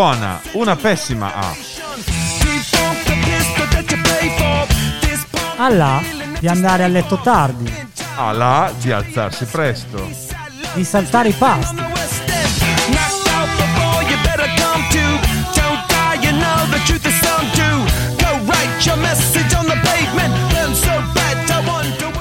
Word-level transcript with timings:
buona, 0.00 0.40
una 0.52 0.76
pessima 0.76 1.34
A. 1.34 1.54
Alla 5.58 6.00
di 6.38 6.48
andare 6.48 6.84
a 6.84 6.86
letto 6.86 7.18
tardi, 7.18 7.70
A 8.16 8.32
la 8.32 8.72
di 8.80 8.90
alzarsi 8.92 9.44
presto. 9.44 10.08
di 10.72 10.84
saltare 10.84 11.28
i 11.28 11.32
pasti, 11.32 11.82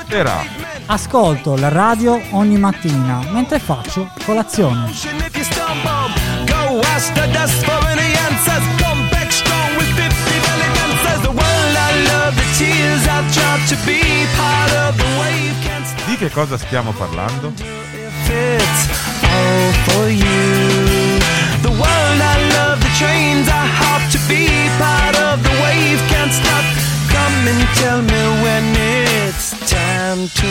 Era. 0.10 0.44
ascolto 0.88 1.56
la 1.56 1.70
radio 1.70 2.20
ogni 2.32 2.58
mattina 2.58 3.22
mentre 3.32 3.58
faccio 3.60 4.12
colazione. 4.26 5.19
Go 7.32 7.40
ask 7.40 7.62
the 7.62 7.62
dust 7.62 7.66
for 7.66 7.80
any 7.90 8.10
answers. 8.28 8.66
Come 8.82 9.10
back 9.10 9.32
strong 9.32 9.70
with 9.78 9.90
50 9.96 10.40
belly 10.46 10.70
dancers. 10.78 11.22
The 11.24 11.32
world 11.32 11.76
I 11.78 11.92
love, 12.12 12.36
the 12.36 12.48
tears 12.58 13.04
I 13.08 13.22
tried 13.32 13.64
to 13.70 13.78
be 13.86 14.02
part 14.36 14.72
of 14.88 14.98
the 14.98 15.10
wave. 15.20 15.56
Can't 15.64 15.86
stop 15.86 16.08
Di 16.08 16.16
che 16.18 16.30
cosa 16.30 16.58
stiamo 16.58 16.92
parlando? 16.92 17.54
if 17.58 18.30
it's 18.30 18.90
all 19.24 19.72
for 19.86 20.10
you. 20.10 21.20
The 21.62 21.70
world 21.72 22.20
I 22.22 22.38
love, 22.58 22.80
the 22.82 22.94
trains 22.98 23.48
I 23.48 23.66
hop 23.66 24.02
to 24.12 24.20
be 24.28 24.48
part 24.78 25.16
of 25.20 25.42
the 25.44 25.54
wave. 25.64 26.00
Can't 26.10 26.32
stop. 26.32 26.64
Come 27.10 27.48
and 27.48 27.68
tell 27.76 28.02
me 28.02 28.42
when 28.44 28.64
it's 28.76 29.52
time 29.70 30.28
to. 30.28 30.48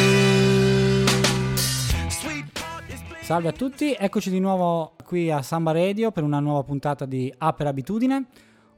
Salve 3.22 3.48
a 3.48 3.52
tutti, 3.52 3.92
eccoci 3.98 4.30
di 4.30 4.40
nuovo 4.40 4.94
qui 5.08 5.30
a 5.30 5.40
Samba 5.40 5.72
Radio 5.72 6.12
per 6.12 6.22
una 6.22 6.38
nuova 6.38 6.62
puntata 6.64 7.06
di 7.06 7.32
A 7.38 7.54
per 7.54 7.66
abitudine. 7.66 8.26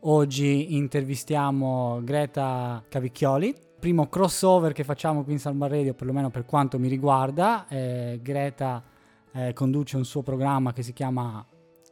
Oggi 0.02 0.76
intervistiamo 0.76 2.00
Greta 2.04 2.84
Cavicchioli, 2.88 3.52
primo 3.80 4.08
crossover 4.08 4.72
che 4.72 4.84
facciamo 4.84 5.24
qui 5.24 5.32
in 5.32 5.40
Samba 5.40 5.66
Radio, 5.66 5.92
perlomeno 5.92 6.30
per 6.30 6.44
quanto 6.44 6.78
mi 6.78 6.86
riguarda. 6.86 7.66
Eh, 7.66 8.20
Greta 8.22 8.80
eh, 9.32 9.52
conduce 9.54 9.96
un 9.96 10.04
suo 10.04 10.22
programma 10.22 10.72
che 10.72 10.84
si 10.84 10.92
chiama 10.92 11.44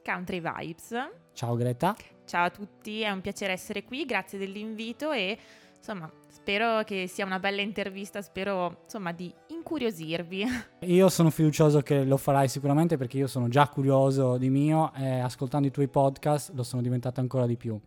Country 0.05 0.41
Vibes. 0.41 0.95
Ciao 1.33 1.57
Greta. 1.57 1.97
Ciao 2.25 2.45
a 2.45 2.51
tutti, 2.51 3.01
è 3.01 3.11
un 3.11 3.21
piacere 3.21 3.53
essere 3.53 3.83
qui, 3.83 4.05
grazie 4.05 4.39
dell'invito 4.39 5.11
e 5.11 5.37
insomma 5.77 6.09
spero 6.29 6.85
che 6.85 7.09
sia 7.09 7.25
una 7.25 7.41
bella 7.41 7.61
intervista, 7.61 8.23
spero 8.23 8.83
insomma 8.85 9.11
di 9.11 9.35
incuriosirvi. 9.59 10.45
Io 10.87 11.09
sono 11.09 11.31
fiducioso 11.31 11.81
che 11.81 12.05
lo 12.05 12.17
farai 12.17 12.49
sicuramente 12.49 12.97
perché 12.97 13.19
io 13.19 13.27
sono 13.27 13.49
già 13.49 13.69
curioso 13.69 14.37
di 14.39 14.49
mio 14.49 14.93
e 14.95 15.19
ascoltando 15.19 15.67
i 15.67 15.71
tuoi 15.71 15.89
podcast 15.89 16.53
lo 16.55 16.63
sono 16.63 16.81
diventato 16.81 17.21
ancora 17.21 17.47
di 17.47 17.57
più. 17.57 17.79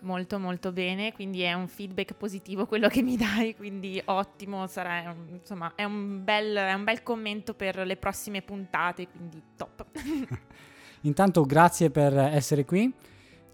molto 0.00 0.38
molto 0.38 0.72
bene, 0.72 1.12
quindi 1.12 1.42
è 1.42 1.52
un 1.52 1.68
feedback 1.68 2.14
positivo 2.14 2.66
quello 2.66 2.88
che 2.88 3.02
mi 3.02 3.16
dai, 3.16 3.54
quindi 3.54 4.00
ottimo, 4.06 4.66
sarà 4.66 5.14
insomma 5.30 5.72
è 5.74 5.84
un 5.84 6.24
bel, 6.24 6.56
è 6.56 6.72
un 6.72 6.84
bel 6.84 7.02
commento 7.02 7.54
per 7.54 7.78
le 7.86 7.96
prossime 7.96 8.42
puntate, 8.42 9.08
quindi 9.08 9.42
top. 9.56 9.86
Intanto 11.02 11.44
grazie 11.44 11.90
per 11.90 12.16
essere 12.16 12.64
qui. 12.64 12.92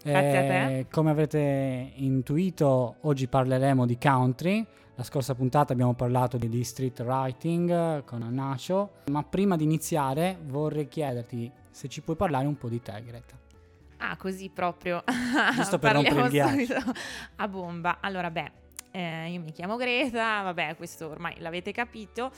Grazie 0.03 0.37
a 0.37 0.41
te. 0.41 0.77
Eh, 0.79 0.87
Come 0.89 1.11
avrete 1.11 1.91
intuito, 1.95 2.95
oggi 3.01 3.27
parleremo 3.27 3.85
di 3.85 3.97
country. 3.97 4.65
La 4.97 5.03
scorsa 5.03 5.35
puntata 5.35 5.73
abbiamo 5.73 5.93
parlato 5.93 6.37
di, 6.37 6.63
street 6.63 7.01
writing 7.01 7.69
eh, 7.69 8.03
con 8.03 8.27
Nacho. 8.33 9.03
Ma 9.11 9.21
prima 9.21 9.55
di 9.55 9.63
iniziare 9.63 10.39
vorrei 10.47 10.87
chiederti 10.87 11.51
se 11.69 11.87
ci 11.87 12.01
puoi 12.01 12.15
parlare 12.15 12.47
un 12.47 12.57
po' 12.57 12.67
di 12.67 12.81
te, 12.81 13.03
Greta. 13.05 13.37
Ah, 13.97 14.17
così 14.17 14.49
proprio. 14.49 15.03
Giusto 15.53 15.77
per 15.77 15.93
Parliamo 15.93 16.19
rompere 16.19 16.61
il 16.61 16.65
ghiaccio. 16.65 16.93
a 17.35 17.47
bomba. 17.47 17.99
Allora, 18.01 18.31
beh, 18.31 18.51
eh, 18.89 19.29
io 19.29 19.39
mi 19.39 19.51
chiamo 19.51 19.75
Greta, 19.75 20.41
vabbè, 20.41 20.75
questo 20.75 21.09
ormai 21.09 21.35
l'avete 21.41 21.71
capito. 21.71 22.31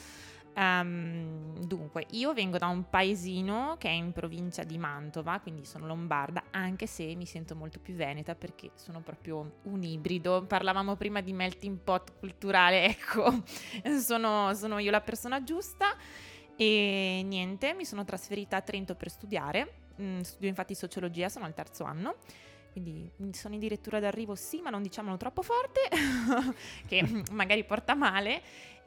Ehm, 0.60 1.64
dunque, 1.66 2.06
io 2.12 2.34
vengo 2.34 2.58
da 2.58 2.68
un 2.68 2.90
paesino 2.90 3.78
che 3.80 3.88
è 3.88 3.92
in 3.94 4.12
provincia 4.12 4.64
di 4.64 4.78
Mantova, 4.78 5.40
quindi 5.40 5.64
sono 5.64 5.88
lombarda, 5.88 6.44
anche 6.52 6.86
se 6.86 7.16
mi 7.16 7.26
sento 7.26 7.56
molto 7.56 7.80
più 7.80 7.94
veneta 7.94 8.36
perché 8.36 8.72
sono 8.74 9.00
proprio 9.00 9.60
un 9.64 9.82
ibrido. 9.84 10.44
Parlavamo 10.46 10.98
prima 10.98 11.22
di 11.22 11.32
melting 11.32 11.78
pot 11.78 12.20
culturale, 12.20 12.84
ecco, 12.92 13.44
sono, 14.02 14.54
sono 14.54 14.80
io 14.80 14.92
la 14.92 15.02
persona 15.02 15.44
giusta. 15.44 15.96
E 16.58 17.22
niente, 17.24 17.74
mi 17.74 17.86
sono 17.86 18.04
trasferita 18.04 18.58
a 18.58 18.62
Trento 18.62 18.96
per 18.96 19.10
studiare. 19.10 19.76
Mm, 20.02 20.20
studio 20.22 20.50
infatti 20.50 20.76
sociologia, 20.76 21.30
sono 21.30 21.46
al 21.46 21.54
terzo 21.54 21.86
anno. 21.86 22.18
Quindi 22.74 23.10
sono 23.32 23.56
addirittura 23.56 24.00
d'arrivo, 24.00 24.36
sì, 24.36 24.62
ma 24.62 24.70
non 24.70 24.82
diciamolo 24.82 25.18
troppo 25.18 25.42
forte, 25.42 25.82
che 26.88 27.24
magari 27.32 27.64
porta 27.64 27.96
male. 27.96 28.42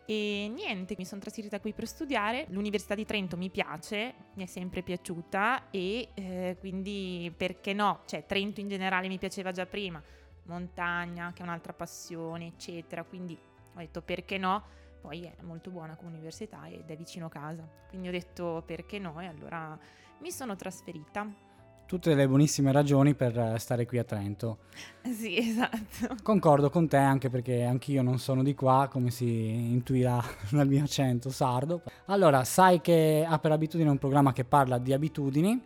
E 0.04 0.50
niente, 0.52 0.94
mi 0.98 1.04
sono 1.04 1.20
trasferita 1.20 1.60
qui 1.60 1.72
per 1.72 1.86
studiare. 1.86 2.46
L'Università 2.48 2.94
di 2.94 3.04
Trento 3.04 3.36
mi 3.36 3.50
piace, 3.50 4.14
mi 4.34 4.42
è 4.42 4.46
sempre 4.46 4.82
piaciuta 4.82 5.70
e 5.70 6.08
eh, 6.14 6.56
quindi 6.58 7.32
perché 7.36 7.72
no? 7.72 8.02
Cioè, 8.06 8.26
Trento 8.26 8.60
in 8.60 8.68
generale 8.68 9.08
mi 9.08 9.18
piaceva 9.18 9.52
già 9.52 9.66
prima, 9.66 10.02
montagna, 10.44 11.32
che 11.32 11.42
è 11.42 11.44
un'altra 11.44 11.72
passione, 11.72 12.46
eccetera. 12.46 13.04
Quindi 13.04 13.38
ho 13.74 13.78
detto 13.78 14.02
perché 14.02 14.38
no? 14.38 14.80
Poi 15.00 15.22
è 15.22 15.34
molto 15.42 15.70
buona 15.70 15.96
come 15.96 16.10
università 16.10 16.66
ed 16.68 16.88
è 16.88 16.96
vicino 16.96 17.28
casa. 17.28 17.68
Quindi 17.88 18.08
ho 18.08 18.12
detto 18.12 18.62
perché 18.66 18.98
no? 18.98 19.20
E 19.20 19.26
allora 19.26 19.78
mi 20.18 20.30
sono 20.30 20.56
trasferita. 20.56 21.50
Tutte 21.92 22.14
le 22.14 22.26
buonissime 22.26 22.72
ragioni 22.72 23.12
per 23.12 23.38
eh, 23.38 23.58
stare 23.58 23.84
qui 23.84 23.98
a 23.98 24.04
Trento. 24.04 24.60
Sì, 25.02 25.36
esatto. 25.36 26.16
Concordo 26.22 26.70
con 26.70 26.88
te 26.88 26.96
anche 26.96 27.28
perché 27.28 27.64
anch'io 27.64 28.00
non 28.00 28.18
sono 28.18 28.42
di 28.42 28.54
qua, 28.54 28.88
come 28.90 29.10
si 29.10 29.26
intuirà 29.26 30.18
dal 30.48 30.66
mio 30.66 30.84
accento 30.84 31.28
sardo. 31.28 31.82
Allora, 32.06 32.44
sai 32.44 32.80
che 32.80 33.26
ha 33.28 33.38
per 33.38 33.52
abitudine 33.52 33.90
un 33.90 33.98
programma 33.98 34.32
che 34.32 34.44
parla 34.44 34.78
di 34.78 34.94
abitudini. 34.94 35.62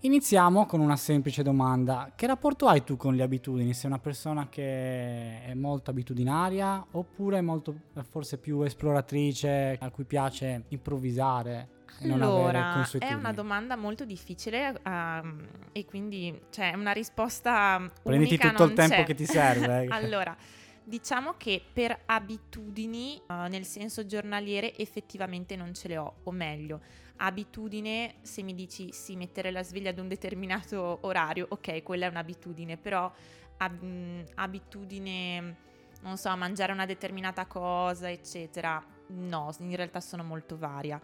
Iniziamo 0.00 0.64
con 0.64 0.80
una 0.80 0.96
semplice 0.96 1.42
domanda. 1.42 2.12
Che 2.16 2.26
rapporto 2.26 2.66
hai 2.66 2.82
tu 2.82 2.96
con 2.96 3.14
le 3.14 3.22
abitudini? 3.22 3.74
Sei 3.74 3.90
una 3.90 4.00
persona 4.00 4.48
che 4.48 5.44
è 5.44 5.52
molto 5.52 5.90
abitudinaria 5.90 6.82
oppure 6.92 7.36
è 7.36 7.42
molto 7.42 7.74
eh, 7.92 8.02
forse 8.04 8.38
più 8.38 8.62
esploratrice, 8.62 9.76
a 9.78 9.90
cui 9.90 10.04
piace 10.04 10.64
improvvisare 10.68 11.80
Allora, 12.00 12.88
è 12.98 13.12
una 13.12 13.32
domanda 13.32 13.76
molto 13.76 14.04
difficile 14.04 14.80
ehm, 14.82 15.46
e 15.72 15.84
quindi 15.84 16.40
cioè 16.50 16.72
una 16.74 16.92
risposta 16.92 17.76
Prenditi 18.02 18.34
unica 18.34 18.50
tutto 18.50 18.64
il 18.64 18.72
tempo 18.72 18.94
c'è. 18.96 19.04
che 19.04 19.14
ti 19.14 19.26
serve. 19.26 19.84
eh. 19.84 19.88
allora, 19.94 20.36
diciamo 20.82 21.34
che 21.36 21.62
per 21.72 21.96
abitudini, 22.06 23.16
eh, 23.28 23.48
nel 23.48 23.64
senso 23.64 24.04
giornaliere, 24.06 24.76
effettivamente 24.76 25.54
non 25.56 25.74
ce 25.74 25.88
le 25.88 25.96
ho, 25.98 26.14
o 26.24 26.30
meglio, 26.32 26.80
abitudine, 27.16 28.14
se 28.22 28.42
mi 28.42 28.54
dici 28.54 28.90
sì, 28.92 29.16
mettere 29.16 29.50
la 29.50 29.62
sveglia 29.62 29.90
ad 29.90 29.98
un 29.98 30.08
determinato 30.08 30.98
orario, 31.02 31.46
ok, 31.50 31.82
quella 31.82 32.06
è 32.06 32.08
un'abitudine, 32.08 32.76
però 32.76 33.10
ab- 33.58 33.82
mh, 33.82 34.24
abitudine, 34.34 35.56
non 36.00 36.16
so, 36.16 36.36
mangiare 36.36 36.72
una 36.72 36.86
determinata 36.86 37.46
cosa, 37.46 38.10
eccetera, 38.10 38.84
no, 39.08 39.54
in 39.60 39.76
realtà 39.76 40.00
sono 40.00 40.24
molto 40.24 40.56
varia. 40.58 41.00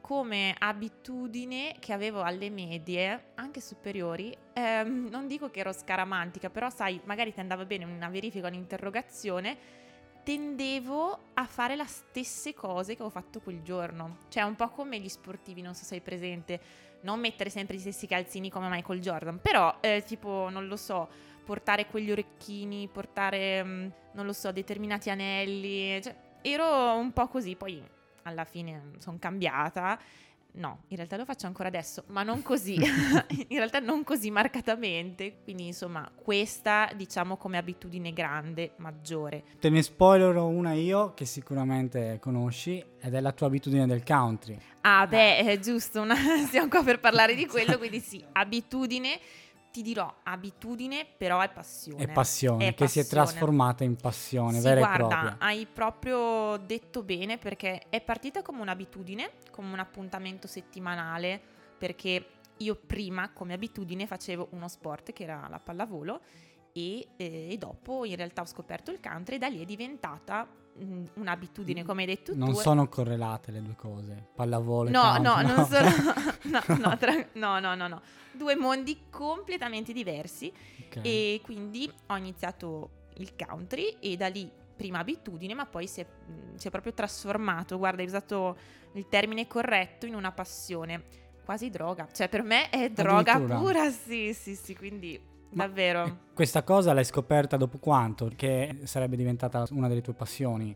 Come 0.00 0.54
abitudine 0.58 1.76
che 1.78 1.92
avevo 1.92 2.22
alle 2.22 2.50
medie, 2.50 3.32
anche 3.34 3.60
superiori, 3.60 4.36
ehm, 4.52 5.08
non 5.08 5.26
dico 5.26 5.50
che 5.50 5.60
ero 5.60 5.72
scaramantica, 5.72 6.50
però 6.50 6.68
sai, 6.70 7.00
magari 7.04 7.32
ti 7.32 7.40
andava 7.40 7.64
bene 7.64 7.84
una 7.84 8.08
verifica, 8.08 8.48
un'interrogazione, 8.48 9.56
tendevo 10.22 11.18
a 11.34 11.44
fare 11.46 11.76
le 11.76 11.86
stesse 11.86 12.54
cose 12.54 12.94
che 12.96 13.02
ho 13.02 13.10
fatto 13.10 13.40
quel 13.40 13.62
giorno. 13.62 14.18
Cioè, 14.28 14.42
un 14.42 14.56
po' 14.56 14.68
come 14.68 14.98
gli 14.98 15.08
sportivi, 15.08 15.62
non 15.62 15.74
so 15.74 15.84
se 15.84 15.94
hai 15.94 16.00
presente, 16.00 16.60
non 17.02 17.18
mettere 17.20 17.50
sempre 17.50 17.76
gli 17.76 17.80
stessi 17.80 18.06
calzini 18.06 18.50
come 18.50 18.68
Michael 18.68 19.00
Jordan, 19.00 19.40
però 19.40 19.78
eh, 19.80 20.02
tipo, 20.06 20.48
non 20.50 20.66
lo 20.66 20.76
so, 20.76 21.08
portare 21.44 21.86
quegli 21.86 22.10
orecchini, 22.10 22.88
portare, 22.88 23.64
mm, 23.64 23.88
non 24.12 24.26
lo 24.26 24.32
so, 24.32 24.52
determinati 24.52 25.10
anelli, 25.10 26.00
cioè, 26.02 26.14
ero 26.42 26.94
un 26.94 27.12
po' 27.12 27.28
così, 27.28 27.56
poi 27.56 27.82
alla 28.22 28.44
fine 28.44 28.92
sono 28.98 29.16
cambiata. 29.18 29.98
No, 30.52 30.80
in 30.88 30.96
realtà 30.96 31.16
lo 31.16 31.24
faccio 31.24 31.46
ancora 31.46 31.68
adesso, 31.68 32.02
ma 32.08 32.24
non 32.24 32.42
così, 32.42 32.74
in 33.48 33.56
realtà 33.56 33.78
non 33.78 34.02
così 34.02 34.30
marcatamente. 34.32 35.36
Quindi, 35.44 35.66
insomma, 35.66 36.10
questa 36.12 36.90
diciamo 36.96 37.36
come 37.36 37.56
abitudine 37.56 38.12
grande, 38.12 38.72
maggiore. 38.78 39.44
Te 39.60 39.70
ne 39.70 39.80
spoilerò 39.80 40.46
una 40.46 40.72
io 40.72 41.14
che 41.14 41.24
sicuramente 41.24 42.18
conosci 42.20 42.84
ed 43.00 43.14
è 43.14 43.20
la 43.20 43.30
tua 43.32 43.46
abitudine 43.46 43.86
del 43.86 44.02
country. 44.02 44.58
Ah, 44.80 45.06
beh, 45.06 45.38
è 45.38 45.58
giusto, 45.60 46.00
una- 46.00 46.16
stiamo 46.46 46.68
qua 46.68 46.82
per 46.82 46.98
parlare 46.98 47.34
di 47.36 47.46
quello, 47.46 47.78
quindi 47.78 48.00
sì, 48.00 48.24
abitudine 48.32 49.20
ti 49.70 49.82
dirò 49.82 50.12
abitudine, 50.24 51.06
però 51.16 51.40
è 51.40 51.48
passione. 51.50 52.02
È 52.04 52.08
passione, 52.10 52.68
È 52.68 52.74
che 52.74 52.88
si 52.88 52.98
è 52.98 53.02
passione. 53.02 53.24
trasformata 53.26 53.84
in 53.84 53.96
passione 53.96 54.58
Sì, 54.58 54.64
vera 54.64 54.80
guarda, 54.80 55.04
e 55.04 55.08
propria. 55.08 55.36
hai 55.38 55.66
proprio 55.66 56.56
detto 56.58 57.02
bene 57.02 57.38
perché 57.38 57.82
è 57.88 58.00
partita 58.00 58.42
come 58.42 58.60
un'abitudine, 58.60 59.30
come 59.50 59.72
un 59.72 59.78
appuntamento 59.78 60.46
settimanale, 60.46 61.40
perché 61.78 62.26
io 62.58 62.74
prima 62.74 63.30
come 63.32 63.54
abitudine 63.54 64.06
facevo 64.06 64.48
uno 64.50 64.68
sport 64.68 65.12
che 65.12 65.22
era 65.22 65.46
la 65.48 65.58
pallavolo 65.58 66.20
e, 66.72 67.08
eh, 67.16 67.48
e 67.52 67.56
dopo 67.56 68.04
in 68.04 68.16
realtà 68.16 68.42
ho 68.42 68.46
scoperto 68.46 68.90
il 68.90 69.00
country 69.00 69.36
e 69.36 69.38
da 69.38 69.48
lì 69.48 69.62
è 69.62 69.64
diventata 69.64 70.46
un'abitudine, 71.14 71.84
come 71.84 72.02
hai 72.02 72.06
detto 72.06 72.34
Non 72.34 72.50
tu. 72.52 72.60
sono 72.60 72.88
correlate 72.88 73.50
le 73.50 73.62
due 73.62 73.74
cose, 73.76 74.28
pallavolo 74.34 74.88
e 74.88 74.92
No, 74.92 75.18
no, 75.18 75.40
non 75.42 75.66
sono... 75.66 75.88
no, 76.44 76.62
no, 76.78 76.96
tra- 76.96 77.26
no, 77.34 77.58
no, 77.58 77.74
no, 77.74 77.88
no. 77.88 78.02
Due 78.32 78.56
mondi 78.56 79.02
completamente 79.10 79.92
diversi 79.92 80.52
Ok. 80.86 81.00
e 81.02 81.40
quindi 81.42 81.90
ho 82.06 82.16
iniziato 82.16 82.90
il 83.16 83.34
country 83.36 83.96
e 84.00 84.16
da 84.16 84.28
lì 84.28 84.50
prima 84.76 85.00
abitudine, 85.00 85.52
ma 85.52 85.66
poi 85.66 85.86
si 85.86 86.00
è, 86.00 86.06
mh, 86.06 86.54
si 86.56 86.68
è 86.68 86.70
proprio 86.70 86.94
trasformato, 86.94 87.76
guarda, 87.76 88.00
hai 88.00 88.06
usato 88.08 88.56
il 88.94 89.06
termine 89.08 89.46
corretto 89.46 90.06
in 90.06 90.14
una 90.14 90.32
passione, 90.32 91.02
quasi 91.44 91.68
droga, 91.68 92.08
cioè 92.12 92.28
per 92.28 92.42
me 92.42 92.70
è 92.70 92.88
droga 92.90 93.38
pura, 93.40 93.90
sì, 93.90 94.32
sì, 94.32 94.54
sì, 94.54 94.74
quindi 94.74 95.20
Ma- 95.50 95.66
davvero. 95.66 96.18
Questa 96.34 96.62
cosa 96.62 96.92
l'hai 96.92 97.04
scoperta 97.04 97.56
dopo 97.56 97.78
quanto? 97.78 98.30
Che 98.34 98.80
sarebbe 98.84 99.16
diventata 99.16 99.64
una 99.70 99.88
delle 99.88 100.00
tue 100.02 100.14
passioni? 100.14 100.74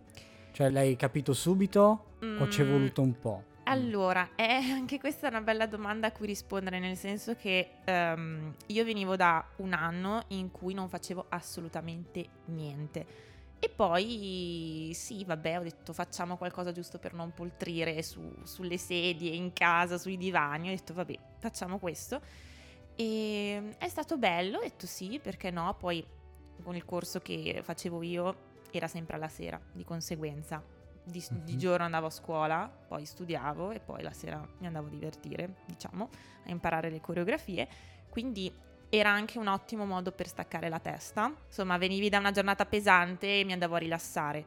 Cioè 0.53 0.71
l'hai 0.71 0.95
capito 0.97 1.33
subito 1.33 2.05
o 2.39 2.49
ci 2.49 2.61
è 2.61 2.65
Mm, 2.65 2.71
voluto 2.71 3.03
un 3.03 3.19
po'? 3.19 3.43
Allora, 3.65 4.31
è 4.35 4.53
anche 4.71 4.99
questa 5.01 5.27
è 5.27 5.31
una 5.31 5.41
bella 5.41 5.67
domanda 5.67 6.09
a 6.09 6.13
cui 6.13 6.27
rispondere, 6.27 6.79
nel 6.79 6.97
senso 6.97 7.35
che 7.35 7.77
ehm, 7.85 8.55
io 8.67 8.85
venivo 8.85 9.17
da 9.17 9.45
un 9.57 9.73
anno 9.73 10.25
in 10.29 10.51
cui 10.51 10.75
non 10.75 10.89
facevo 10.89 11.27
assolutamente 11.31 12.27
niente. 12.47 13.07
E 13.59 13.71
poi 13.71 14.91
sì, 14.93 15.25
vabbè, 15.25 15.59
ho 15.59 15.63
detto 15.63 15.95
facciamo 15.95 16.37
qualcosa 16.37 16.73
giusto 16.73 16.99
per 16.99 17.15
non 17.15 17.33
poltrire 17.33 18.03
su- 18.03 18.35
sulle 18.43 18.77
sedie, 18.77 19.35
in 19.35 19.55
casa, 19.55 19.97
sui 19.97 20.19
divani. 20.19 20.69
Ho 20.69 20.73
detto 20.73 20.93
vabbè, 20.93 21.19
facciamo 21.39 21.79
questo. 21.79 22.21
E 22.97 23.75
è 23.79 23.89
stato 23.89 24.17
bello, 24.17 24.59
ho 24.59 24.63
detto 24.63 24.87
sì, 24.87 25.19
perché 25.23 25.51
no? 25.51 25.75
Poi 25.79 26.05
con 26.63 26.77
il 26.77 26.85
corso 26.85 27.21
che 27.21 27.61
facevo 27.63 28.03
io 28.03 28.37
era 28.71 28.87
sempre 28.89 29.17
alla 29.17 29.29
sera, 29.29 29.61
di 29.73 29.85
conseguenza. 29.85 30.63
Di, 31.07 31.23
di 31.43 31.53
Mhm. 31.53 31.59
giorno 31.59 31.85
andavo 31.85 32.07
a 32.07 32.11
scuola, 32.11 32.67
poi 32.89 33.05
studiavo 33.05 33.73
e 33.73 33.81
poi 33.81 34.03
la 34.03 34.13
sera 34.13 34.39
mi 34.59 34.67
andavo 34.67 34.87
a 34.87 34.91
divertire, 34.91 35.57
diciamo, 35.67 36.09
a 36.47 36.51
imparare 36.51 36.89
le 36.89 37.01
coreografie. 37.01 37.69
Quindi 38.09 38.51
era 38.89 39.11
anche 39.11 39.39
un 39.39 39.49
ottimo 39.49 39.85
modo 39.85 40.13
per 40.13 40.29
staccare 40.29 40.69
la 40.71 40.79
testa. 40.79 41.31
Insomma, 41.47 41.77
venivi 41.77 42.09
da 42.09 42.19
una 42.19 42.31
giornata 42.31 42.65
pesante 42.65 43.41
e 43.41 43.45
mi 43.45 43.53
andavo 43.53 43.75
a 43.75 43.79
rilassare. 43.79 44.47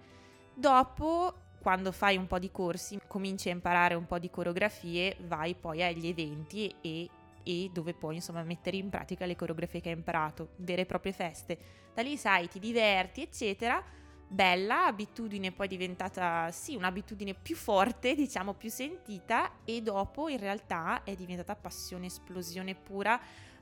Dopo, 0.56 1.34
quando 1.62 1.92
fai 1.92 2.18
un 2.18 2.26
po' 2.26 2.40
di 2.40 2.50
corsi, 2.50 3.00
cominci 3.06 3.50
a 3.50 3.52
imparare 3.52 3.94
un 3.94 4.08
po' 4.08 4.18
di 4.18 4.30
coreografie, 4.32 5.16
vai 5.28 5.54
poi 5.54 5.84
agli 5.84 6.08
eventi 6.08 6.74
e, 6.82 7.08
e 7.48 7.70
dove 7.72 7.94
puoi 7.94 8.16
insomma 8.16 8.44
mettere 8.44 8.76
in 8.76 8.90
pratica 8.90 9.26
le 9.26 9.38
coreografie 9.38 9.80
che 9.80 9.90
hai 9.90 9.96
imparato, 9.96 10.50
vere 10.58 10.82
e 10.82 10.86
proprie 10.86 11.14
feste. 11.14 11.58
Da 11.94 12.02
lì 12.02 12.18
sai, 12.18 12.50
ti 12.50 12.60
diverti, 12.60 13.22
eccetera. 13.22 13.82
Bella 14.30 14.88
abitudine, 14.88 15.54
poi 15.54 15.70
diventata 15.70 16.52
sì, 16.52 16.76
un'abitudine 16.76 17.34
più 17.34 17.56
forte, 17.56 18.14
diciamo 18.14 18.54
più 18.54 18.70
sentita, 18.70 19.64
e 19.64 19.82
dopo 19.82 20.28
in 20.28 20.40
realtà 20.40 21.04
è 21.04 21.16
diventata 21.16 21.56
passione, 21.56 22.08
esplosione 22.08 22.76
pura 22.76 23.18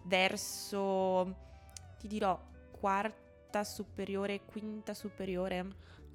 verso, 0.06 1.36
ti 2.00 2.08
dirò, 2.08 2.42
quarta 2.72 3.64
superiore, 3.64 4.42
quinta 4.46 4.96
superiore. 4.96 5.68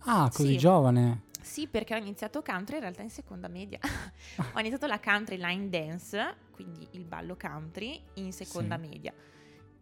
Ah, 0.04 0.28
così 0.32 0.50
Sì. 0.52 0.56
giovane. 0.58 1.22
Sì, 1.40 1.66
perché 1.66 1.94
ho 1.94 1.98
iniziato 1.98 2.42
country 2.42 2.76
in 2.76 2.80
realtà 2.82 3.02
in 3.02 3.10
seconda 3.10 3.48
media. 3.48 3.78
ho 4.54 4.58
iniziato 4.58 4.86
la 4.86 5.00
country 5.00 5.36
line 5.36 5.68
dance, 5.68 6.36
quindi 6.50 6.86
il 6.92 7.04
ballo 7.04 7.36
country, 7.36 8.00
in 8.14 8.32
seconda 8.32 8.76
Sì. 8.78 8.86
media. 8.88 9.12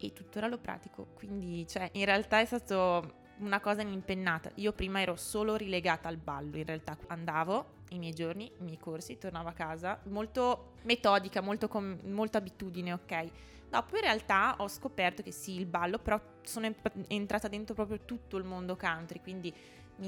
E 0.00 0.12
tuttora 0.12 0.46
lo 0.46 0.58
pratico, 0.58 1.08
quindi 1.14 1.66
cioè, 1.66 1.88
in 1.94 2.04
realtà 2.04 2.38
è 2.40 2.44
stato 2.44 3.14
una 3.38 3.58
cosa 3.60 3.82
impennata. 3.82 4.50
Io 4.56 4.72
prima 4.72 5.00
ero 5.00 5.16
solo 5.16 5.56
rilegata 5.56 6.08
al 6.08 6.16
ballo, 6.16 6.56
in 6.56 6.64
realtà 6.64 6.96
andavo 7.08 7.76
i 7.90 7.98
miei 7.98 8.12
giorni, 8.12 8.44
i 8.58 8.62
miei 8.62 8.78
corsi, 8.78 9.18
tornavo 9.18 9.48
a 9.48 9.52
casa, 9.52 9.98
molto 10.04 10.72
metodica, 10.82 11.40
molto, 11.40 11.66
com- 11.68 11.98
molto 12.04 12.38
abitudine, 12.38 12.92
ok? 12.92 13.26
Dopo 13.68 13.96
in 13.96 14.02
realtà 14.02 14.54
ho 14.58 14.68
scoperto 14.68 15.22
che 15.22 15.32
sì, 15.32 15.56
il 15.56 15.66
ballo, 15.66 15.98
però 15.98 16.20
sono 16.42 16.72
entrata 17.08 17.48
dentro 17.48 17.74
proprio 17.74 18.00
tutto 18.04 18.36
il 18.36 18.44
mondo 18.44 18.76
country, 18.76 19.20
quindi 19.20 19.52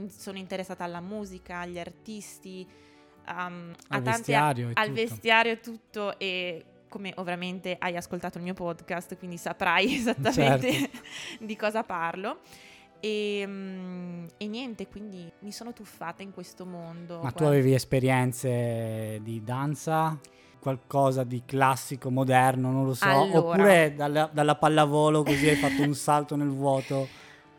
sono 0.08 0.38
interessata 0.38 0.84
alla 0.84 1.00
musica, 1.00 1.60
agli 1.60 1.78
artisti, 1.78 2.66
um, 3.28 3.32
a 3.34 3.96
Al 3.96 4.02
tanti- 4.02 4.10
vestiario 4.10 4.68
e 4.68 4.72
al 4.74 4.86
tutto. 4.88 5.00
vestiario 5.00 5.52
e 5.52 5.60
tutto 5.60 6.18
e 6.18 6.64
come 6.88 7.12
ovviamente 7.16 7.76
hai 7.78 7.96
ascoltato 7.96 8.38
il 8.38 8.44
mio 8.44 8.54
podcast, 8.54 9.16
quindi 9.16 9.36
saprai 9.36 9.94
esattamente 9.94 10.72
Certo. 10.72 10.98
di 11.44 11.56
cosa 11.56 11.82
parlo. 11.82 12.40
E, 13.02 13.44
mm, 13.46 14.26
e 14.36 14.46
niente, 14.46 14.86
quindi 14.88 15.30
mi 15.40 15.52
sono 15.52 15.72
tuffata 15.72 16.22
in 16.22 16.32
questo 16.32 16.66
mondo. 16.66 17.20
Ma 17.22 17.30
tu 17.30 17.38
Guarda, 17.38 17.46
avevi 17.48 17.72
esperienze 17.74 19.20
di 19.22 19.42
danza? 19.42 20.18
Qualcosa 20.58 21.24
di 21.24 21.42
classico, 21.46 22.10
moderno, 22.10 22.70
non 22.70 22.84
lo 22.84 22.92
so. 22.92 23.06
Allora. 23.06 23.38
Oppure 23.38 23.94
dalla, 23.94 24.28
dalla 24.30 24.56
pallavolo 24.56 25.22
così 25.22 25.48
hai 25.48 25.56
fatto 25.56 25.80
un 25.82 25.94
salto 25.94 26.36
nel 26.36 26.50
vuoto? 26.50 27.08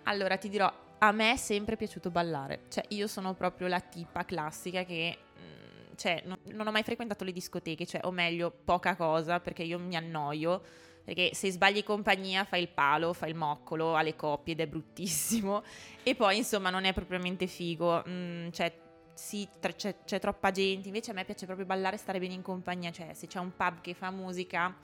Allora 0.04 0.38
ti 0.38 0.50
dirò, 0.50 0.72
a 1.04 1.12
me 1.12 1.32
è 1.34 1.36
sempre 1.38 1.76
piaciuto 1.78 2.12
ballare. 2.12 2.64
Cioè, 2.70 2.84
io 2.90 3.08
sono 3.08 3.34
proprio 3.34 3.68
la 3.68 3.80
tipa 3.80 4.24
classica 4.24 4.84
che. 4.84 5.18
mm, 5.40 5.94
Cioè, 5.96 6.22
non, 6.26 6.38
non 6.54 6.68
ho 6.68 6.72
mai 6.72 6.84
frequentato 6.84 7.24
le 7.24 7.32
discoteche, 7.32 7.86
cioè, 7.86 8.02
o 8.06 8.12
meglio, 8.12 8.52
poca 8.52 8.96
cosa, 8.96 9.40
perché 9.40 9.64
io 9.64 9.80
mi 9.80 9.96
annoio. 9.96 10.62
Perché 11.04 11.32
se 11.34 11.50
sbagli 11.52 11.84
compagnia 11.84 12.44
fai 12.44 12.62
il 12.62 12.70
palo, 12.70 13.14
fai 13.14 13.30
il 13.32 13.36
moccolo 13.36 13.96
alle 13.96 14.16
coppie 14.16 14.54
ed 14.54 14.60
è 14.62 14.68
bruttissimo. 14.68 15.64
E 16.04 16.16
poi, 16.16 16.38
insomma, 16.38 16.70
non 16.72 16.86
è 16.86 16.94
propriamente 16.94 17.46
figo. 17.48 18.04
Mm, 18.08 18.50
cioè, 18.52 18.72
sì, 19.14 19.48
tra- 19.60 19.74
c'è, 19.74 19.98
c'è 20.06 20.20
troppa 20.20 20.52
gente. 20.52 20.88
Invece 20.88 21.12
a 21.12 21.14
me 21.16 21.26
piace 21.26 21.46
proprio 21.46 21.66
ballare 21.66 21.96
e 21.96 22.00
stare 22.00 22.20
bene 22.20 22.34
in 22.34 22.42
compagnia. 22.44 22.92
Cioè, 22.92 23.14
se 23.14 23.28
c'è 23.28 23.40
un 23.40 23.56
pub 23.56 23.82
che 23.82 23.94
fa 23.96 24.10
musica 24.12 24.76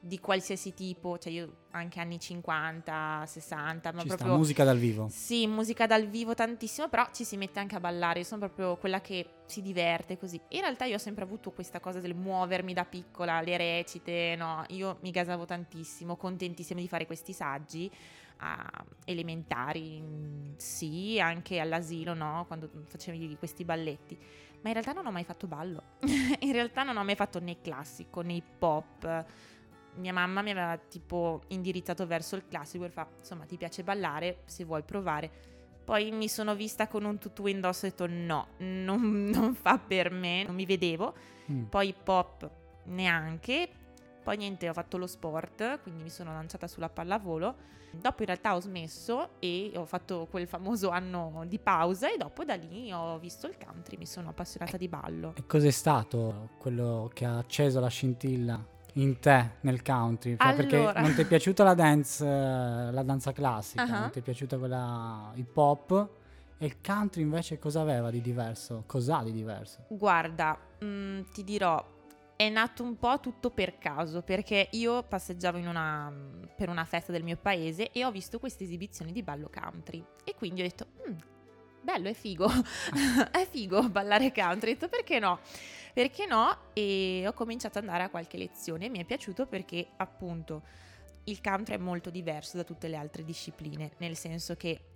di 0.00 0.20
qualsiasi 0.20 0.72
tipo, 0.74 1.18
cioè 1.18 1.32
io 1.32 1.56
anche 1.72 2.00
anni 2.00 2.18
50, 2.18 3.24
60, 3.26 3.92
ma 3.92 4.00
Ci 4.00 4.06
sta, 4.06 4.16
proprio 4.16 4.36
musica 4.36 4.64
dal 4.64 4.78
vivo. 4.78 5.08
sì, 5.10 5.46
musica 5.46 5.86
dal 5.86 6.06
vivo 6.06 6.34
tantissimo, 6.34 6.88
però 6.88 7.06
ci 7.12 7.24
si 7.24 7.36
mette 7.36 7.58
anche 7.58 7.74
a 7.74 7.80
ballare, 7.80 8.20
io 8.20 8.24
sono 8.24 8.40
proprio 8.40 8.76
quella 8.76 9.00
che 9.00 9.26
si 9.46 9.62
diverte 9.62 10.16
così. 10.16 10.40
In 10.50 10.60
realtà 10.60 10.84
io 10.84 10.94
ho 10.94 10.98
sempre 10.98 11.24
avuto 11.24 11.50
questa 11.50 11.80
cosa 11.80 12.00
del 12.00 12.14
muovermi 12.14 12.72
da 12.72 12.84
piccola, 12.84 13.40
le 13.40 13.56
recite, 13.56 14.34
no, 14.36 14.64
io 14.68 14.98
mi 15.02 15.10
gasavo 15.10 15.44
tantissimo, 15.44 16.16
contentissima 16.16 16.80
di 16.80 16.88
fare 16.88 17.06
questi 17.06 17.32
saggi 17.32 17.90
a 18.38 18.70
elementari, 19.04 20.02
sì, 20.56 21.18
anche 21.20 21.58
all'asilo, 21.58 22.14
no, 22.14 22.44
quando 22.46 22.70
facevi 22.86 23.36
questi 23.38 23.64
balletti. 23.64 24.16
Ma 24.62 24.68
in 24.68 24.72
realtà 24.72 24.92
non 24.92 25.06
ho 25.06 25.10
mai 25.10 25.24
fatto 25.24 25.46
ballo. 25.46 25.82
in 26.40 26.52
realtà 26.52 26.82
non 26.82 26.96
ho 26.96 27.04
mai 27.04 27.14
fatto 27.14 27.40
né 27.40 27.60
classico 27.60 28.20
né 28.22 28.42
pop. 28.58 29.24
Mia 29.96 30.12
mamma 30.12 30.42
mi 30.42 30.50
aveva 30.50 30.76
tipo 30.76 31.42
indirizzato 31.48 32.06
verso 32.06 32.36
il 32.36 32.46
classico 32.48 32.84
e 32.84 32.90
fa, 32.90 33.06
insomma, 33.18 33.44
ti 33.44 33.56
piace 33.56 33.82
ballare, 33.82 34.38
se 34.44 34.64
vuoi 34.64 34.82
provare. 34.82 35.30
Poi 35.84 36.10
mi 36.10 36.28
sono 36.28 36.54
vista 36.56 36.88
con 36.88 37.04
un 37.04 37.18
tutù 37.18 37.46
indosso 37.46 37.86
e 37.86 37.88
ho 37.88 37.90
detto 37.90 38.06
no, 38.08 38.48
non, 38.58 39.26
non 39.32 39.54
fa 39.54 39.78
per 39.78 40.10
me, 40.10 40.42
non 40.44 40.54
mi 40.54 40.66
vedevo. 40.66 41.14
Mm. 41.50 41.64
Poi 41.64 41.94
pop 42.02 42.50
neanche. 42.86 43.68
Poi 44.22 44.36
niente, 44.36 44.68
ho 44.68 44.72
fatto 44.72 44.96
lo 44.96 45.06
sport, 45.06 45.80
quindi 45.82 46.02
mi 46.02 46.10
sono 46.10 46.32
lanciata 46.32 46.66
sulla 46.66 46.88
pallavolo. 46.88 47.74
Dopo 47.92 48.22
in 48.22 48.26
realtà 48.26 48.56
ho 48.56 48.60
smesso 48.60 49.38
e 49.38 49.70
ho 49.76 49.84
fatto 49.84 50.26
quel 50.28 50.48
famoso 50.48 50.90
anno 50.90 51.44
di 51.46 51.58
pausa 51.60 52.12
e 52.12 52.16
dopo 52.16 52.44
da 52.44 52.54
lì 52.54 52.92
ho 52.92 53.18
visto 53.18 53.46
il 53.46 53.56
country, 53.56 53.96
mi 53.96 54.06
sono 54.06 54.30
appassionata 54.30 54.76
di 54.76 54.88
ballo. 54.88 55.34
E 55.36 55.46
cos'è 55.46 55.70
stato 55.70 56.50
quello 56.58 57.08
che 57.14 57.24
ha 57.24 57.38
acceso 57.38 57.78
la 57.78 57.88
scintilla 57.88 58.74
in 58.96 59.18
te 59.18 59.52
nel 59.60 59.82
country? 59.82 60.36
Cioè, 60.36 60.54
Perché 60.54 60.76
Allora. 60.76 61.00
non 61.00 61.14
ti 61.14 61.22
è 61.22 61.26
piaciuta 61.26 61.64
la 61.64 61.74
dance, 61.74 62.24
eh, 62.26 62.90
la 62.92 63.02
danza 63.02 63.32
classica, 63.32 63.82
Ah. 63.82 64.00
non 64.00 64.10
ti 64.10 64.18
è 64.18 64.22
piaciuta 64.22 64.58
quella 64.58 65.30
hip 65.34 65.56
hop 65.56 66.08
e 66.58 66.66
il 66.66 66.80
country 66.80 67.22
invece 67.22 67.58
cosa 67.58 67.80
aveva 67.82 68.10
di 68.10 68.20
diverso? 68.20 68.84
Cos'ha 68.86 69.22
di 69.22 69.32
diverso? 69.32 69.84
Guarda, 69.88 70.58
mm, 70.84 71.20
ti 71.32 71.44
dirò, 71.44 71.82
è 72.36 72.48
nato 72.50 72.82
un 72.82 72.98
po' 72.98 73.18
tutto 73.20 73.50
per 73.50 73.78
caso, 73.78 74.20
perché 74.22 74.68
io 74.72 75.02
passeggiavo 75.02 75.56
in 75.58 75.68
una, 75.68 76.12
per 76.54 76.68
una 76.68 76.84
festa 76.84 77.10
del 77.12 77.22
mio 77.22 77.36
paese 77.36 77.90
e 77.92 78.04
ho 78.04 78.10
visto 78.10 78.38
queste 78.38 78.64
esibizioni 78.64 79.10
di 79.12 79.22
ballo 79.22 79.50
country. 79.52 80.04
E 80.24 80.34
quindi 80.34 80.60
ho 80.60 80.64
detto, 80.64 80.86
"Mm, 81.08 81.14
bello, 81.86 82.08
è 82.08 82.14
figo, 82.14 82.48
è 83.30 83.46
figo 83.48 83.88
ballare 83.88 84.32
country. 84.32 84.72
Ho 84.72 84.74
detto, 84.74 84.88
perché 84.88 85.20
no? 85.20 85.38
Perché 85.94 86.26
no? 86.26 86.72
E 86.72 87.22
ho 87.26 87.32
cominciato 87.32 87.78
ad 87.78 87.84
andare 87.84 88.02
a 88.02 88.10
qualche 88.10 88.36
lezione 88.36 88.86
e 88.86 88.88
mi 88.88 88.98
è 88.98 89.04
piaciuto 89.04 89.46
perché 89.46 89.86
appunto 89.96 90.62
il 91.24 91.40
country 91.40 91.76
è 91.76 91.78
molto 91.78 92.10
diverso 92.10 92.56
da 92.56 92.64
tutte 92.64 92.88
le 92.88 92.96
altre 92.96 93.24
discipline, 93.24 93.92
nel 93.98 94.16
senso 94.16 94.56
che 94.56 94.90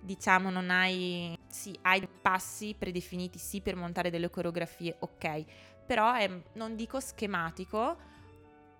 diciamo 0.00 0.50
non 0.50 0.70
hai 0.70 1.36
sì, 1.48 1.76
hai 1.82 2.08
passi 2.08 2.74
predefiniti 2.78 3.38
sì 3.38 3.60
per 3.60 3.74
montare 3.74 4.08
delle 4.08 4.30
coreografie, 4.30 4.96
ok, 5.00 5.44
però 5.84 6.14
è 6.14 6.30
non 6.54 6.76
dico 6.76 7.00
schematico, 7.00 7.98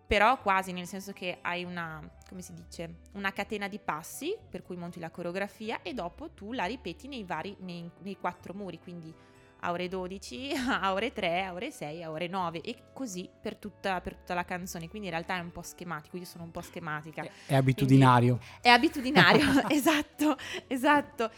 però 0.06 0.40
quasi 0.40 0.72
nel 0.72 0.86
senso 0.86 1.12
che 1.12 1.38
hai 1.42 1.64
una, 1.64 2.00
come 2.30 2.42
si 2.42 2.54
dice, 2.54 3.00
una 3.14 3.32
catena 3.32 3.66
di 3.66 3.80
passi 3.80 4.36
per 4.48 4.62
cui 4.62 4.76
monti 4.76 5.00
la 5.00 5.10
coreografia 5.10 5.82
e 5.82 5.92
dopo 5.94 6.30
tu 6.30 6.52
la 6.52 6.64
ripeti 6.64 7.08
nei 7.08 7.24
vari 7.24 7.56
nei, 7.58 7.90
nei 8.02 8.16
quattro 8.16 8.54
muri, 8.54 8.78
quindi 8.78 9.12
a 9.62 9.72
ore 9.72 9.88
12, 9.88 10.52
a 10.80 10.92
ore 10.92 11.12
3, 11.12 11.44
a 11.44 11.52
ore 11.52 11.72
6, 11.72 12.02
a 12.04 12.10
ore 12.10 12.28
9 12.28 12.60
e 12.60 12.76
così 12.92 13.28
per 13.40 13.56
tutta, 13.56 14.00
per 14.00 14.14
tutta 14.14 14.34
la 14.34 14.44
canzone. 14.44 14.88
Quindi 14.88 15.08
in 15.08 15.14
realtà 15.14 15.36
è 15.36 15.40
un 15.40 15.50
po' 15.50 15.62
schematico, 15.62 16.16
io 16.16 16.24
sono 16.24 16.44
un 16.44 16.52
po' 16.52 16.60
schematica. 16.60 17.28
È 17.46 17.54
abitudinario. 17.54 18.36
Quindi 18.36 18.58
è 18.62 18.68
abitudinario, 18.68 19.44
esatto, 19.68 20.36
esatto. 20.68 21.30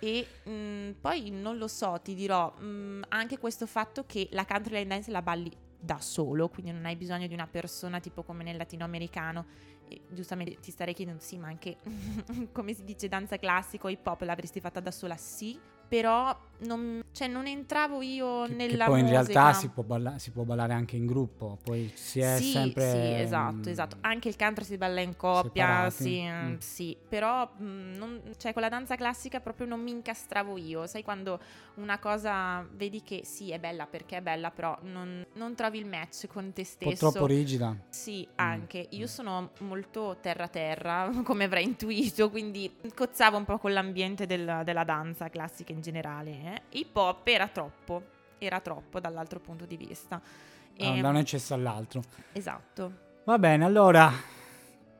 E 0.00 0.26
mh, 0.44 1.00
poi 1.00 1.30
non 1.30 1.58
lo 1.58 1.68
so, 1.68 2.00
ti 2.02 2.14
dirò 2.14 2.50
mh, 2.50 3.02
anche 3.08 3.38
questo 3.38 3.66
fatto 3.66 4.04
che 4.06 4.28
la 4.32 4.46
country 4.46 4.74
line 4.76 4.86
dance 4.86 5.10
la 5.10 5.22
balli 5.22 5.54
da 5.80 6.00
solo, 6.00 6.48
quindi 6.48 6.72
non 6.72 6.84
hai 6.86 6.96
bisogno 6.96 7.26
di 7.26 7.34
una 7.34 7.46
persona 7.46 8.00
tipo 8.00 8.22
come 8.22 8.42
nel 8.42 8.56
latinoamericano. 8.56 9.76
Giustamente 10.08 10.58
ti 10.60 10.70
starei 10.70 10.94
chiedendo, 10.94 11.22
sì, 11.22 11.38
ma 11.38 11.48
anche 11.48 11.76
come 12.52 12.74
si 12.74 12.84
dice 12.84 13.08
danza 13.08 13.36
classico, 13.38 13.88
hip 13.88 14.06
hop 14.06 14.22
l'avresti 14.22 14.60
fatta 14.60 14.80
da 14.80 14.90
sola? 14.90 15.16
Sì, 15.16 15.58
però 15.88 16.36
non, 16.60 17.00
cioè, 17.12 17.28
non 17.28 17.46
entravo 17.46 18.02
io 18.02 18.44
Che, 18.46 18.52
nella 18.52 18.84
che 18.86 18.90
poi 18.90 19.00
in 19.00 19.06
musica. 19.06 19.32
realtà 19.32 19.52
si 19.58 19.68
può, 19.68 19.84
balla- 19.84 20.18
si 20.18 20.30
può 20.32 20.42
ballare 20.42 20.72
anche 20.72 20.96
in 20.96 21.06
gruppo, 21.06 21.56
poi 21.62 21.90
si 21.94 22.18
è 22.20 22.36
sì, 22.38 22.50
sempre... 22.50 22.90
sì, 22.90 23.22
esatto, 23.22 23.68
mm, 23.68 23.72
esatto. 23.72 23.96
Anche 24.00 24.28
il 24.28 24.36
country 24.36 24.64
si 24.64 24.76
balla 24.76 25.00
in 25.00 25.16
coppia, 25.16 25.88
sì, 25.90 26.20
Mm. 26.28 26.56
sì. 26.58 26.96
Però 27.08 27.48
mm, 27.62 27.94
non- 27.96 28.20
cioè, 28.38 28.52
con 28.52 28.62
la 28.62 28.68
danza 28.68 28.96
classica 28.96 29.38
proprio 29.40 29.66
non 29.68 29.80
mi 29.80 29.92
incastravo 29.92 30.56
io. 30.58 30.86
Sai 30.88 31.02
quando 31.04 31.38
una 31.74 31.98
cosa 32.00 32.66
vedi 32.74 33.02
che 33.04 33.20
sì, 33.24 33.52
è 33.52 33.60
bella 33.60 33.86
perché 33.86 34.16
è 34.16 34.20
bella, 34.20 34.50
però 34.50 34.76
non, 34.82 35.24
non 35.34 35.54
trovi 35.54 35.78
il 35.78 35.86
match 35.86 36.26
con 36.26 36.52
te 36.52 36.62
Un 36.62 36.66
stesso. 36.66 36.90
po' 36.90 37.12
troppo 37.12 37.26
rigida. 37.26 37.74
Sì, 37.88 38.26
anche. 38.34 38.84
Io 38.90 39.06
sono 39.06 39.50
molto 39.60 40.16
terra-terra, 40.20 41.08
come 41.22 41.44
avrai 41.44 41.62
intuito, 41.64 42.30
quindi 42.30 42.74
cozzavo 42.94 43.36
un 43.36 43.44
po' 43.44 43.58
con 43.58 43.72
l'ambiente 43.72 44.26
del- 44.26 44.62
della 44.64 44.82
danza 44.84 45.28
classica 45.28 45.72
in 45.78 45.82
generale. 45.82 46.30
eh. 46.30 46.62
Hip 46.78 46.94
hop 46.96 47.26
era 47.26 47.48
troppo, 47.48 48.02
era 48.38 48.60
troppo 48.60 49.00
dall'altro 49.00 49.40
punto 49.40 49.64
di 49.64 49.76
vista. 49.76 50.20
da- 50.76 50.84
Ehm, 50.84 51.00
da 51.00 51.08
un 51.08 51.16
eccesso 51.16 51.54
all'altro. 51.54 52.02
Esatto. 52.32 52.92
Va 53.24 53.38
bene, 53.38 53.64
allora, 53.64 54.12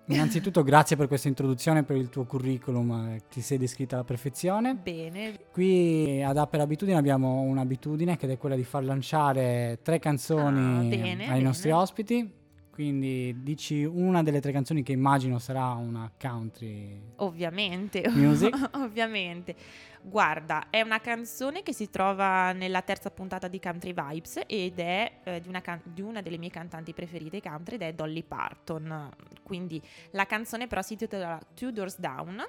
innanzitutto 0.07 0.63
grazie 0.63 0.97
per 0.97 1.07
questa 1.07 1.29
introduzione, 1.29 1.83
per 1.83 1.97
il 1.97 2.09
tuo 2.09 2.25
curriculum, 2.25 3.13
eh, 3.15 3.23
ti 3.31 3.41
sei 3.41 3.59
descritta 3.59 3.95
alla 3.97 4.05
perfezione. 4.05 4.75
Bene, 4.75 5.39
Qui 5.53 6.23
ad 6.23 6.37
Aper 6.37 6.61
Abitudine 6.61 6.97
abbiamo 6.97 7.41
un'abitudine 7.43 8.17
che 8.17 8.27
è 8.31 8.39
quella 8.39 8.57
di 8.57 8.65
far 8.65 8.85
lanciare 8.85 9.79
tre 9.83 9.99
canzoni 9.99 10.87
Ah, 10.87 10.89
bene, 10.89 11.11
ai 11.25 11.29
bene. 11.29 11.41
nostri 11.41 11.71
ospiti. 11.71 12.37
Quindi 12.79 13.35
dici 13.43 13.83
una 13.83 14.23
delle 14.23 14.41
tre 14.41 14.53
canzoni 14.53 14.85
che 14.85 14.93
immagino 14.93 15.41
sarà 15.41 15.73
una 15.73 16.09
country. 16.17 17.15
ovviamente. 17.17 18.05
Music. 18.15 18.55
ovviamente. 18.75 19.57
Guarda, 20.01 20.71
è 20.71 20.81
una 20.83 21.01
canzone 21.01 21.65
che 21.65 21.73
si 21.73 21.91
trova 21.91 22.53
nella 22.53 22.83
terza 22.83 23.11
puntata 23.11 23.49
di 23.49 23.59
Country 23.59 23.93
Vibes 23.93 24.43
ed 24.47 24.79
è 24.79 25.13
eh, 25.25 25.41
di, 25.41 25.49
una 25.49 25.61
can- 25.61 25.83
di 25.83 26.03
una 26.03 26.23
delle 26.23 26.39
mie 26.39 26.51
cantanti 26.51 26.93
preferite 26.93 27.43
country 27.43 27.75
ed 27.75 27.83
è 27.83 27.93
Dolly 27.95 28.23
Parton. 28.23 29.11
Quindi 29.43 29.83
la 30.13 30.27
canzone 30.27 30.69
però 30.69 30.81
si 30.81 30.93
intitola 30.93 31.37
Two 31.55 31.73
Doors 31.73 31.99
Down 31.99 32.47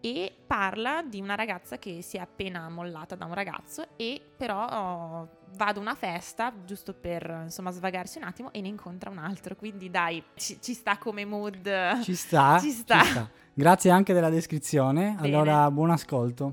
e 0.00 0.32
parla 0.46 1.02
di 1.02 1.20
una 1.20 1.34
ragazza 1.34 1.78
che 1.78 2.02
si 2.02 2.16
è 2.16 2.20
appena 2.20 2.68
mollata 2.68 3.14
da 3.14 3.24
un 3.24 3.34
ragazzo 3.34 3.86
e 3.96 4.20
però 4.36 4.64
oh, 4.64 5.28
va 5.56 5.66
ad 5.66 5.76
una 5.76 5.94
festa 5.94 6.52
giusto 6.64 6.94
per 6.94 7.42
insomma 7.44 7.70
svagarsi 7.70 8.18
un 8.18 8.24
attimo 8.24 8.52
e 8.52 8.60
ne 8.60 8.68
incontra 8.68 9.10
un 9.10 9.18
altro. 9.18 9.56
Quindi 9.56 9.90
dai, 9.90 10.22
ci, 10.34 10.58
ci 10.60 10.74
sta 10.74 10.98
come 10.98 11.24
mood. 11.24 12.02
Ci 12.02 12.14
sta? 12.14 12.58
Ci 12.60 12.70
sta. 12.70 13.28
Grazie 13.52 13.90
anche 13.90 14.12
della 14.12 14.30
descrizione. 14.30 15.16
Bene. 15.20 15.36
Allora, 15.36 15.70
buon 15.70 15.90
ascolto. 15.90 16.52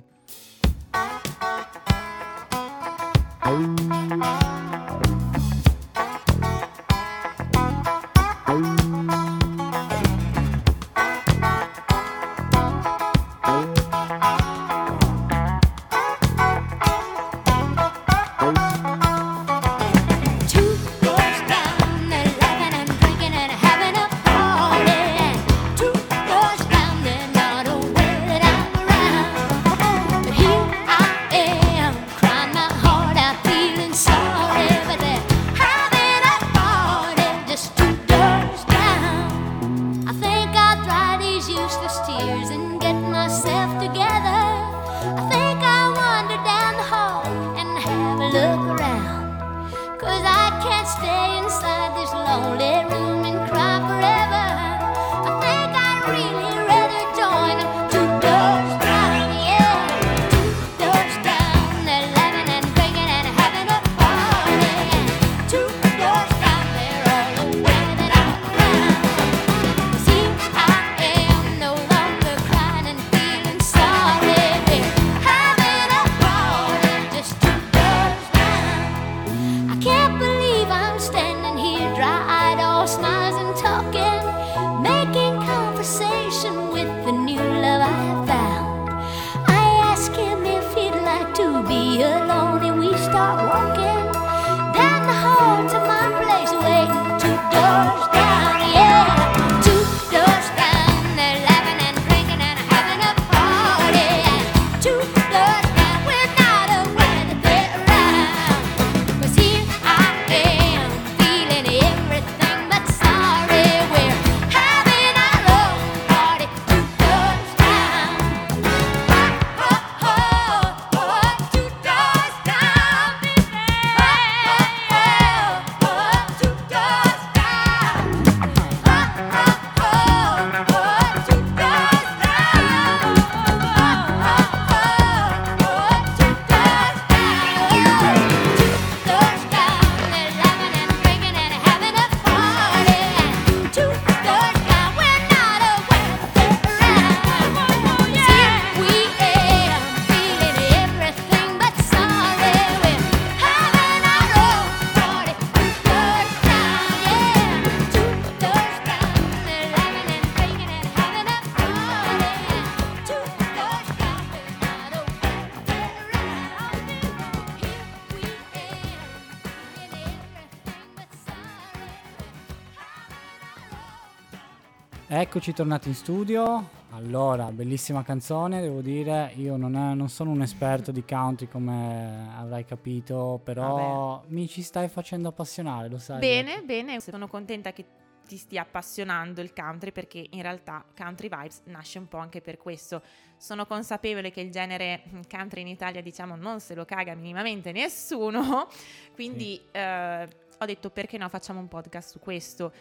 Eccoci 175.36 175.52
tornati 175.52 175.90
in 175.90 175.96
studio. 175.96 176.70
Allora, 176.92 177.52
bellissima 177.52 178.06
canzone, 178.06 178.62
devo 178.62 178.80
dire. 178.80 179.34
Io 179.36 179.58
non, 179.58 179.76
è- 179.76 179.94
non 179.94 180.08
sono 180.08 180.32
un 180.32 180.42
esperto 180.42 180.94
di 180.94 181.04
country 181.04 181.50
come 181.50 182.34
avrai 182.38 182.64
capito, 182.64 183.42
però 183.44 184.24
mi 184.28 184.48
ci 184.48 184.62
stai 184.62 184.88
facendo 184.88 185.28
appassionare, 185.28 185.90
lo 185.90 185.98
sai. 185.98 186.20
Bene, 186.20 186.62
bene, 186.62 187.02
sono 187.02 187.28
contenta 187.28 187.74
che 187.74 187.84
ti 188.26 188.38
stia 188.38 188.62
appassionando 188.62 189.42
il 189.42 189.52
country 189.52 189.92
perché 189.92 190.26
in 190.30 190.42
realtà 190.42 190.86
Country 190.96 191.28
Vibes 191.28 191.64
nasce 191.66 192.00
un 192.00 192.08
po' 192.08 192.18
anche 192.18 192.40
per 192.40 192.56
questo. 192.56 193.02
Sono 193.36 193.66
consapevole 193.66 194.32
che 194.32 194.40
il 194.40 194.52
genere 194.52 195.04
mm, 195.06 195.20
country 195.30 195.60
in 195.60 195.68
Italia, 195.68 196.02
diciamo, 196.02 196.38
non 196.38 196.62
se 196.62 196.76
lo 196.76 196.86
caga 196.86 197.14
minimamente 197.14 197.74
nessuno, 197.74 198.70
quindi 199.14 199.60
eh, 199.72 200.30
ho 200.58 200.66
detto 200.66 200.90
perché 200.92 201.18
no, 201.18 201.28
facciamo 201.28 201.60
un 201.60 201.68
podcast 201.68 202.12
su 202.12 202.20
questo 202.20 202.72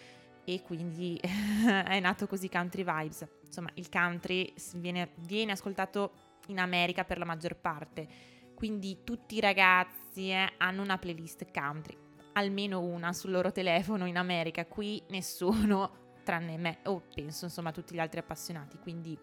e 0.45 0.63
quindi 0.63 1.19
è 1.23 2.01
nato 2.01 2.27
così 2.27 2.49
Country 2.49 2.85
Vibes. 2.85 3.27
Insomma, 3.47 3.71
il 3.75 3.89
country 3.89 4.53
viene, 4.75 5.13
viene 5.17 5.53
ascoltato 5.53 6.13
in 6.49 6.59
America 6.59 7.05
per 7.05 7.19
la 7.19 7.25
maggior 7.25 7.57
parte, 7.57 8.07
quindi 8.55 8.99
tutti 9.05 9.37
i 9.37 9.41
ragazzi 9.41 10.31
eh, 10.31 10.53
hanno 10.59 10.83
una 10.83 10.99
playlist 10.99 11.51
country, 11.53 11.97
almeno 12.35 12.81
una 12.81 13.13
sul 13.13 13.31
loro 13.31 13.53
telefono 13.53 14.07
in 14.07 14.17
America, 14.17 14.67
qui 14.67 15.03
nessuno, 15.09 16.13
tranne 16.25 16.57
me, 16.57 16.79
o 16.85 17.03
penso 17.15 17.45
insomma 17.45 17.73
tutti 17.73 17.95
gli 17.95 17.99
altri 17.99 18.21
appassionati, 18.21 18.79
quindi 18.79 19.19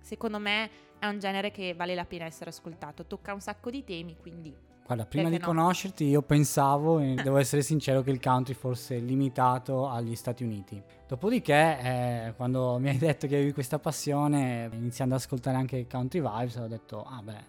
secondo 0.00 0.38
me 0.38 0.70
è 0.98 1.06
un 1.06 1.18
genere 1.18 1.50
che 1.50 1.74
vale 1.74 1.94
la 1.94 2.04
pena 2.04 2.24
essere 2.24 2.50
ascoltato, 2.50 3.06
tocca 3.06 3.34
un 3.34 3.40
sacco 3.40 3.70
di 3.70 3.84
temi, 3.84 4.16
quindi 4.16 4.54
Guarda, 4.84 5.06
prima 5.06 5.28
di 5.28 5.36
Perché 5.36 5.52
no? 5.52 5.60
conoscerti 5.60 6.04
io 6.04 6.22
pensavo, 6.22 6.98
e 6.98 7.14
devo 7.14 7.36
essere 7.38 7.62
sincero, 7.62 8.02
che 8.02 8.10
il 8.10 8.20
country 8.20 8.54
fosse 8.54 8.98
limitato 8.98 9.88
agli 9.88 10.14
Stati 10.14 10.44
Uniti. 10.44 10.82
Dopodiché, 11.06 11.78
eh, 11.80 12.32
quando 12.36 12.78
mi 12.78 12.88
hai 12.88 12.98
detto 12.98 13.26
che 13.26 13.36
avevi 13.36 13.52
questa 13.52 13.78
passione, 13.78 14.68
iniziando 14.72 15.14
ad 15.14 15.20
ascoltare 15.20 15.56
anche 15.56 15.76
il 15.76 15.86
country 15.86 16.20
vibes, 16.20 16.56
ho 16.56 16.66
detto, 16.66 17.04
ah 17.04 17.22
beh, 17.22 17.44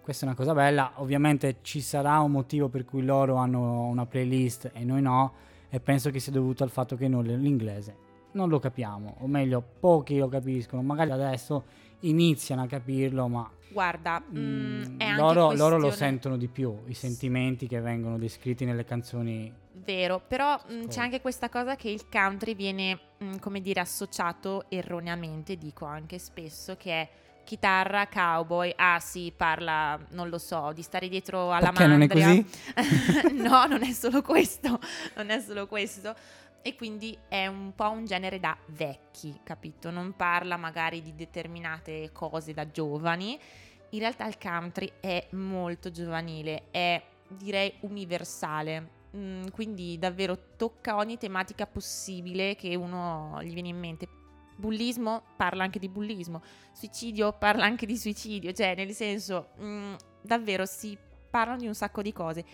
questa 0.00 0.24
è 0.24 0.28
una 0.28 0.36
cosa 0.36 0.54
bella. 0.54 0.92
Ovviamente 0.96 1.58
ci 1.62 1.80
sarà 1.80 2.18
un 2.20 2.30
motivo 2.30 2.68
per 2.68 2.84
cui 2.84 3.04
loro 3.04 3.36
hanno 3.36 3.84
una 3.84 4.06
playlist 4.06 4.70
e 4.72 4.84
noi 4.84 5.02
no, 5.02 5.32
e 5.68 5.80
penso 5.80 6.10
che 6.10 6.18
sia 6.18 6.32
dovuto 6.32 6.64
al 6.64 6.70
fatto 6.70 6.96
che 6.96 7.08
noi 7.08 7.26
l'inglese 7.36 8.06
non 8.32 8.48
lo 8.48 8.58
capiamo, 8.58 9.16
o 9.18 9.26
meglio, 9.26 9.62
pochi 9.80 10.18
lo 10.18 10.28
capiscono. 10.28 10.82
Magari 10.82 11.10
adesso 11.10 11.64
iniziano 12.00 12.62
a 12.62 12.66
capirlo, 12.66 13.26
ma 13.28 13.50
guarda, 13.70 14.20
mm, 14.20 14.36
Mm, 14.38 14.98
è 14.98 15.04
anche 15.04 15.20
loro, 15.20 15.52
loro 15.52 15.76
lo 15.76 15.86
questione- 15.86 15.94
sentono 16.12 16.36
di 16.36 16.48
più, 16.48 16.82
i 16.86 16.94
sentimenti 16.94 17.66
che 17.66 17.80
vengono 17.80 18.18
descritti 18.18 18.64
nelle 18.64 18.84
canzoni. 18.84 19.52
Vero, 19.72 20.20
però 20.26 20.52
mh, 20.54 20.56
Ascolta. 20.70 20.88
c'è 20.88 21.00
anche 21.00 21.20
questa 21.20 21.48
cosa 21.48 21.76
che 21.76 21.88
il 21.90 22.08
country 22.10 22.54
viene, 22.54 22.98
mh, 23.18 23.36
come 23.38 23.60
dire, 23.60 23.80
associato 23.80 24.64
erroneamente, 24.68 25.56
dico 25.56 25.84
anche 25.84 26.18
spesso, 26.18 26.76
che 26.76 26.90
è 26.92 27.08
chitarra, 27.44 28.08
cowboy, 28.08 28.70
ah 28.76 28.98
sì, 29.00 29.32
parla, 29.34 29.98
non 30.10 30.28
lo 30.28 30.36
so, 30.36 30.72
di 30.74 30.82
stare 30.82 31.08
dietro 31.08 31.50
alla 31.52 31.70
Perché 31.70 31.86
non 31.86 32.02
è 32.02 32.06
mandria. 32.06 32.26
così? 32.26 33.32
no, 33.40 33.64
non 33.66 33.82
è 33.82 33.92
solo 33.92 34.20
questo, 34.20 34.78
non 35.16 35.30
è 35.30 35.40
solo 35.40 35.66
questo. 35.66 36.14
E 36.62 36.74
quindi 36.74 37.16
è 37.28 37.46
un 37.46 37.72
po' 37.74 37.90
un 37.90 38.04
genere 38.04 38.40
da 38.40 38.56
vecchi, 38.66 39.40
capito? 39.42 39.90
Non 39.90 40.14
parla 40.16 40.56
magari 40.56 41.00
di 41.00 41.14
determinate 41.14 42.10
cose 42.12 42.52
da 42.52 42.70
giovani. 42.70 43.38
In 43.90 44.00
realtà 44.00 44.26
il 44.26 44.36
country 44.38 44.92
è 45.00 45.28
molto 45.30 45.90
giovanile, 45.90 46.64
è 46.70 47.02
direi 47.28 47.72
universale. 47.80 48.96
Mm, 49.16 49.46
quindi 49.48 49.98
davvero 49.98 50.38
tocca 50.56 50.96
ogni 50.96 51.16
tematica 51.16 51.66
possibile 51.66 52.54
che 52.56 52.74
uno 52.74 53.38
gli 53.42 53.52
viene 53.52 53.68
in 53.68 53.78
mente. 53.78 54.08
Bullismo 54.56 55.22
parla 55.36 55.62
anche 55.62 55.78
di 55.78 55.88
bullismo, 55.88 56.42
suicidio 56.72 57.32
parla 57.32 57.64
anche 57.64 57.86
di 57.86 57.96
suicidio, 57.96 58.52
cioè 58.52 58.74
nel 58.74 58.92
senso 58.92 59.50
mm, 59.60 59.94
davvero 60.20 60.66
si 60.66 60.98
parlano 61.30 61.58
di 61.58 61.66
un 61.66 61.74
sacco 61.74 62.02
di 62.02 62.12
cose 62.12 62.44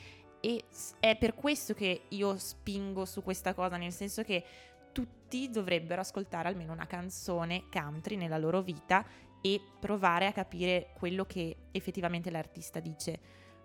e 0.45 0.65
è 1.01 1.17
per 1.17 1.35
questo 1.35 1.73
che 1.73 2.03
io 2.09 2.37
spingo 2.37 3.07
su 3.07 3.23
questa 3.23 3.55
cosa, 3.55 3.79
nel 3.79 3.93
senso 3.93 4.23
che 4.23 4.45
tutti 4.93 5.49
dovrebbero 5.49 6.03
ascoltare 6.03 6.49
almeno 6.49 6.75
una 6.75 6.87
canzone 6.87 7.65
country 7.73 8.17
nella 8.17 8.37
loro 8.37 8.61
vita 8.61 9.07
e 9.41 9.59
provare 9.81 10.27
a 10.27 10.33
capire 10.33 10.91
quello 10.99 11.25
che 11.25 11.57
effettivamente 11.71 12.31
l'artista 12.31 12.79
dice. 12.79 13.19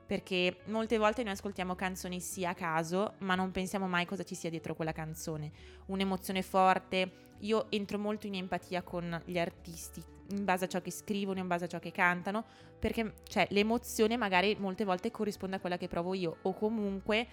Perché 0.09 0.61
molte 0.65 0.97
volte 0.97 1.21
noi 1.21 1.33
ascoltiamo 1.33 1.75
canzoni 1.75 2.19
sì 2.19 2.43
a 2.43 2.55
caso, 2.55 3.13
ma 3.19 3.35
non 3.35 3.51
pensiamo 3.51 3.87
mai 3.87 4.07
cosa 4.07 4.23
ci 4.23 4.33
sia 4.33 4.49
dietro 4.49 4.73
quella 4.73 4.91
canzone. 4.91 5.51
Un'emozione 5.85 6.41
forte. 6.41 7.35
Io 7.41 7.69
entro 7.69 7.99
molto 7.99 8.25
in 8.25 8.33
empatia 8.33 8.81
con 8.81 9.21
gli 9.25 9.37
artisti, 9.37 10.03
in 10.31 10.45
base 10.45 10.65
a 10.65 10.67
ciò 10.67 10.81
che 10.81 10.89
scrivono, 10.89 11.37
in 11.37 11.45
base 11.45 11.65
a 11.65 11.67
ciò 11.67 11.77
che 11.77 11.91
cantano, 11.91 12.43
perché 12.79 13.17
cioè, 13.27 13.45
l'emozione 13.51 14.17
magari 14.17 14.55
molte 14.57 14.83
volte 14.83 15.11
corrisponde 15.11 15.57
a 15.57 15.59
quella 15.59 15.77
che 15.77 15.87
provo 15.87 16.15
io, 16.15 16.37
o 16.41 16.53
comunque 16.55 17.27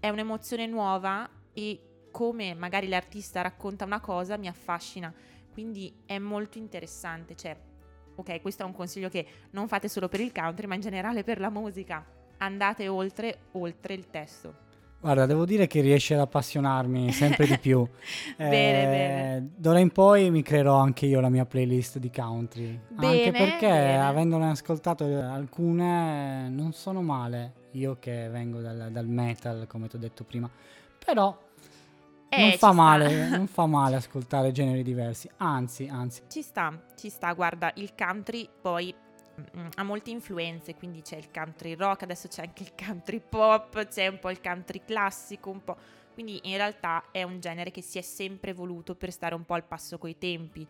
è 0.00 0.08
un'emozione 0.08 0.66
nuova 0.66 1.28
e 1.52 2.06
come 2.10 2.54
magari 2.54 2.88
l'artista 2.88 3.42
racconta 3.42 3.84
una 3.84 4.00
cosa 4.00 4.38
mi 4.38 4.48
affascina. 4.48 5.12
Quindi 5.52 5.94
è 6.06 6.18
molto 6.18 6.56
interessante, 6.56 7.36
cioè 7.36 7.54
ok, 8.18 8.40
questo 8.40 8.62
è 8.62 8.66
un 8.66 8.72
consiglio 8.74 9.08
che 9.08 9.26
non 9.50 9.68
fate 9.68 9.88
solo 9.88 10.08
per 10.08 10.20
il 10.20 10.32
country, 10.32 10.66
ma 10.66 10.74
in 10.74 10.80
generale 10.80 11.22
per 11.24 11.38
la 11.40 11.50
musica. 11.50 12.04
Andate 12.38 12.88
oltre, 12.88 13.38
oltre 13.52 13.94
il 13.94 14.08
testo. 14.10 14.66
Guarda, 15.00 15.26
devo 15.26 15.44
dire 15.44 15.68
che 15.68 15.80
riesce 15.80 16.14
ad 16.14 16.20
appassionarmi 16.20 17.12
sempre 17.12 17.46
di 17.46 17.56
più. 17.58 17.86
Bene, 18.36 18.82
Eh, 18.82 18.86
bene. 18.86 19.50
D'ora 19.56 19.78
in 19.78 19.90
poi 19.90 20.28
mi 20.30 20.42
creerò 20.42 20.74
anche 20.76 21.06
io 21.06 21.20
la 21.20 21.28
mia 21.28 21.46
playlist 21.46 21.98
di 21.98 22.10
country. 22.10 22.68
anche 22.96 23.30
Bene, 23.30 23.30
perché, 23.30 23.68
bene. 23.68 24.00
avendone 24.04 24.50
ascoltate 24.50 25.04
alcune, 25.14 26.48
non 26.48 26.72
sono 26.72 27.00
male. 27.02 27.52
Io 27.72 27.96
che 28.00 28.28
vengo 28.28 28.60
dal, 28.60 28.88
dal 28.90 29.06
metal, 29.06 29.66
come 29.68 29.86
ti 29.88 29.94
ho 29.96 29.98
detto 30.00 30.24
prima. 30.24 30.50
Però 31.04 31.30
Eh, 31.30 31.47
non 32.36 32.50
ci 32.50 32.58
fa 32.58 32.72
male, 32.72 33.28
non 33.28 33.46
fa 33.48 33.66
male 33.66 33.96
ascoltare 33.96 34.52
generi 34.52 34.82
diversi. 34.82 35.28
Anzi, 35.38 35.88
anzi. 35.88 36.22
Ci 36.28 36.42
sta, 36.42 36.78
ci 36.96 37.08
sta, 37.08 37.32
guarda, 37.32 37.72
il 37.76 37.94
country 37.94 38.48
poi 38.60 38.94
mm, 39.56 39.66
ha 39.76 39.82
molte 39.82 40.10
influenze, 40.10 40.74
quindi 40.74 41.02
c'è 41.02 41.16
il 41.16 41.30
country 41.30 41.74
rock, 41.74 42.02
adesso 42.02 42.28
c'è 42.28 42.42
anche 42.42 42.62
il 42.62 42.72
country 42.74 43.22
pop, 43.26 43.86
c'è 43.86 44.06
un 44.08 44.18
po' 44.18 44.30
il 44.30 44.40
country 44.40 44.82
classico, 44.84 45.50
un 45.50 45.64
po'. 45.64 45.76
Quindi 46.12 46.40
in 46.44 46.56
realtà 46.56 47.04
è 47.12 47.22
un 47.22 47.40
genere 47.40 47.70
che 47.70 47.80
si 47.80 47.96
è 47.98 48.02
sempre 48.02 48.52
voluto 48.52 48.94
per 48.94 49.12
stare 49.12 49.34
un 49.34 49.44
po' 49.44 49.54
al 49.54 49.64
passo 49.64 49.98
coi 49.98 50.18
tempi. 50.18 50.66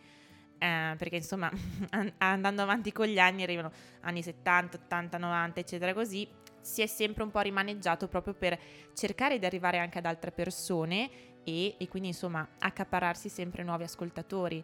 Eh, 0.60 0.94
perché 0.98 1.16
insomma, 1.16 1.50
an- 1.90 2.12
andando 2.18 2.62
avanti 2.62 2.92
con 2.92 3.06
gli 3.06 3.18
anni, 3.18 3.42
arrivano 3.42 3.72
anni 4.02 4.22
70, 4.22 4.76
80, 4.84 5.18
90, 5.18 5.60
eccetera, 5.60 5.94
così 5.94 6.28
si 6.60 6.82
è 6.82 6.86
sempre 6.86 7.22
un 7.22 7.30
po' 7.30 7.40
rimaneggiato 7.40 8.08
proprio 8.08 8.34
per 8.34 8.58
cercare 8.92 9.38
di 9.38 9.46
arrivare 9.46 9.78
anche 9.78 9.98
ad 9.98 10.04
altre 10.04 10.32
persone 10.32 11.08
e, 11.48 11.76
e 11.78 11.88
quindi 11.88 12.08
insomma 12.08 12.46
accaparrarsi 12.58 13.30
sempre 13.30 13.62
nuovi 13.62 13.84
ascoltatori 13.84 14.62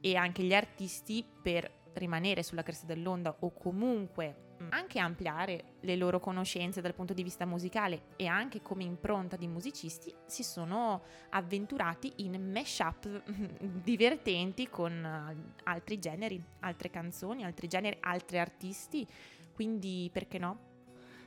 e 0.00 0.14
anche 0.14 0.44
gli 0.44 0.54
artisti 0.54 1.24
per 1.42 1.78
rimanere 1.94 2.44
sulla 2.44 2.62
cresta 2.62 2.86
dell'onda 2.86 3.34
o 3.40 3.52
comunque 3.52 4.54
mh, 4.58 4.66
anche 4.68 5.00
ampliare 5.00 5.64
le 5.80 5.96
loro 5.96 6.20
conoscenze 6.20 6.80
dal 6.80 6.94
punto 6.94 7.14
di 7.14 7.24
vista 7.24 7.44
musicale 7.46 8.02
e 8.14 8.28
anche 8.28 8.62
come 8.62 8.84
impronta 8.84 9.34
di 9.34 9.48
musicisti 9.48 10.14
si 10.24 10.44
sono 10.44 11.02
avventurati 11.30 12.12
in 12.18 12.52
mashup 12.52 13.24
divertenti 13.60 14.68
con 14.68 14.92
eh, 15.04 15.60
altri 15.64 15.98
generi, 15.98 16.40
altre 16.60 16.90
canzoni, 16.90 17.44
altri 17.44 17.66
generi, 17.66 17.96
altri 18.02 18.38
artisti, 18.38 19.04
quindi 19.52 20.08
perché 20.12 20.38
no? 20.38 20.68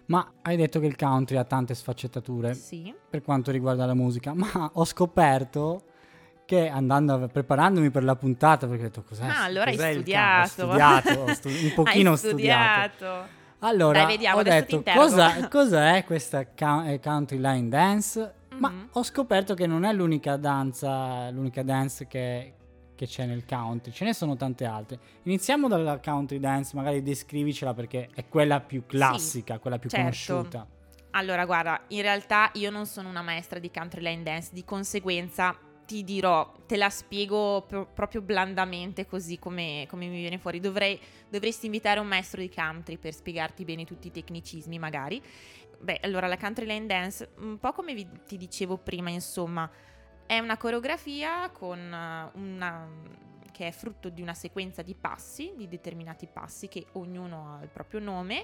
Ma 0.06 0.34
hai 0.42 0.56
detto 0.58 0.80
che 0.80 0.86
il 0.86 0.96
country 0.96 1.38
ha 1.38 1.44
tante 1.44 1.74
sfaccettature. 1.74 2.54
Sì. 2.54 2.94
per 3.10 3.22
quanto 3.22 3.52
riguarda 3.52 3.86
la 3.86 3.94
musica, 3.94 4.34
ma 4.34 4.48
ho 4.74 4.86
scoperto 4.86 5.84
che 6.46 6.68
andando 6.68 7.14
a- 7.14 7.28
preparandomi 7.28 7.90
per 7.90 8.04
la 8.04 8.16
puntata, 8.16 8.68
perché 8.68 8.82
ho 8.84 8.88
detto 8.88 9.04
cos'è? 9.04 9.26
Ah, 9.26 9.44
allora 9.44 9.70
hai 9.70 9.76
cos'è 9.76 9.88
il 9.90 9.96
studiato. 9.98 10.68
country?" 10.68 10.82
Ho 10.84 11.00
studiato, 11.00 11.20
ho 11.22 11.34
stu- 11.34 11.48
un 11.50 11.72
pochino 11.76 12.12
Hai 12.12 12.18
studiato. 12.18 12.92
studiato. 12.96 13.42
Allora, 13.60 14.00
Dai, 14.00 14.08
vediamo, 14.08 14.40
ho 14.40 14.44
detto 14.44 14.84
cosa, 14.94 15.48
cos'è 15.48 16.04
questa 16.06 16.46
ca- 16.54 16.90
eh, 16.90 17.00
country 17.00 17.38
line 17.40 17.70
dance? 17.70 18.34
Ma 18.58 18.70
Mhm. 18.70 18.88
ho 18.92 19.04
scoperto 19.04 19.54
che 19.54 19.66
non 19.68 19.86
è 19.86 19.94
l'unica 19.94 20.36
danza, 20.36 21.30
l'unica 21.32 21.64
dance 21.64 22.06
che, 22.08 22.54
che 23.04 23.08
c'è 23.08 23.26
nel 23.26 23.46
country, 23.46 23.92
ce 23.92 24.06
ne 24.06 24.14
sono 24.14 24.36
tante 24.36 24.66
altre. 24.66 25.00
Iniziamo 25.24 25.68
dalla 25.68 26.00
country 26.00 26.40
dance, 26.40 26.76
magari 26.76 27.04
descrivicela 27.04 27.74
perché 27.74 28.10
è 28.14 28.28
quella 28.28 28.62
più 28.62 28.86
classica, 28.86 29.60
quella 29.60 29.78
più 29.78 29.90
certo. 29.90 30.04
conosciuta. 30.04 30.68
Allora, 31.12 31.46
guarda, 31.46 31.82
in 31.90 32.02
realtà 32.02 32.50
io 32.54 32.72
non 32.72 32.86
sono 32.86 33.10
una 33.10 33.22
maestra 33.22 33.60
di 33.60 33.70
country 33.70 34.02
line 34.02 34.24
dance, 34.24 34.50
di 34.52 34.64
conseguenza 34.64 35.56
ti 35.86 36.04
dirò, 36.04 36.50
te 36.66 36.78
la 36.78 36.90
spiego 36.90 37.66
pro- 37.68 37.86
proprio 37.86 38.22
blandamente 38.22 39.06
così 39.06 39.38
come, 39.38 39.86
come 39.90 40.08
mi 40.08 40.20
viene 40.20 40.40
fuori. 40.40 40.60
Dovrei, 40.60 41.00
dovresti 41.30 41.66
invitare 41.66 42.00
un 42.00 42.08
maestro 42.08 42.42
di 42.42 42.50
country 42.50 42.98
per 42.98 43.14
spiegarti 43.14 43.66
bene 43.66 43.86
tutti 43.86 44.08
i 44.08 44.12
tecnicismi, 44.12 44.80
magari. 44.80 45.22
Beh, 45.80 46.00
allora 46.02 46.28
la 46.28 46.38
country 46.38 46.66
line 46.66 46.86
dance, 46.86 47.30
un 47.40 47.60
po' 47.60 47.74
come 47.74 47.94
vi- 47.94 48.08
ti 48.26 48.38
dicevo 48.38 48.78
prima, 48.78 49.10
insomma, 49.10 49.70
è 50.34 50.40
una 50.40 50.58
coreografia 50.58 51.52
con 51.52 51.78
eh, 51.78 52.30
una 52.40 52.88
che 53.52 53.68
è 53.68 53.72
frutto 53.72 54.10
di 54.10 54.24
una 54.24 54.34
sequenza 54.34 54.82
di 54.82 54.96
passi, 54.96 55.54
di 55.56 55.68
determinati 55.68 56.26
passi 56.26 56.68
che 56.68 56.88
ognuno 56.94 57.54
ha 57.60 57.62
il 57.62 57.70
proprio 57.70 58.00
nome. 58.00 58.44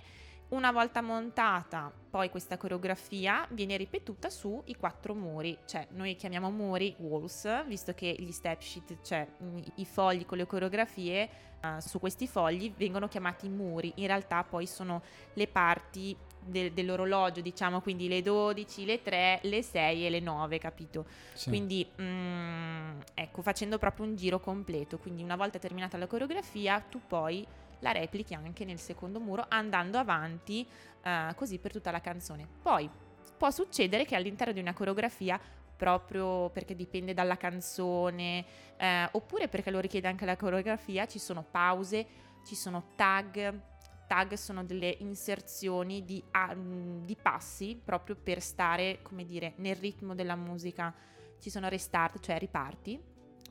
Una 0.50 0.72
volta 0.72 1.02
montata, 1.02 1.92
poi 2.10 2.30
questa 2.30 2.58
coreografia 2.58 3.48
viene 3.52 3.76
ripetuta 3.76 4.30
sui 4.30 4.76
quattro 4.76 5.16
muri, 5.16 5.58
cioè 5.66 5.88
noi 5.92 6.16
chiamiamo 6.16 6.52
muri 6.52 6.96
walls, 7.00 7.66
visto 7.66 7.94
che 7.96 8.16
gli 8.20 8.32
step 8.32 8.62
sheet, 8.62 9.02
cioè 9.02 9.28
i- 9.56 9.72
i 9.78 9.86
fogli 9.86 10.28
con 10.28 10.38
le 10.38 10.46
coreografie, 10.46 11.30
eh, 11.60 11.82
su 11.82 12.00
questi 12.00 12.28
fogli 12.28 12.72
vengono 12.78 13.08
chiamati 13.08 13.50
muri, 13.50 13.92
in 13.96 14.08
realtà 14.08 14.44
poi 14.44 14.68
sono 14.68 15.02
le 15.34 15.48
parti 15.48 16.16
del- 16.40 16.72
dell'orologio, 16.72 17.42
diciamo, 17.42 17.82
quindi 17.82 18.08
le 18.08 18.22
12, 18.22 18.86
le 18.86 19.02
3, 19.02 19.40
le 19.44 19.62
6 19.62 20.06
e 20.06 20.10
le 20.10 20.20
9, 20.20 20.58
capito? 20.58 21.06
Sì. 21.34 21.50
Quindi, 21.50 21.88
mm, 22.02 23.00
ecco, 23.14 23.42
facendo 23.42 23.78
proprio 23.78 24.06
un 24.06 24.16
giro 24.16 24.40
completo. 24.40 24.98
Quindi, 24.98 25.24
una 25.24 25.36
volta 25.36 25.60
terminata 25.60 25.98
la 25.98 26.08
coreografia, 26.08 26.80
tu 26.80 27.02
poi 27.06 27.46
la 27.80 27.92
replichi 27.92 28.34
anche 28.34 28.66
nel 28.66 28.80
secondo 28.80 29.20
muro, 29.20 29.46
andando 29.48 29.98
avanti 29.98 30.68
eh, 31.04 31.34
così 31.36 31.60
per 31.60 31.72
tutta 31.72 31.92
la 31.92 32.02
canzone. 32.02 32.48
Poi 32.62 32.90
può 33.38 33.50
succedere 33.52 34.06
che 34.06 34.16
all'interno 34.16 34.54
di 34.54 34.60
una 34.60 34.74
coreografia, 34.74 35.40
proprio 35.78 36.50
perché 36.50 36.76
dipende 36.76 37.14
dalla 37.14 37.38
canzone, 37.38 38.46
eh, 38.76 39.08
oppure 39.14 39.48
perché 39.48 39.72
lo 39.72 39.80
richiede 39.80 40.10
anche 40.10 40.26
la 40.26 40.36
coreografia, 40.36 41.06
ci 41.08 41.20
sono 41.20 41.46
pause, 41.50 42.06
ci 42.46 42.56
sono 42.56 42.84
tag. 42.96 43.60
Tag 44.10 44.34
sono 44.34 44.64
delle 44.64 44.96
inserzioni 45.02 46.04
di, 46.04 46.24
mm, 46.56 47.04
di 47.04 47.16
passi 47.16 47.80
proprio 47.82 48.16
per 48.16 48.42
stare, 48.42 49.04
come 49.04 49.24
dire, 49.24 49.54
nel 49.58 49.76
ritmo 49.76 50.16
della 50.16 50.36
musica 50.36 50.92
ci 51.38 51.52
sono 51.52 51.70
restart, 51.70 52.20
cioè 52.20 52.40
riparti, 52.40 53.00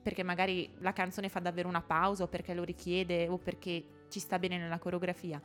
perché 0.03 0.25
magari 0.25 0.69
la 0.79 0.93
canzone 0.93 1.29
fa 1.29 1.39
davvero 1.39 1.69
una 1.69 1.81
pausa 1.81 2.25
o 2.25 2.27
perché 2.27 2.55
lo 2.55 2.65
richiede 2.65 3.29
o 3.29 3.39
perché 3.39 4.07
ci 4.09 4.19
sta 4.19 4.41
bene 4.41 4.59
nella 4.59 4.81
coreografia. 4.81 5.41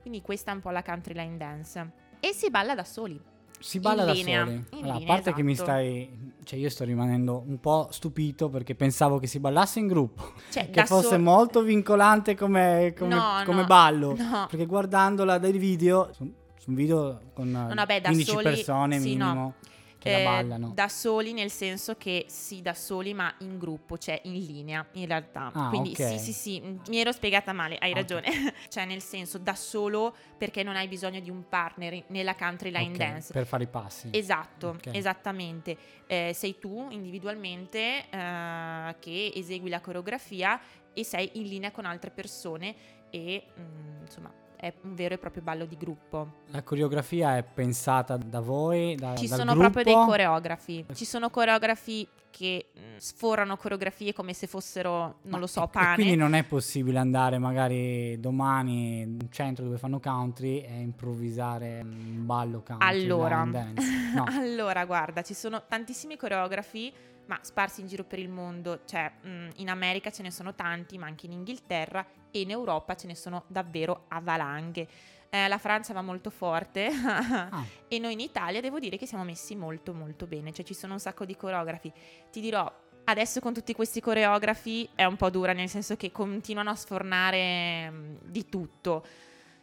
Quindi 0.00 0.20
questa 0.20 0.50
è 0.50 0.54
un 0.54 0.60
po' 0.60 0.70
la 0.70 0.82
country 0.82 1.14
line 1.14 1.36
dance. 1.36 1.92
E 2.18 2.32
si 2.32 2.50
balla 2.50 2.74
da 2.74 2.82
soli. 2.82 3.22
Si 3.58 3.80
balla 3.80 4.04
da 4.04 4.12
linea, 4.12 4.44
soli. 4.44 4.64
Allora, 4.70 4.90
a 4.94 4.98
linea, 4.98 5.14
parte 5.14 5.32
che 5.32 5.42
mi 5.42 5.52
esatto. 5.52 5.70
stai. 5.70 6.34
Cioè, 6.44 6.58
io 6.58 6.68
sto 6.70 6.84
rimanendo 6.84 7.42
un 7.46 7.58
po' 7.58 7.88
stupito 7.90 8.48
perché 8.48 8.74
pensavo 8.76 9.18
che 9.18 9.26
si 9.26 9.40
ballasse 9.40 9.78
in 9.80 9.88
gruppo. 9.88 10.32
Cioè, 10.50 10.70
che 10.70 10.86
fosse 10.86 11.08
soli- 11.08 11.22
molto 11.22 11.62
vincolante 11.62 12.36
come, 12.36 12.94
come- 12.96 13.14
No, 13.14 13.42
come 13.44 13.60
no, 13.62 13.66
ballo. 13.66 14.14
no. 14.16 14.46
Perché 14.48 14.66
guardandola 14.66 15.38
dai 15.38 15.58
video, 15.58 16.10
su, 16.12 16.32
su 16.58 16.70
un 16.70 16.76
video 16.76 17.20
con 17.34 17.48
eh, 17.48 17.74
vabbè, 17.74 18.00
da 18.00 18.08
15 18.08 18.30
soli- 18.30 18.44
persone 18.44 19.00
sì, 19.00 19.16
no. 19.16 19.24
minimo 19.26 19.54
la 19.60 19.75
Eh, 20.06 20.24
ballano. 20.24 20.72
Da 20.74 20.88
soli 20.88 21.32
nel 21.32 21.50
senso 21.50 21.96
che 21.96 22.26
sì, 22.28 22.62
da 22.62 22.74
soli, 22.74 23.14
ma 23.14 23.32
in 23.38 23.58
gruppo, 23.58 23.98
cioè 23.98 24.20
in 24.24 24.34
linea, 24.44 24.86
in 24.92 25.06
realtà. 25.06 25.50
Ah, 25.52 25.68
Quindi 25.68 25.90
ok. 25.90 25.96
sì, 25.96 26.18
sì, 26.18 26.32
sì, 26.32 26.60
mi 26.88 26.98
ero 26.98 27.12
spiegata 27.12 27.52
male, 27.52 27.76
hai 27.78 27.90
Ok. 27.90 27.96
ragione. 27.96 28.24
cioè 28.68 28.84
nel 28.84 29.02
senso 29.02 29.38
da 29.38 29.54
solo 29.54 30.14
perché 30.36 30.62
non 30.62 30.76
hai 30.76 30.88
bisogno 30.88 31.20
di 31.20 31.30
un 31.30 31.48
partner 31.48 32.04
nella 32.08 32.34
country 32.34 32.70
line 32.70 32.92
Ok, 32.92 32.96
dance. 32.96 33.32
Per 33.32 33.46
fare 33.46 33.64
i 33.64 33.68
passi. 33.68 34.08
Esatto, 34.12 34.76
esattamente. 34.92 35.76
Eh, 36.06 36.32
sei 36.34 36.58
tu 36.58 36.88
individualmente 36.90 38.08
eh, 38.08 38.96
che 38.98 39.32
esegui 39.34 39.68
la 39.68 39.80
coreografia 39.80 40.60
e 40.92 41.04
sei 41.04 41.30
in 41.34 41.44
linea 41.44 41.70
con 41.70 41.84
altre 41.84 42.10
persone 42.10 42.74
e 43.10 43.44
mm, 43.58 44.00
insomma 44.02 44.32
è 44.56 44.72
un 44.82 44.94
vero 44.94 45.14
e 45.14 45.18
proprio 45.18 45.42
ballo 45.42 45.64
di 45.64 45.76
gruppo. 45.76 46.44
La 46.48 46.62
coreografia 46.62 47.36
è 47.36 47.42
pensata 47.42 48.16
da 48.16 48.40
voi, 48.40 48.94
da, 48.94 49.14
Ci 49.14 49.28
sono 49.28 49.52
gruppo? 49.54 49.70
proprio 49.70 49.84
dei 49.84 49.94
coreografi. 49.94 50.84
Ci 50.94 51.04
sono 51.04 51.30
coreografi 51.30 52.06
che 52.30 52.66
mm, 52.78 52.96
sforano 52.98 53.56
coreografie 53.56 54.12
come 54.12 54.34
se 54.34 54.46
fossero, 54.46 54.90
non 55.22 55.32
Ma- 55.32 55.38
lo 55.38 55.46
so, 55.46 55.64
e- 55.64 55.68
pane. 55.68 55.92
E 55.92 55.94
quindi 55.94 56.16
non 56.16 56.34
è 56.34 56.44
possibile 56.44 56.98
andare 56.98 57.38
magari 57.38 58.18
domani 58.20 59.00
in 59.00 59.18
un 59.22 59.30
centro 59.30 59.64
dove 59.64 59.78
fanno 59.78 59.98
country 60.00 60.60
e 60.60 60.80
improvvisare 60.80 61.80
un 61.82 62.26
ballo 62.26 62.62
country. 62.62 62.86
Allora. 62.88 63.44
No. 64.16 64.24
allora, 64.28 64.84
guarda, 64.86 65.20
ci 65.22 65.34
sono 65.34 65.64
tantissimi 65.68 66.16
coreografi, 66.16 66.90
ma 67.26 67.38
sparsi 67.42 67.82
in 67.82 67.86
giro 67.86 68.04
per 68.04 68.18
il 68.18 68.30
mondo. 68.30 68.80
Cioè, 68.86 69.10
mh, 69.20 69.48
in 69.56 69.68
America 69.68 70.10
ce 70.10 70.22
ne 70.22 70.30
sono 70.30 70.54
tanti, 70.54 70.96
ma 70.96 71.06
anche 71.06 71.26
in 71.26 71.32
Inghilterra 71.32 72.06
e 72.36 72.40
in 72.42 72.50
Europa 72.50 72.94
ce 72.94 73.06
ne 73.06 73.14
sono 73.14 73.44
davvero 73.46 74.04
a 74.08 74.20
valanghe. 74.20 74.86
Eh, 75.30 75.48
la 75.48 75.58
Francia 75.58 75.92
va 75.92 76.02
molto 76.02 76.30
forte 76.30 76.88
Ah, 77.50 77.64
e 77.88 77.98
noi 77.98 78.12
in 78.12 78.20
Italia 78.20 78.60
devo 78.60 78.78
dire 78.78 78.96
che 78.96 79.06
siamo 79.06 79.24
messi 79.24 79.56
molto 79.56 79.92
molto 79.92 80.26
bene, 80.26 80.52
cioè 80.52 80.64
ci 80.64 80.74
sono 80.74 80.92
un 80.92 81.00
sacco 81.00 81.24
di 81.24 81.36
coreografi. 81.36 81.92
Ti 82.30 82.40
dirò, 82.40 82.70
adesso 83.04 83.40
con 83.40 83.54
tutti 83.54 83.72
questi 83.72 84.00
coreografi 84.00 84.88
è 84.94 85.04
un 85.04 85.16
po' 85.16 85.30
dura, 85.30 85.52
nel 85.52 85.68
senso 85.68 85.96
che 85.96 86.12
continuano 86.12 86.70
a 86.70 86.74
sfornare 86.74 87.90
mh, 87.90 88.18
di 88.24 88.48
tutto. 88.48 89.04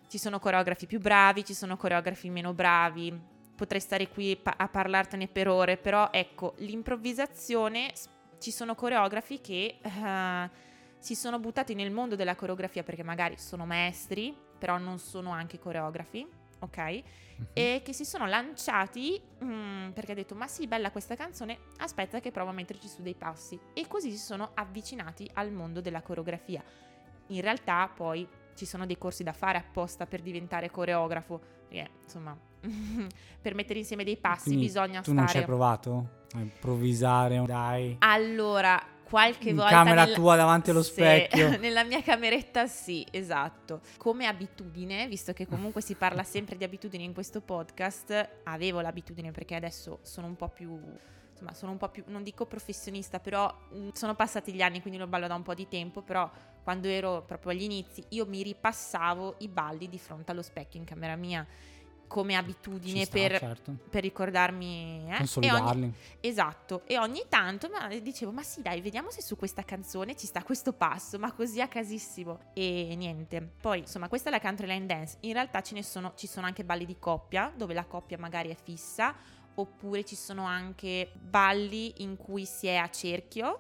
Ci 0.08 0.18
sono 0.18 0.40
coreografi 0.40 0.86
più 0.86 1.00
bravi, 1.00 1.46
ci 1.46 1.54
sono 1.54 1.78
coreografi 1.78 2.30
meno 2.30 2.54
bravi. 2.54 3.32
Potrei 3.56 3.82
stare 3.82 4.10
qui 4.10 4.36
pa- 4.36 4.56
a 4.58 4.68
parlartene 4.68 5.28
per 5.28 5.48
ore, 5.48 5.78
però 5.78 6.10
ecco, 6.12 6.56
l'improvvisazione, 6.58 7.94
ci 8.40 8.52
sono 8.52 8.76
coreografi 8.76 9.40
che 9.40 9.78
eh, 9.82 10.72
si 11.04 11.16
sono 11.16 11.38
buttati 11.38 11.74
nel 11.74 11.92
mondo 11.92 12.16
della 12.16 12.34
coreografia 12.34 12.82
perché 12.82 13.04
magari 13.04 13.38
sono 13.38 13.66
maestri, 13.66 14.34
però 14.58 14.78
non 14.78 15.00
sono 15.00 15.32
anche 15.32 15.60
coreografi, 15.60 16.26
ok? 16.60 16.78
mhm. 16.78 17.48
e 17.52 17.82
che 17.84 17.92
si 17.92 18.06
sono 18.06 18.26
lanciati 18.26 19.22
mm, 19.44 19.90
perché 19.90 20.14
ha 20.14 20.16
detto 20.16 20.34
ma 20.34 20.48
sì 20.48 20.66
bella 20.66 20.92
questa 20.92 21.16
canzone 21.16 21.58
aspetta 21.80 22.22
che 22.22 22.32
provo 22.32 22.52
a 22.52 22.54
metterci 22.54 22.88
su 22.88 23.02
dei 23.02 23.16
passi 23.16 23.60
e 23.74 23.86
così 23.86 24.12
si 24.12 24.18
sono 24.18 24.52
avvicinati 24.54 25.30
al 25.34 25.52
mondo 25.52 25.82
della 25.82 26.02
coreografia 26.02 26.64
in 27.28 27.42
realtà 27.42 27.92
poi 27.94 28.26
ci 28.56 28.66
sono 28.66 28.86
dei 28.86 28.98
corsi 28.98 29.24
da 29.24 29.34
fare 29.34 29.58
apposta 29.58 30.06
per 30.06 30.22
diventare 30.22 30.72
coreografo 30.72 31.42
perché 31.74 31.90
insomma 32.04 32.38
per 33.42 33.56
mettere 33.56 33.80
insieme 33.80 34.04
dei 34.04 34.18
passi 34.18 34.50
Quindi 34.50 34.66
bisogna 34.66 35.02
tu 35.02 35.12
non 35.12 35.28
ci 35.28 35.38
hai 35.38 35.42
stare 35.42 35.46
provato 35.46 36.22
a 36.36 36.40
improvvisare, 36.40 37.44
dai. 37.46 37.96
allora 38.00 38.82
qualche 39.14 39.50
In 39.50 39.58
volta 39.58 39.72
camera 39.72 40.06
nel- 40.06 40.16
tua 40.16 40.36
davanti 40.36 40.72
allo 40.72 40.82
Sì, 40.82 40.92
specchio. 40.94 41.58
nella 41.62 41.84
mia 41.84 42.02
cameretta 42.02 42.66
sì, 42.66 43.06
esatto. 43.12 43.82
Come 43.98 44.26
abitudine, 44.26 45.08
visto 45.08 45.34
che 45.34 45.46
comunque 45.48 45.82
si 45.82 45.94
parla 45.94 46.24
sempre 46.24 46.58
di 46.58 46.64
abitudini 46.64 47.04
in 47.04 47.14
questo 47.14 47.40
podcast, 47.40 48.30
avevo 48.46 48.82
l'abitudine 48.82 49.30
perché 49.30 49.54
adesso 49.54 50.00
sono 50.02 50.26
un 50.26 50.36
po' 50.36 50.50
più 50.50 50.80
insomma, 51.32 51.54
sono 51.54 51.72
un 51.74 51.78
po' 51.78 51.90
più 51.90 52.04
non 52.08 52.24
dico 52.24 52.48
professionista, 52.48 53.20
però 53.20 53.54
mh, 53.72 53.90
sono 53.94 54.16
passati 54.16 54.52
gli 54.52 54.62
anni, 54.64 54.82
quindi 54.82 54.98
lo 55.00 55.06
ballo 55.06 55.28
da 55.28 55.36
un 55.36 55.44
po' 55.44 55.54
di 55.54 55.68
tempo, 55.68 56.02
però 56.02 56.28
quando 56.64 56.88
ero 56.88 57.22
proprio 57.28 57.52
agli 57.52 57.62
inizi 57.64 58.04
io 58.10 58.26
mi 58.26 58.42
ripassavo 58.42 59.36
i 59.40 59.48
balli 59.48 59.90
di 59.90 60.00
fronte 60.00 60.32
allo 60.32 60.42
specchio 60.42 60.80
in 60.80 60.86
camera 60.86 61.16
mia 61.16 61.46
come 62.14 62.36
abitudine 62.36 63.06
sta, 63.06 63.18
per, 63.18 63.40
certo. 63.40 63.76
per 63.90 64.04
ricordarmi 64.04 65.08
eh? 65.08 65.10
e 65.10 65.14
ogni, 65.14 65.18
Consolidarli. 65.18 65.94
Esatto, 66.20 66.84
e 66.86 67.00
ogni 67.00 67.24
tanto 67.28 67.70
ma, 67.70 67.88
dicevo, 67.88 68.32
ma 68.32 68.44
sì 68.44 68.62
dai, 68.62 68.82
vediamo 68.82 69.10
se 69.10 69.24
su 69.24 69.36
questa 69.36 69.64
canzone 69.64 70.16
ci 70.16 70.28
sta 70.28 70.44
questo 70.44 70.74
passo, 70.74 71.18
ma 71.18 71.32
così 71.32 71.60
a 71.60 71.68
casissimo. 71.68 72.52
E 72.54 72.94
niente, 72.96 73.42
poi 73.60 73.80
insomma 73.80 74.10
questa 74.10 74.30
è 74.30 74.32
la 74.32 74.40
country 74.40 74.68
line 74.68 74.86
dance, 74.86 75.18
in 75.22 75.34
realtà 75.34 75.62
ce 75.62 75.74
ne 75.74 75.82
sono, 75.82 76.14
ci 76.16 76.28
sono 76.28 76.46
anche 76.46 76.64
balli 76.64 76.86
di 76.86 76.98
coppia, 77.00 77.52
dove 77.56 77.74
la 77.74 77.86
coppia 77.86 78.20
magari 78.20 78.50
è 78.50 78.56
fissa, 78.62 79.16
oppure 79.56 80.06
ci 80.06 80.16
sono 80.16 80.46
anche 80.46 81.14
balli 81.20 82.04
in 82.04 82.16
cui 82.16 82.46
si 82.46 82.68
è 82.68 82.76
a 82.76 82.92
cerchio, 82.92 83.60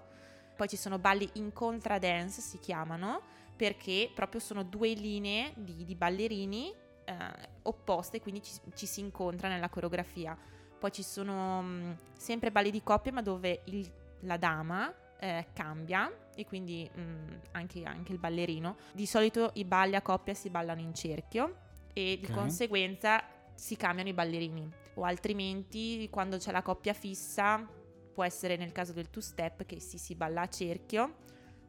poi 0.56 0.68
ci 0.68 0.78
sono 0.78 1.00
balli 1.00 1.28
in 1.34 1.52
contradance, 1.54 2.39
si 2.39 2.60
chiamano, 2.60 3.20
perché 3.56 4.12
proprio 4.13 4.39
sono 4.39 4.62
due 4.62 4.94
linee 4.94 5.54
di, 5.56 5.84
di 5.84 5.96
ballerini 5.96 6.82
eh, 7.06 7.50
opposte, 7.63 8.20
quindi 8.22 8.42
ci, 8.42 8.54
ci 8.76 8.86
si 8.86 9.00
incontra 9.00 9.48
nella 9.48 9.70
coreografia. 9.70 10.38
Poi 10.80 10.92
ci 10.92 11.04
sono 11.04 11.62
mh, 11.62 11.98
sempre 12.18 12.52
balli 12.52 12.72
di 12.72 12.84
coppia, 12.84 13.12
ma 13.12 13.22
dove 13.22 13.62
il- 13.66 13.92
la 14.22 14.38
dama 14.38 14.94
eh, 15.20 15.48
cambia 15.54 16.12
e 16.36 16.46
quindi 16.46 16.89
mh, 16.94 17.39
anche, 17.52 17.84
anche 17.84 18.12
il 18.12 18.18
ballerino. 18.20 18.76
Di 18.94 19.06
solito 19.06 19.52
i 19.54 19.63
balli 19.63 19.96
a 19.96 20.02
coppia 20.02 20.34
si 20.34 20.50
ballano 20.50 20.82
in 20.82 20.94
cerchio 20.94 21.56
e 21.94 22.18
di 22.20 22.28
conseguenza 22.34 23.24
si 23.56 23.78
cambiano 23.78 24.10
i 24.10 24.13
ballerini. 24.13 24.70
O 24.96 25.04
altrimenti, 25.04 26.10
quando 26.10 26.38
c'è 26.38 26.52
la 26.52 26.62
coppia 26.62 26.94
fissa, 26.94 27.66
può 28.13 28.24
essere 28.24 28.58
nel 28.58 28.72
caso 28.72 28.92
del 28.94 29.10
two 29.10 29.22
step 29.22 29.66
che 29.66 29.80
si, 29.80 29.98
si 29.98 30.13
balla 30.16 30.42
a 30.42 30.48
cerchio, 30.50 31.16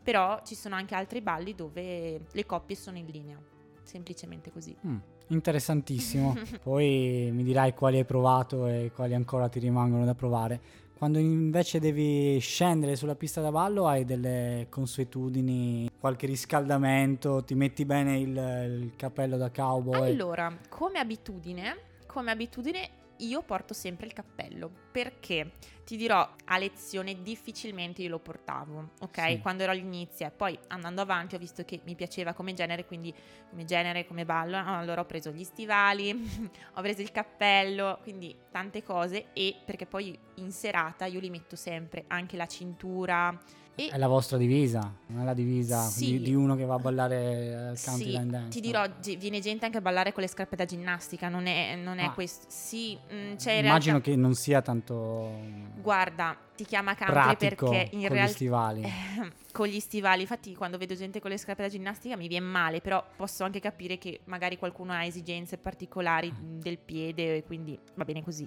però 0.03 0.43
ci 0.45 0.55
sono 0.55 0.75
anche 0.75 0.95
altri 0.95 1.21
balli 1.21 1.55
dove 1.55 2.21
le 2.31 2.47
coppie 2.47 2.75
sono 2.77 2.99
in 2.99 3.07
linea. 3.07 3.39
Semplicemente 3.83 4.51
così. 4.51 4.77
Mm, 4.87 4.99
interessantissimo. 5.29 6.37
Poi 6.63 7.31
mi 7.33 7.43
dirai 7.43 7.75
quali 7.75 7.99
hai 7.99 8.05
provato 8.05 8.67
e 8.67 8.91
quali 8.95 9.15
ancora 9.15 9.49
ti 9.49 9.59
rimangono 9.59 10.05
da 10.05 10.15
provare. 10.15 10.83
Quando 10.97 11.19
invece 11.19 11.81
devi 11.81 12.39
scendere 12.39 12.97
sulla 12.97 13.17
pista 13.17 13.41
da 13.41 13.51
ballo 13.51 13.87
hai 13.87 14.05
delle 14.05 14.69
consuetudini, 14.71 15.91
qualche 15.99 16.27
riscaldamento, 16.27 17.43
ti 17.45 17.55
metti 17.55 17.85
bene 17.85 18.19
il, 18.19 18.31
il 18.31 18.93
cappello 18.97 19.37
da 19.37 19.51
cowboy. 19.51 20.13
Allora, 20.13 20.57
come 20.69 21.01
abitudine, 21.01 21.77
come 22.07 22.31
abitudine 22.31 23.03
io 23.19 23.43
porto 23.43 23.75
sempre 23.75 24.07
il 24.07 24.13
cappello 24.13 24.71
perché 24.91 25.53
ti 25.85 25.97
dirò 25.97 26.29
a 26.47 26.59
lezione 26.59 27.23
difficilmente 27.23 28.03
io 28.03 28.09
lo 28.09 28.19
portavo, 28.19 28.93
ok? 29.01 29.27
Sì. 29.29 29.39
Quando 29.41 29.63
ero 29.63 29.73
all'inizio 29.73 30.27
e 30.27 30.31
poi 30.31 30.59
andando 30.69 31.03
avanti 31.03 31.35
ho 31.35 31.39
visto 31.39 31.65
che 31.65 31.81
mi 31.85 31.95
piaceva 31.95 32.33
come 32.33 32.55
genere, 32.55 32.87
quindi 32.87 33.15
come 33.51 33.65
genere, 33.65 34.07
come 34.07 34.25
ballo, 34.25 34.57
allora 34.57 35.03
ho 35.03 35.07
preso 35.07 35.31
gli 35.31 35.45
stivali, 35.45 36.11
ho 36.75 36.81
preso 36.81 37.03
il 37.03 37.13
cappello, 37.13 37.99
quindi 38.03 38.35
tante 38.51 38.83
cose 38.83 39.27
e 39.33 39.57
perché 39.65 39.87
poi 39.87 40.19
in 40.37 40.51
serata 40.51 41.05
io 41.07 41.21
li 41.21 41.31
metto 41.31 41.57
sempre, 41.57 42.05
anche 42.09 42.37
la 42.37 42.47
cintura 42.47 43.39
e 43.77 43.89
È 43.91 43.99
la 43.99 44.07
vostra 44.07 44.37
divisa, 44.37 44.93
non 45.07 45.23
è 45.23 45.25
la 45.25 45.35
divisa 45.35 45.81
Sì. 45.81 46.21
di, 46.21 46.33
uno 46.35 46.55
che 46.55 46.65
va 46.65 46.75
a 46.75 46.79
ballare 46.79 47.55
al 47.71 47.77
Sì, 47.79 47.85
country 47.87 48.27
dance. 48.31 48.49
ti 48.51 48.61
dirò, 48.61 48.85
ge- 49.01 49.17
viene 49.17 49.41
gente 49.41 49.65
anche 49.65 49.79
a 49.79 49.81
ballare 49.81 50.13
con 50.13 50.23
le 50.23 50.29
scarpe 50.29 50.55
da 50.55 50.65
ginnastica, 50.65 51.29
non 51.29 51.47
è, 51.47 51.75
non 51.77 51.99
è 51.99 52.05
Ah. 52.05 52.11
questo. 52.13 52.47
Sì, 52.49 52.97
mm, 53.13 53.37
cioè 53.37 53.55
in 53.55 53.65
Immagino 53.65 53.95
realtà, 53.95 54.11
che 54.11 54.17
non 54.17 54.35
sia 54.35 54.63
tanto 54.63 55.39
guarda, 55.81 56.37
ti 56.55 56.65
chiama 56.65 56.95
country 56.95 57.37
perché 57.37 57.89
in 57.93 58.01
con 58.01 58.01
gli 58.01 58.09
realtà 58.09 58.33
stivali. 58.33 58.83
con 59.53 59.67
gli 59.67 59.81
stivali, 59.81 60.21
infatti 60.23 60.55
quando 60.55 60.79
vedo 60.79 60.95
gente 60.95 61.21
con 61.21 61.31
le 61.31 61.39
scarpe 61.39 61.63
da 61.63 61.69
ginnastica 61.69 62.17
mi 62.17 62.29
viene 62.29 62.47
male, 62.47 62.81
però 62.81 63.05
posso 63.17 63.43
anche 63.45 63.59
capire 63.61 63.99
che 63.99 64.21
magari 64.25 64.57
qualcuno 64.57 64.93
ha 64.93 65.05
esigenze 65.05 65.59
particolari 65.59 66.31
mh, 66.31 66.61
del 66.61 66.79
piede 66.79 67.39
e 67.39 67.43
quindi 67.45 67.79
va 67.95 68.05
bene 68.05 68.23
così. 68.23 68.47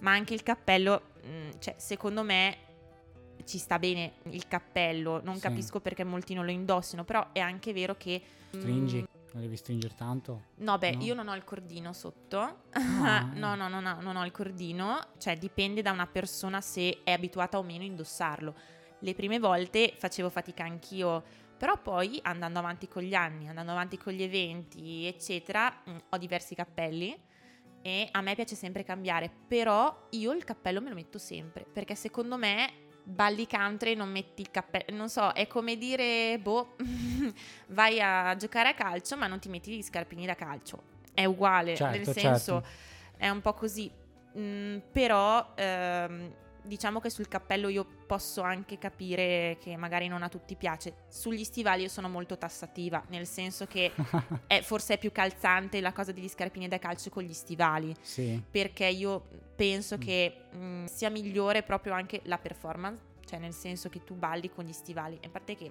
Ma 0.00 0.12
anche 0.12 0.34
il 0.34 0.44
cappello, 0.44 1.02
mh, 1.24 1.58
cioè 1.58 1.74
secondo 1.76 2.22
me 2.22 2.56
ci 3.46 3.58
sta 3.58 3.78
bene 3.78 4.14
il 4.30 4.46
cappello, 4.48 5.20
non 5.22 5.34
Sì. 5.36 5.40
capisco 5.42 5.80
perché 5.80 6.04
molti 6.04 6.34
non 6.34 6.44
lo 6.44 6.50
indossino, 6.50 7.04
però 7.04 7.28
è 7.32 7.40
anche 7.40 7.72
vero 7.72 7.96
che... 7.96 8.20
mh, 8.50 8.58
Stringi, 8.58 9.04
non 9.32 9.42
devi 9.42 9.56
stringere 9.56 9.94
tanto. 9.94 10.42
No, 10.56 10.76
beh, 10.78 10.96
No? 10.96 11.02
io 11.02 11.14
non 11.14 11.28
ho 11.28 11.34
il 11.36 11.44
cordino 11.44 11.92
sotto. 11.92 12.62
Ah, 12.72 13.28
no, 13.34 13.54
no, 13.54 13.68
no, 13.68 13.80
no, 13.80 13.98
non 14.00 14.16
ho 14.16 14.24
il 14.24 14.32
cordino. 14.32 14.98
Cioè, 15.18 15.36
dipende 15.38 15.82
da 15.82 15.92
una 15.92 16.06
persona 16.06 16.60
se 16.60 17.00
è 17.04 17.12
abituata 17.12 17.58
o 17.58 17.62
meno 17.62 17.82
a 17.82 17.86
indossarlo. 17.86 18.54
Le 19.00 19.14
prime 19.14 19.38
volte 19.38 19.94
facevo 19.96 20.28
fatica 20.30 20.64
anch'io, 20.64 21.22
però 21.56 21.80
poi 21.80 22.18
andando 22.22 22.58
avanti 22.58 22.88
con 22.88 23.02
gli 23.02 23.14
anni, 23.14 23.48
andando 23.48 23.70
avanti 23.72 23.96
con 23.98 24.12
gli 24.12 24.22
eventi, 24.22 25.06
eccetera, 25.06 25.80
mh, 25.84 25.96
ho 26.10 26.16
diversi 26.18 26.54
cappelli 26.54 27.18
e 27.82 28.08
a 28.10 28.20
me 28.20 28.34
piace 28.34 28.56
sempre 28.56 28.82
cambiare, 28.84 29.30
però 29.48 30.08
io 30.10 30.32
il 30.32 30.44
cappello 30.44 30.82
me 30.82 30.90
lo 30.90 30.94
metto 30.94 31.16
sempre, 31.16 31.64
perché 31.64 31.94
secondo 31.94 32.36
me 32.36 32.88
balli 33.02 33.46
country 33.46 33.92
e 33.92 33.94
non 33.94 34.10
metti 34.10 34.42
il 34.42 34.50
cappello, 34.50 34.96
non 34.96 35.08
so, 35.08 35.32
è 35.32 35.46
come 35.46 35.76
dire, 35.76 36.38
boh, 36.38 36.76
vai 37.68 38.00
a 38.00 38.36
giocare 38.36 38.70
a 38.70 38.74
calcio 38.74 39.16
ma 39.16 39.26
non 39.26 39.38
ti 39.38 39.48
metti 39.48 39.74
gli 39.76 39.82
scarpini 39.82 40.26
da 40.26 40.34
calcio, 40.34 40.82
è 41.14 41.24
uguale, 41.24 41.76
Certo, 41.76 41.96
nel 41.96 42.04
certo. 42.04 42.20
senso 42.20 42.64
è 43.16 43.28
un 43.28 43.40
po' 43.40 43.54
così, 43.54 43.90
Mm, 44.38 44.78
però 44.92 45.54
ehm, 45.56 46.32
diciamo 46.64 47.00
che 47.00 47.10
sul 47.10 47.28
cappello 47.28 47.68
io 47.68 47.84
posso 48.06 48.42
anche 48.42 48.78
capire 48.78 49.56
che 49.60 49.76
magari 49.76 50.08
non 50.08 50.22
a 50.22 50.28
tutti 50.28 50.54
piace, 50.56 51.04
sugli 51.08 51.44
stivali 51.44 51.82
io 51.82 51.88
sono 51.88 52.08
molto 52.08 52.36
tassativa, 52.38 53.02
nel 53.08 53.26
senso 53.26 53.66
che 53.66 53.92
è, 54.46 54.60
forse 54.62 54.94
è 54.94 54.98
più 54.98 55.12
calzante 55.12 55.80
la 55.80 55.92
cosa 55.92 56.12
degli 56.12 56.28
scarpini 56.28 56.68
da 56.68 56.78
calcio 56.78 57.10
con 57.10 57.22
gli 57.22 57.32
stivali 57.32 57.94
sì. 58.00 58.40
perché 58.50 58.86
io 58.86 59.28
penso 59.56 59.96
Mm. 59.96 60.00
che 60.00 60.36
mh, 60.52 60.84
sia 60.86 61.10
migliore 61.10 61.62
proprio 61.62 61.92
anche 61.92 62.20
la 62.24 62.38
performance, 62.38 63.02
cioè 63.26 63.38
nel 63.38 63.52
senso 63.52 63.88
che 63.88 64.02
tu 64.04 64.14
balli 64.14 64.50
con 64.50 64.64
gli 64.64 64.72
stivali. 64.72 65.18
A 65.22 65.28
parte 65.28 65.54
che 65.54 65.70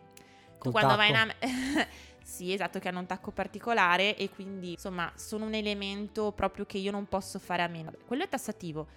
tu 0.57 0.57
Col 0.59 0.71
quando 0.71 0.95
vai 0.95 1.09
in 1.09 1.15
tacco. 1.15 1.45
Am- 1.45 1.87
sì, 2.21 2.53
esatto, 2.53 2.79
che 2.79 2.87
hanno 2.87 2.99
un 2.99 3.05
tacco 3.07 3.31
particolare 3.31 4.15
e 4.15 4.29
quindi 4.29 4.71
insomma 4.71 5.11
sono 5.15 5.45
un 5.45 5.53
elemento 5.55 6.31
proprio 6.33 6.65
che 6.65 6.77
io 6.77 6.91
non 6.91 7.07
posso 7.07 7.39
fare 7.39 7.63
a 7.63 7.67
meno. 7.67 7.91
Quello 8.05 8.23
è 8.23 8.29
tassativo. 8.29 8.87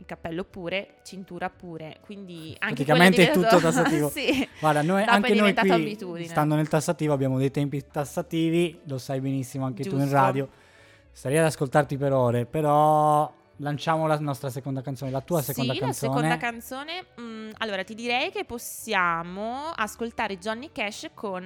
Il 0.00 0.06
cappello 0.06 0.44
pure, 0.44 0.94
cintura 1.02 1.50
pure, 1.50 1.98
quindi 2.00 2.56
anche 2.58 2.84
Praticamente 2.84 3.28
è 3.28 3.32
tutto 3.34 3.58
tassativo. 3.60 4.08
sì. 4.10 4.48
Guarda, 4.58 4.80
noi, 4.80 5.04
Dopo 5.04 5.14
anche 5.14 5.34
noi 5.34 5.52
qui, 5.54 5.70
abitudine. 5.70 6.26
stando 6.26 6.54
nel 6.54 6.68
tassativo, 6.68 7.12
abbiamo 7.12 7.36
dei 7.36 7.50
tempi 7.50 7.84
tassativi, 7.86 8.80
lo 8.84 8.96
sai 8.96 9.20
benissimo 9.20 9.66
anche 9.66 9.82
tu 9.82 9.96
in 9.96 10.00
Giusto. 10.00 10.14
radio. 10.14 10.48
Starei 11.12 11.36
ad 11.36 11.44
ascoltarti 11.44 11.98
per 11.98 12.14
ore, 12.14 12.46
però 12.46 13.30
lanciamo 13.56 14.06
la 14.06 14.18
nostra 14.18 14.48
seconda 14.48 14.80
canzone, 14.80 15.10
la 15.10 15.20
tua 15.20 15.42
seconda 15.42 15.74
sì, 15.74 15.80
canzone. 15.80 16.12
la 16.12 16.16
seconda 16.16 16.36
canzone. 16.38 17.04
mm, 17.20 17.50
allora, 17.58 17.84
ti 17.84 17.94
direi 17.94 18.30
che 18.30 18.46
possiamo 18.46 19.70
ascoltare 19.74 20.38
Johnny 20.38 20.70
Cash 20.72 21.10
con 21.12 21.44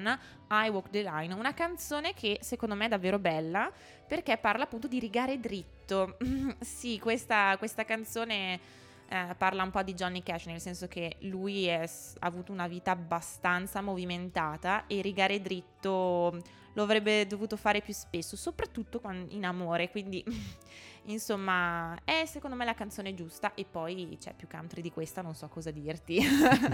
I 0.48 0.68
Walk 0.68 0.90
the 0.90 1.02
Line, 1.02 1.34
una 1.34 1.54
canzone 1.54 2.14
che 2.14 2.38
secondo 2.40 2.76
me 2.76 2.86
è 2.86 2.88
davvero 2.88 3.18
bella 3.18 3.68
perché 4.06 4.36
parla 4.36 4.62
appunto 4.62 4.86
di 4.86 5.00
rigare 5.00 5.40
dritto. 5.40 5.73
sì, 6.60 6.98
questa, 6.98 7.56
questa 7.58 7.84
canzone 7.84 8.60
eh, 9.08 9.34
parla 9.36 9.62
un 9.62 9.70
po' 9.70 9.82
di 9.82 9.94
Johnny 9.94 10.22
Cash, 10.22 10.46
nel 10.46 10.60
senso 10.60 10.88
che 10.88 11.16
lui 11.20 11.66
è 11.66 11.82
ha 12.18 12.26
avuto 12.26 12.52
una 12.52 12.66
vita 12.66 12.90
abbastanza 12.92 13.80
movimentata 13.80 14.86
e 14.86 15.00
rigare 15.02 15.40
dritto 15.40 16.42
lo 16.74 16.82
avrebbe 16.82 17.26
dovuto 17.26 17.56
fare 17.56 17.80
più 17.80 17.94
spesso, 17.94 18.36
soprattutto 18.36 19.00
in 19.28 19.44
amore, 19.44 19.90
quindi 19.90 20.24
insomma 21.06 21.96
è 22.04 22.24
secondo 22.26 22.56
me 22.56 22.64
la 22.64 22.74
canzone 22.74 23.14
giusta 23.14 23.54
e 23.54 23.64
poi 23.70 24.16
c'è 24.20 24.34
più 24.34 24.48
country 24.48 24.80
di 24.80 24.90
questa, 24.90 25.22
non 25.22 25.34
so 25.34 25.48
cosa 25.48 25.70
dirti. 25.70 26.20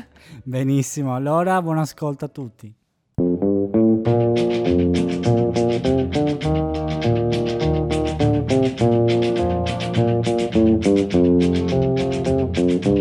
Benissimo, 0.43 1.15
allora 1.15 1.61
buon 1.61 1.79
ascolto 1.79 2.25
a 2.25 2.29
tutti. 2.29 2.75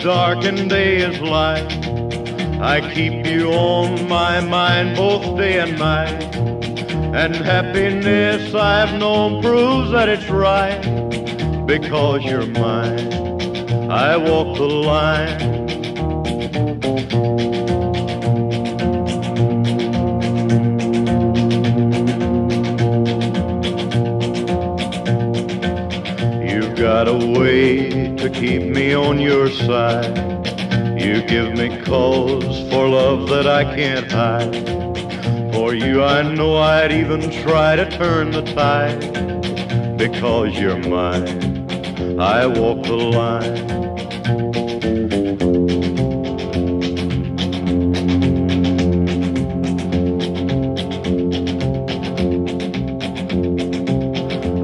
Night 0.00 0.06
is 0.06 0.16
dark 0.16 0.44
and 0.44 0.70
day 0.70 0.96
is 0.96 1.20
light, 1.20 1.72
I 2.60 2.80
keep 2.92 3.26
you 3.26 3.52
on 3.52 4.08
my 4.08 4.40
mind 4.40 4.96
both 4.96 5.36
day 5.36 5.60
and 5.60 5.78
night. 5.78 6.22
And 7.14 7.34
happiness 7.34 8.54
I've 8.54 8.98
known 8.98 9.42
proves 9.42 9.90
that 9.90 10.08
it's 10.08 10.28
right, 10.28 10.80
because 11.66 12.24
you're 12.24 12.46
mine. 12.46 13.12
I 13.90 14.16
walk 14.16 14.56
the 14.56 14.64
line. 14.64 15.59
You 29.70 31.22
give 31.22 31.52
me 31.52 31.80
cause 31.82 32.68
for 32.70 32.88
love 32.88 33.28
that 33.28 33.46
I 33.46 33.62
can't 33.62 34.10
hide. 34.10 34.52
For 35.54 35.74
you, 35.74 36.02
I 36.02 36.22
know 36.22 36.56
I'd 36.56 36.90
even 36.90 37.30
try 37.30 37.76
to 37.76 37.88
turn 37.88 38.32
the 38.32 38.42
tide. 38.42 38.98
Because 39.96 40.58
you're 40.58 40.76
mine, 40.76 42.18
I 42.18 42.48
walk 42.48 42.82
the 42.82 42.96
line. 42.96 43.70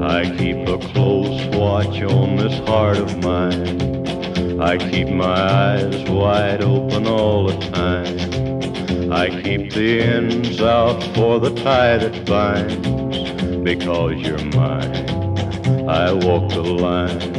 I 0.03 0.35
keep 0.37 0.67
a 0.67 0.77
close 0.89 1.45
watch 1.55 2.01
on 2.01 2.35
this 2.35 2.59
heart 2.67 2.97
of 2.97 3.17
mine. 3.23 3.77
My 4.57 5.25
eyes 5.25 6.09
wide 6.09 6.63
open 6.63 7.05
all 7.07 7.45
the 7.45 7.57
time. 7.71 9.11
I 9.11 9.29
keep 9.29 9.71
the 9.71 10.01
ends 10.01 10.61
out 10.61 11.01
for 11.15 11.39
the 11.39 11.53
tie 11.53 11.97
that 11.97 12.25
binds. 12.25 12.87
Because 13.63 14.15
you're 14.15 14.43
mine, 14.55 15.09
I 15.87 16.11
walk 16.11 16.49
the 16.49 16.61
line. 16.61 17.35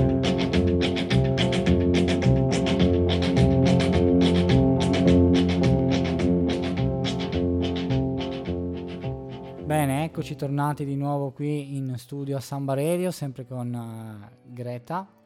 Bene, 9.65 10.05
eccoci 10.05 10.37
tornati 10.37 10.85
di 10.85 10.97
nuovo 10.97 11.31
qui 11.33 11.77
in 11.77 11.95
studio 11.97 12.37
a 12.37 12.41
Samba 12.41 12.75
Radio, 12.75 13.11
sempre 13.11 13.45
con 13.47 13.75
eh, 13.75 14.31
Greta. 14.45 15.18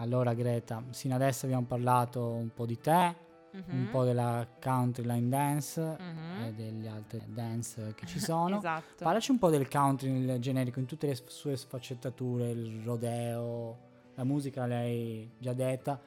Allora 0.00 0.32
Greta, 0.34 0.82
sino 0.90 1.14
adesso 1.14 1.46
abbiamo 1.46 1.64
parlato 1.66 2.24
un 2.24 2.50
po' 2.54 2.66
di 2.66 2.78
te, 2.78 3.26
un 3.52 3.80
Mhm. 3.80 3.88
po' 3.90 4.04
della 4.04 4.46
country 4.60 5.04
line 5.04 5.28
dance 5.28 5.80
Mhm. 5.80 6.44
e 6.44 6.52
degli 6.54 6.86
altri 6.86 7.20
dance 7.26 7.94
che 7.96 8.06
ci 8.06 8.20
sono. 8.20 8.58
Esatto. 8.58 9.02
Parlaci 9.04 9.30
un 9.32 9.38
po' 9.38 9.50
del 9.50 9.68
country 9.68 10.10
nel 10.10 10.38
generico, 10.38 10.78
in 10.78 10.86
tutte 10.86 11.06
le 11.08 11.18
sue 11.26 11.56
sfaccettature, 11.56 12.50
il 12.50 12.82
rodeo, 12.84 13.76
la 14.14 14.24
musica 14.24 14.66
l'hai 14.66 15.28
già 15.38 15.52
detta. 15.52 16.00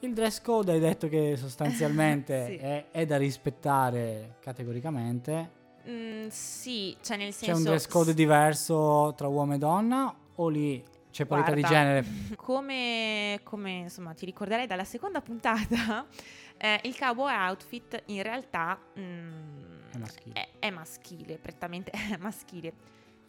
Il 0.00 0.12
dress 0.12 0.40
code 0.42 0.72
hai 0.72 0.80
detto 0.80 1.08
che 1.08 1.36
sostanzialmente 1.36 2.44
Sì. 2.46 2.56
è, 2.56 2.86
è 2.90 3.06
da 3.06 3.16
rispettare 3.16 4.36
categoricamente. 4.40 5.56
Mm, 5.88 6.26
sì, 6.28 6.94
cioè 7.00 7.16
nel 7.16 7.28
C'è 7.30 7.46
senso... 7.46 7.56
un 7.56 7.62
dress 7.64 7.86
code 7.86 8.12
diverso 8.12 9.14
tra 9.16 9.26
uomo 9.28 9.54
e 9.54 9.58
donna 9.58 10.14
o 10.34 10.48
lì 10.48 10.84
c'è 11.18 11.26
parità 11.26 11.52
di 11.52 11.62
genere? 11.62 12.06
Come, 12.36 13.40
come, 13.42 13.70
insomma 13.72 14.14
ti 14.14 14.24
ricorderai 14.24 14.68
dalla 14.68 14.84
seconda 14.84 15.20
puntata, 15.20 16.06
eh, 16.56 16.80
il 16.84 16.96
cowboy 16.96 17.32
outfit 17.32 18.04
in 18.06 18.22
realtà 18.22 18.78
mm, 18.96 19.90
È 19.90 19.98
maschile. 19.98 20.32
È, 20.32 20.48
è 20.60 20.70
maschile, 20.70 21.38
prettamente 21.38 21.90
è 22.14 22.16
maschile. 22.18 22.72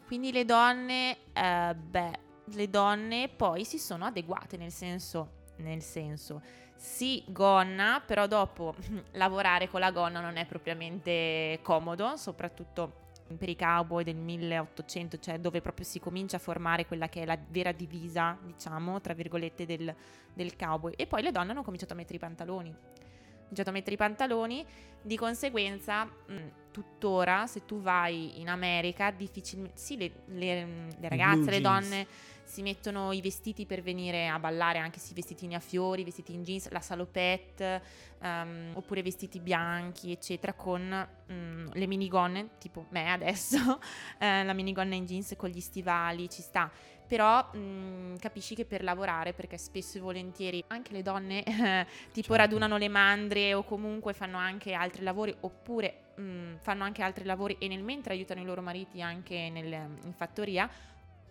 Quindi 0.06 0.30
le 0.30 0.44
donne, 0.44 1.16
eh, 1.32 1.74
beh, 1.74 2.18
le 2.44 2.70
donne 2.70 3.28
poi 3.28 3.64
si 3.64 3.78
sono 3.78 4.04
adeguate, 4.04 4.56
nel 4.56 4.72
senso, 4.72 5.46
nel 5.56 5.82
senso, 5.82 6.42
sì, 6.76 7.24
gonna, 7.26 8.00
però 8.06 8.28
dopo 8.28 8.74
lavorare 9.14 9.68
con 9.68 9.80
la 9.80 9.90
gonna 9.90 10.20
non 10.20 10.36
è 10.36 10.46
propriamente 10.46 11.58
comodo, 11.62 12.16
soprattutto 12.16 12.99
per 13.36 13.48
i 13.48 13.56
cowboy 13.56 14.04
del 14.04 14.16
1800, 14.16 15.18
cioè 15.18 15.38
dove 15.38 15.60
proprio 15.60 15.84
si 15.84 16.00
comincia 16.00 16.36
a 16.36 16.40
formare 16.40 16.86
quella 16.86 17.08
che 17.08 17.22
è 17.22 17.24
la 17.24 17.38
vera 17.48 17.72
divisa, 17.72 18.36
diciamo, 18.42 19.00
tra 19.00 19.14
virgolette, 19.14 19.66
del, 19.66 19.94
del 20.32 20.56
cowboy. 20.56 20.92
E 20.96 21.06
poi 21.06 21.22
le 21.22 21.32
donne 21.32 21.52
hanno 21.52 21.62
cominciato 21.62 21.92
a 21.92 21.96
mettere 21.96 22.16
i 22.16 22.20
pantaloni. 22.20 22.68
Hanno 22.68 23.42
cominciato 23.42 23.70
a 23.70 23.72
mettere 23.72 23.94
i 23.94 23.98
pantaloni, 23.98 24.66
di 25.02 25.16
conseguenza, 25.16 26.04
mh, 26.04 26.34
tuttora, 26.70 27.46
se 27.46 27.64
tu 27.64 27.80
vai 27.80 28.40
in 28.40 28.48
America, 28.48 29.10
difficilmente... 29.10 29.76
Sì, 29.76 29.96
le, 29.96 30.10
le- 30.26 30.86
le 30.98 31.08
ragazze, 31.08 31.50
le 31.50 31.60
jeans. 31.60 31.62
donne 31.62 32.06
si 32.50 32.62
mettono 32.62 33.12
i 33.12 33.20
vestiti 33.20 33.64
per 33.64 33.80
venire 33.80 34.26
a 34.26 34.40
ballare, 34.40 34.78
anche 34.78 34.98
se 34.98 35.12
i 35.12 35.14
vestitini 35.14 35.54
a 35.54 35.60
fiori, 35.60 36.02
vestiti 36.02 36.34
in 36.34 36.42
jeans, 36.42 36.68
la 36.70 36.80
salopette, 36.80 37.80
ehm, 38.20 38.72
oppure 38.74 39.02
vestiti 39.02 39.38
bianchi, 39.38 40.10
eccetera, 40.10 40.52
con 40.54 41.08
mm, 41.32 41.68
le 41.72 41.86
minigonne, 41.86 42.48
tipo 42.58 42.86
me 42.90 43.12
adesso, 43.12 43.78
eh, 44.18 44.42
la 44.42 44.52
minigonna 44.52 44.96
in 44.96 45.06
jeans 45.06 45.34
con 45.36 45.48
gli 45.48 45.60
stivali, 45.60 46.28
ci 46.28 46.42
sta. 46.42 46.68
Però 47.10 47.44
mm, 47.56 48.14
capisci 48.18 48.54
che 48.54 48.64
per 48.64 48.84
lavorare, 48.84 49.32
perché 49.32 49.58
spesso 49.58 49.98
e 49.98 50.00
volentieri 50.00 50.62
anche 50.68 50.92
le 50.92 51.02
donne 51.02 51.42
eh, 51.42 51.84
tipo 52.12 52.34
Certo. 52.34 52.34
radunano 52.36 52.76
le 52.76 52.88
mandrie 52.88 53.52
o 53.52 53.64
comunque 53.64 54.12
fanno 54.12 54.36
anche 54.38 54.74
altri 54.74 55.02
lavori, 55.02 55.34
oppure 55.40 56.12
mm, 56.20 56.54
fanno 56.60 56.84
anche 56.84 57.02
altri 57.02 57.24
lavori 57.24 57.56
e 57.58 57.66
nel 57.66 57.82
mentre 57.82 58.12
aiutano 58.14 58.40
i 58.40 58.44
loro 58.44 58.62
mariti 58.62 59.02
anche 59.02 59.50
nel- 59.50 59.98
in 60.04 60.12
fattoria, 60.14 60.70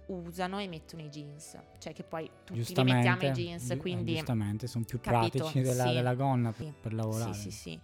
usano 0.08 0.60
e 0.60 0.68
mettono 0.68 1.02
i 1.02 1.08
jeans. 1.08 1.58
Cioè 1.78 1.94
che 1.94 2.04
poi 2.04 2.30
tutti 2.44 2.76
li 2.76 2.84
mettiamo 2.84 3.22
i 3.22 3.32
jeans, 3.32 3.68
gi- 3.68 3.72
eh, 3.72 3.78
quindi... 3.78 4.15
giustamente 4.15 4.68
sono 4.68 4.84
più 4.84 5.00
capito, 5.00 5.38
pratici 5.38 5.62
della, 5.62 5.88
sì. 5.88 5.94
della 5.94 6.13
gonna 6.15 6.52
per, 6.52 6.65
Sì. 6.65 6.74
per 6.82 6.94
lavorare. 6.94 7.34
Sì, 7.34 7.52
sì, 7.52 7.58
sì. 7.58 7.80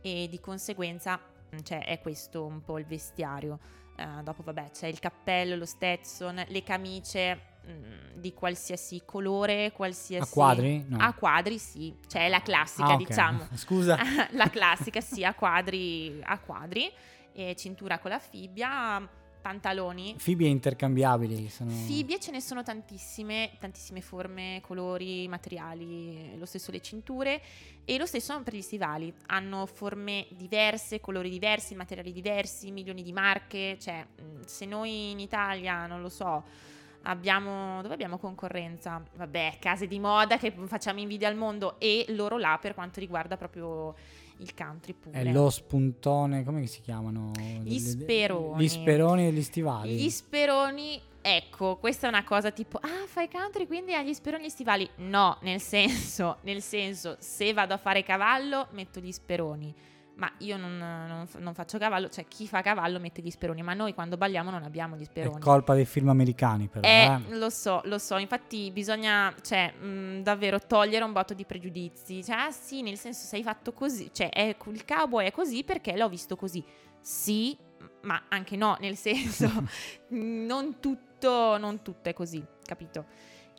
E 0.00 0.28
di 0.30 0.40
conseguenza 0.40 1.20
mh, 1.50 1.58
cioè, 1.62 1.84
è 1.84 2.00
questo 2.00 2.42
un 2.46 2.62
po' 2.64 2.78
il 2.78 2.86
vestiario. 2.86 3.58
Eh, 3.96 4.22
dopo, 4.22 4.42
vabbè, 4.42 4.70
c'è 4.72 4.86
il 4.88 4.98
cappello, 4.98 5.56
lo 5.56 5.66
Stetson, 5.66 6.44
le 6.48 6.62
camicie 6.62 7.34
mh, 7.64 8.18
di 8.18 8.32
qualsiasi 8.34 9.02
colore, 9.04 9.72
qualsiasi... 9.72 10.28
A 10.30 10.32
quadri? 10.32 10.84
No. 10.88 10.98
A 11.00 11.12
quadri, 11.12 11.58
sì. 11.58 11.94
Cioè, 12.06 12.28
la 12.28 12.40
classica, 12.42 12.88
Ah, 12.88 12.94
ok. 12.94 13.06
diciamo. 13.06 13.48
Scusa. 13.54 13.98
la 14.32 14.48
classica, 14.50 15.00
sì, 15.00 15.24
a 15.24 15.34
quadri, 15.34 16.20
a 16.24 16.38
quadri. 16.38 16.90
E 17.36 17.54
cintura 17.56 17.98
con 17.98 18.10
la 18.12 18.20
fibbia, 18.20 19.08
pantaloni. 19.44 20.14
Fibbie 20.16 20.48
intercambiabili. 20.48 21.50
Sono... 21.50 21.68
Fibbie 21.68 22.18
ce 22.18 22.30
ne 22.30 22.40
sono 22.40 22.62
tantissime, 22.62 23.50
tantissime 23.60 24.00
forme, 24.00 24.62
colori, 24.62 25.28
materiali, 25.28 26.38
lo 26.38 26.46
stesso 26.46 26.70
le 26.70 26.80
cinture 26.80 27.42
e 27.84 27.98
lo 27.98 28.06
stesso 28.06 28.40
per 28.42 28.54
gli 28.54 28.62
stivali. 28.62 29.12
Hanno 29.26 29.66
forme 29.66 30.26
diverse, 30.30 30.98
colori 30.98 31.28
diversi, 31.28 31.74
materiali 31.74 32.10
diversi, 32.10 32.70
milioni 32.70 33.02
di 33.02 33.12
marche, 33.12 33.76
cioè 33.78 34.02
mh, 34.02 34.44
se 34.46 34.64
noi 34.64 35.10
in 35.10 35.20
Italia, 35.20 35.84
non 35.84 36.00
lo 36.00 36.08
so, 36.08 36.42
abbiamo 37.02 37.82
dove 37.82 37.92
abbiamo 37.92 38.16
concorrenza? 38.16 39.02
Vabbè, 39.14 39.58
case 39.60 39.86
di 39.86 39.98
moda 39.98 40.38
che 40.38 40.54
facciamo 40.64 41.00
invidia 41.00 41.28
al 41.28 41.36
mondo 41.36 41.78
e 41.78 42.06
loro 42.08 42.38
là 42.38 42.56
per 42.58 42.72
quanto 42.72 42.98
riguarda 42.98 43.36
proprio 43.36 43.94
il 44.38 44.54
country 44.54 44.92
pure. 44.92 45.18
È 45.18 45.24
lo 45.24 45.50
spuntone, 45.50 46.44
come 46.44 46.66
si 46.66 46.80
chiamano? 46.80 47.32
Gli 47.62 47.78
speroni. 47.78 48.62
Gli 48.62 48.68
speroni 48.68 49.24
degli 49.24 49.42
stivali. 49.42 49.96
Gli 49.96 50.10
speroni, 50.10 51.00
ecco, 51.20 51.76
questa 51.76 52.06
è 52.06 52.10
una 52.10 52.24
cosa 52.24 52.50
tipo, 52.50 52.78
ah, 52.78 53.06
fai 53.06 53.28
country 53.28 53.66
quindi 53.66 53.94
hai 53.94 54.04
gli 54.04 54.14
speroni 54.14 54.44
e 54.44 54.46
gli 54.46 54.50
stivali. 54.50 54.88
No, 54.96 55.38
nel 55.42 55.60
senso, 55.60 56.38
nel 56.42 56.62
senso, 56.62 57.16
se 57.18 57.52
vado 57.52 57.74
a 57.74 57.78
fare 57.78 58.02
cavallo, 58.02 58.68
metto 58.72 59.00
gli 59.00 59.12
speroni. 59.12 59.74
Ma 60.16 60.30
io 60.38 60.56
non, 60.56 60.78
non 60.78 61.26
non 61.38 61.54
faccio 61.54 61.76
cavallo, 61.76 62.08
cioè 62.08 62.26
chi 62.28 62.46
fa 62.46 62.60
cavallo 62.62 63.00
mette 63.00 63.20
gli 63.20 63.30
speroni, 63.30 63.62
ma 63.62 63.74
noi 63.74 63.94
quando 63.94 64.16
balliamo 64.16 64.48
non 64.50 64.62
abbiamo 64.62 64.96
gli 64.96 65.02
È 65.02 65.06
speroni. 65.06 65.40
colpa 65.40 65.74
dei 65.74 65.84
film 65.84 66.08
americani, 66.08 66.68
però. 66.68 66.86
Eh, 66.86 67.20
eh. 67.30 67.36
lo 67.36 67.50
so, 67.50 67.80
lo 67.86 67.98
so, 67.98 68.16
infatti 68.18 68.70
bisogna, 68.70 69.34
cioè, 69.42 69.72
mh, 69.72 70.22
davvero 70.22 70.60
togliere 70.60 71.04
un 71.04 71.10
botto 71.12 71.34
di 71.34 71.44
pregiudizi. 71.44 72.22
Cioè, 72.22 72.36
ah 72.36 72.50
sì, 72.52 72.82
nel 72.82 72.96
senso 72.96 73.26
sei 73.26 73.42
fatto 73.42 73.72
così, 73.72 74.10
cioè, 74.12 74.30
è- 74.30 74.56
il 74.66 74.84
cowboy 74.84 75.26
è 75.26 75.32
così 75.32 75.64
perché 75.64 75.96
l'ho 75.96 76.08
visto 76.08 76.36
così. 76.36 76.64
Sì, 77.00 77.56
ma 78.02 78.22
anche 78.28 78.56
no, 78.56 78.76
nel 78.78 78.96
senso, 78.96 79.50
non 80.10 80.78
tutto, 80.78 81.58
non 81.58 81.82
tutto 81.82 82.08
è 82.08 82.12
così, 82.12 82.40
capito? 82.64 83.06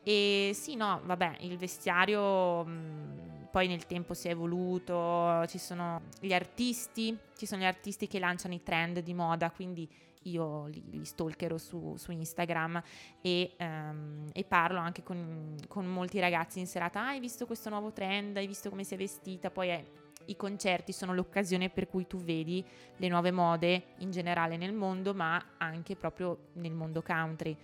E 0.03 0.51
sì, 0.53 0.75
no, 0.75 1.01
vabbè, 1.03 1.37
il 1.39 1.57
vestiario 1.57 2.63
mh, 2.63 3.34
poi 3.55 3.67
nel 3.69 3.85
tempo 3.85 4.13
si 4.13 4.27
è 4.27 4.31
evoluto, 4.31 5.45
ci 5.47 5.59
sono 5.59 6.01
gli 6.19 6.33
artisti, 6.33 7.17
ci 7.37 7.45
sono 7.45 7.61
gli 7.61 7.65
artisti 7.65 8.05
che 8.05 8.19
lanciano 8.19 8.53
i 8.53 8.61
trend 8.61 8.99
di 8.99 9.13
moda, 9.13 9.49
quindi 9.49 9.89
io 10.23 10.65
li, 10.65 10.83
li 10.89 11.05
stalkerò 11.05 11.57
su, 11.57 11.95
su 11.95 12.11
Instagram 12.11 12.83
e, 13.21 13.53
ehm, 13.55 14.27
e 14.33 14.43
parlo 14.43 14.79
anche 14.79 15.03
con, 15.03 15.55
con 15.69 15.85
molti 15.85 16.19
ragazzi 16.19 16.59
in 16.59 16.67
serata, 16.67 16.99
ah, 16.99 17.07
hai 17.07 17.21
visto 17.21 17.45
questo 17.45 17.69
nuovo 17.69 17.93
trend, 17.93 18.35
hai 18.35 18.45
visto 18.45 18.69
come 18.69 18.83
si 18.83 18.93
è 18.93 18.97
vestita, 18.97 19.49
poi 19.49 19.69
è- 19.69 19.85
i 20.25 20.35
concerti 20.35 20.91
sono 20.91 21.13
l'occasione 21.13 21.69
per 21.69 21.87
cui 21.87 22.05
tu 22.07 22.17
vedi 22.17 22.61
le 22.97 23.07
nuove 23.07 23.31
mode 23.31 23.83
in 23.99 24.11
generale 24.11 24.57
nel 24.57 24.73
mondo, 24.73 25.13
ma 25.13 25.41
anche 25.59 25.95
proprio 25.95 26.49
nel 26.55 26.73
mondo 26.73 27.01
country. 27.01 27.55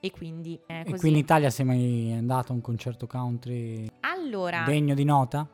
E 0.00 0.10
quindi 0.10 0.58
è 0.66 0.80
E 0.80 0.84
così. 0.84 0.98
qui 0.98 1.08
in 1.10 1.16
Italia 1.16 1.50
sei 1.50 1.66
mai 1.66 2.12
andato 2.12 2.52
a 2.52 2.54
un 2.54 2.60
concerto 2.62 3.06
country 3.06 3.86
allora, 4.00 4.62
degno 4.64 4.94
di 4.94 5.04
nota? 5.04 5.46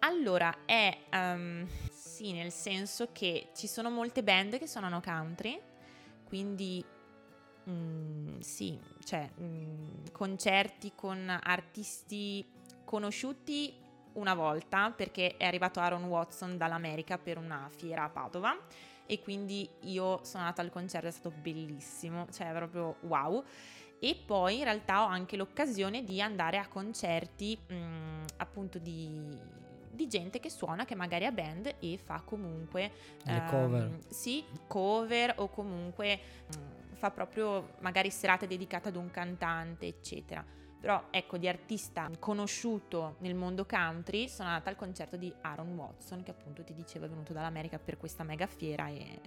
allora 0.00 0.64
è 0.64 0.96
ehm, 1.10 1.66
sì, 1.90 2.32
nel 2.32 2.52
senso 2.52 3.08
che 3.12 3.48
ci 3.54 3.66
sono 3.66 3.90
molte 3.90 4.22
band 4.22 4.58
che 4.58 4.66
suonano 4.66 5.00
country, 5.00 5.60
quindi 6.24 6.84
mm, 7.68 8.38
sì, 8.40 8.78
cioè 9.04 9.28
mm, 9.40 10.06
concerti 10.12 10.92
con 10.94 11.28
artisti 11.42 12.46
conosciuti 12.84 13.72
una 14.14 14.34
volta 14.34 14.90
perché 14.90 15.36
è 15.36 15.44
arrivato 15.44 15.80
Aaron 15.80 16.04
Watson 16.04 16.56
dall'America 16.56 17.18
per 17.18 17.38
una 17.38 17.68
fiera 17.74 18.04
a 18.04 18.08
Padova 18.08 18.56
e 19.06 19.20
quindi 19.20 19.68
io 19.82 20.20
sono 20.22 20.44
andata 20.44 20.62
al 20.62 20.70
concerto, 20.70 21.08
è 21.08 21.10
stato 21.10 21.32
bellissimo, 21.42 22.26
cioè 22.32 22.52
proprio 22.52 22.96
wow. 23.00 23.42
E 24.02 24.16
poi 24.24 24.58
in 24.58 24.64
realtà 24.64 25.02
ho 25.04 25.06
anche 25.06 25.36
l'occasione 25.36 26.02
di 26.02 26.22
andare 26.22 26.56
a 26.56 26.66
concerti 26.66 27.56
mh, 27.68 28.24
appunto 28.38 28.78
di, 28.78 29.38
di 29.90 30.08
gente 30.08 30.40
che 30.40 30.48
suona, 30.48 30.86
che 30.86 30.94
magari 30.94 31.26
ha 31.26 31.32
band 31.32 31.74
e 31.78 31.98
fa 32.02 32.22
comunque 32.24 32.90
Le 33.24 33.36
ehm, 33.36 33.50
cover. 33.50 33.98
Sì, 34.08 34.42
cover 34.66 35.34
o 35.36 35.48
comunque 35.48 36.18
mh, 36.46 36.94
fa 36.94 37.10
proprio 37.10 37.74
magari 37.80 38.10
serate 38.10 38.46
dedicate 38.46 38.88
ad 38.88 38.96
un 38.96 39.10
cantante, 39.10 39.86
eccetera. 39.86 40.42
Però 40.80 41.08
ecco, 41.10 41.36
di 41.36 41.46
artista 41.46 42.08
conosciuto 42.18 43.16
nel 43.18 43.34
mondo 43.34 43.66
country 43.66 44.28
sono 44.28 44.48
andata 44.48 44.70
al 44.70 44.76
concerto 44.76 45.18
di 45.18 45.30
Aaron 45.42 45.76
Watson, 45.76 46.22
che 46.22 46.30
appunto 46.30 46.64
ti 46.64 46.72
dicevo 46.72 47.04
è 47.04 47.08
venuto 47.10 47.34
dall'America 47.34 47.78
per 47.78 47.98
questa 47.98 48.24
mega 48.24 48.46
fiera 48.46 48.88
e 48.88 49.20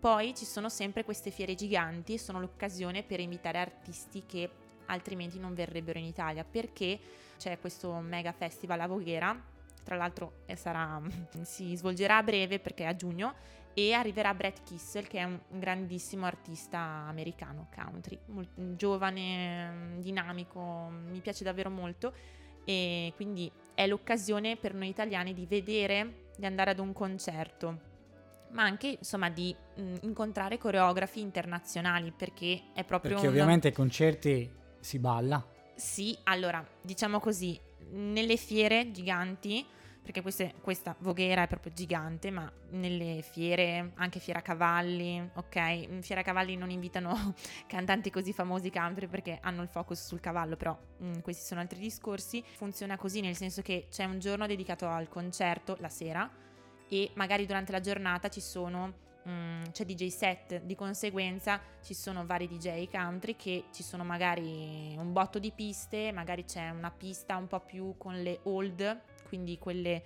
poi 0.00 0.34
ci 0.34 0.46
sono 0.46 0.70
sempre 0.70 1.04
queste 1.04 1.30
fiere 1.30 1.54
giganti 1.54 2.14
e 2.14 2.18
sono 2.18 2.40
l'occasione 2.40 3.02
per 3.02 3.20
invitare 3.20 3.58
artisti 3.58 4.24
che 4.24 4.48
altrimenti 4.86 5.38
non 5.38 5.54
verrebbero 5.54 5.98
in 5.98 6.06
Italia. 6.06 6.42
Perché 6.42 6.98
c'è 7.36 7.58
questo 7.60 7.92
mega 8.00 8.32
festival 8.32 8.80
a 8.80 8.86
Voghera, 8.86 9.38
tra 9.84 9.96
l'altro 9.96 10.40
eh, 10.46 10.56
sarà, 10.56 11.00
si 11.42 11.76
svolgerà 11.76 12.16
a 12.16 12.22
breve 12.22 12.58
perché 12.60 12.84
è 12.84 12.86
a 12.86 12.96
giugno 12.96 13.34
e 13.74 13.92
arriverà 13.92 14.34
Brett 14.34 14.62
Kissel 14.64 15.06
che 15.06 15.18
è 15.18 15.24
un 15.24 15.38
grandissimo 15.50 16.24
artista 16.24 16.78
americano 16.78 17.68
country, 17.74 18.18
giovane, 18.54 19.96
dinamico, 19.98 20.88
mi 20.90 21.20
piace 21.20 21.44
davvero 21.44 21.70
molto 21.70 22.12
e 22.64 23.12
quindi 23.16 23.50
è 23.74 23.86
l'occasione 23.86 24.56
per 24.56 24.74
noi 24.74 24.88
italiani 24.88 25.34
di 25.34 25.46
vedere, 25.46 26.30
di 26.36 26.46
andare 26.46 26.70
ad 26.70 26.78
un 26.78 26.92
concerto 26.92 27.88
ma 28.52 28.62
anche 28.64 28.96
insomma 28.98 29.30
di 29.30 29.54
mh, 29.76 29.94
incontrare 30.02 30.58
coreografi 30.58 31.20
internazionali 31.20 32.12
perché 32.12 32.64
è 32.74 32.84
proprio 32.84 33.12
Perché 33.12 33.26
un- 33.26 33.32
ovviamente 33.32 33.68
ai 33.68 33.74
concerti 33.74 34.50
si 34.80 34.98
balla. 34.98 35.44
sì, 35.74 36.16
allora, 36.24 36.64
diciamo 36.82 37.20
così, 37.20 37.58
nelle 37.92 38.36
fiere 38.36 38.90
giganti, 38.92 39.64
perché 40.02 40.22
queste- 40.22 40.54
questa 40.60 40.94
Voghera 41.00 41.42
è 41.42 41.46
proprio 41.46 41.72
gigante, 41.72 42.30
ma 42.30 42.50
nelle 42.70 43.22
fiere, 43.22 43.92
anche 43.96 44.18
Fiera 44.18 44.40
Cavalli, 44.42 45.30
ok? 45.34 45.56
In 45.88 46.02
Fiera 46.02 46.22
Cavalli 46.22 46.56
non 46.56 46.70
invitano 46.70 47.34
cantanti 47.66 48.10
così 48.10 48.32
famosi 48.32 48.70
country 48.70 49.06
perché 49.06 49.38
hanno 49.42 49.62
il 49.62 49.68
focus 49.68 50.06
sul 50.06 50.20
cavallo, 50.20 50.56
però 50.56 50.76
mm, 51.02 51.18
questi 51.20 51.44
sono 51.44 51.60
altri 51.60 51.78
discorsi. 51.78 52.42
Funziona 52.56 52.96
così, 52.96 53.20
nel 53.20 53.36
senso 53.36 53.62
che 53.62 53.86
c'è 53.90 54.04
un 54.04 54.18
giorno 54.18 54.46
dedicato 54.46 54.86
al 54.88 55.08
concerto, 55.08 55.76
la 55.80 55.88
sera, 55.88 56.28
e 56.92 57.10
magari 57.14 57.46
durante 57.46 57.70
la 57.70 57.80
giornata 57.80 58.28
ci 58.28 58.40
sono 58.40 58.92
mm, 59.26 59.62
c'è 59.70 59.84
DJ 59.84 60.08
set, 60.08 60.62
di 60.62 60.74
conseguenza 60.74 61.60
ci 61.82 61.94
sono 61.94 62.26
vari 62.26 62.48
DJ 62.48 62.88
country 62.90 63.36
che 63.36 63.64
ci 63.72 63.84
sono 63.84 64.02
magari 64.02 64.94
un 64.98 65.12
botto 65.12 65.38
di 65.38 65.52
piste, 65.52 66.10
magari 66.10 66.44
c'è 66.44 66.70
una 66.70 66.90
pista 66.90 67.36
un 67.36 67.46
po' 67.46 67.60
più 67.60 67.94
con 67.96 68.20
le 68.20 68.40
old, 68.42 69.00
quindi 69.28 69.56
quelle 69.58 70.02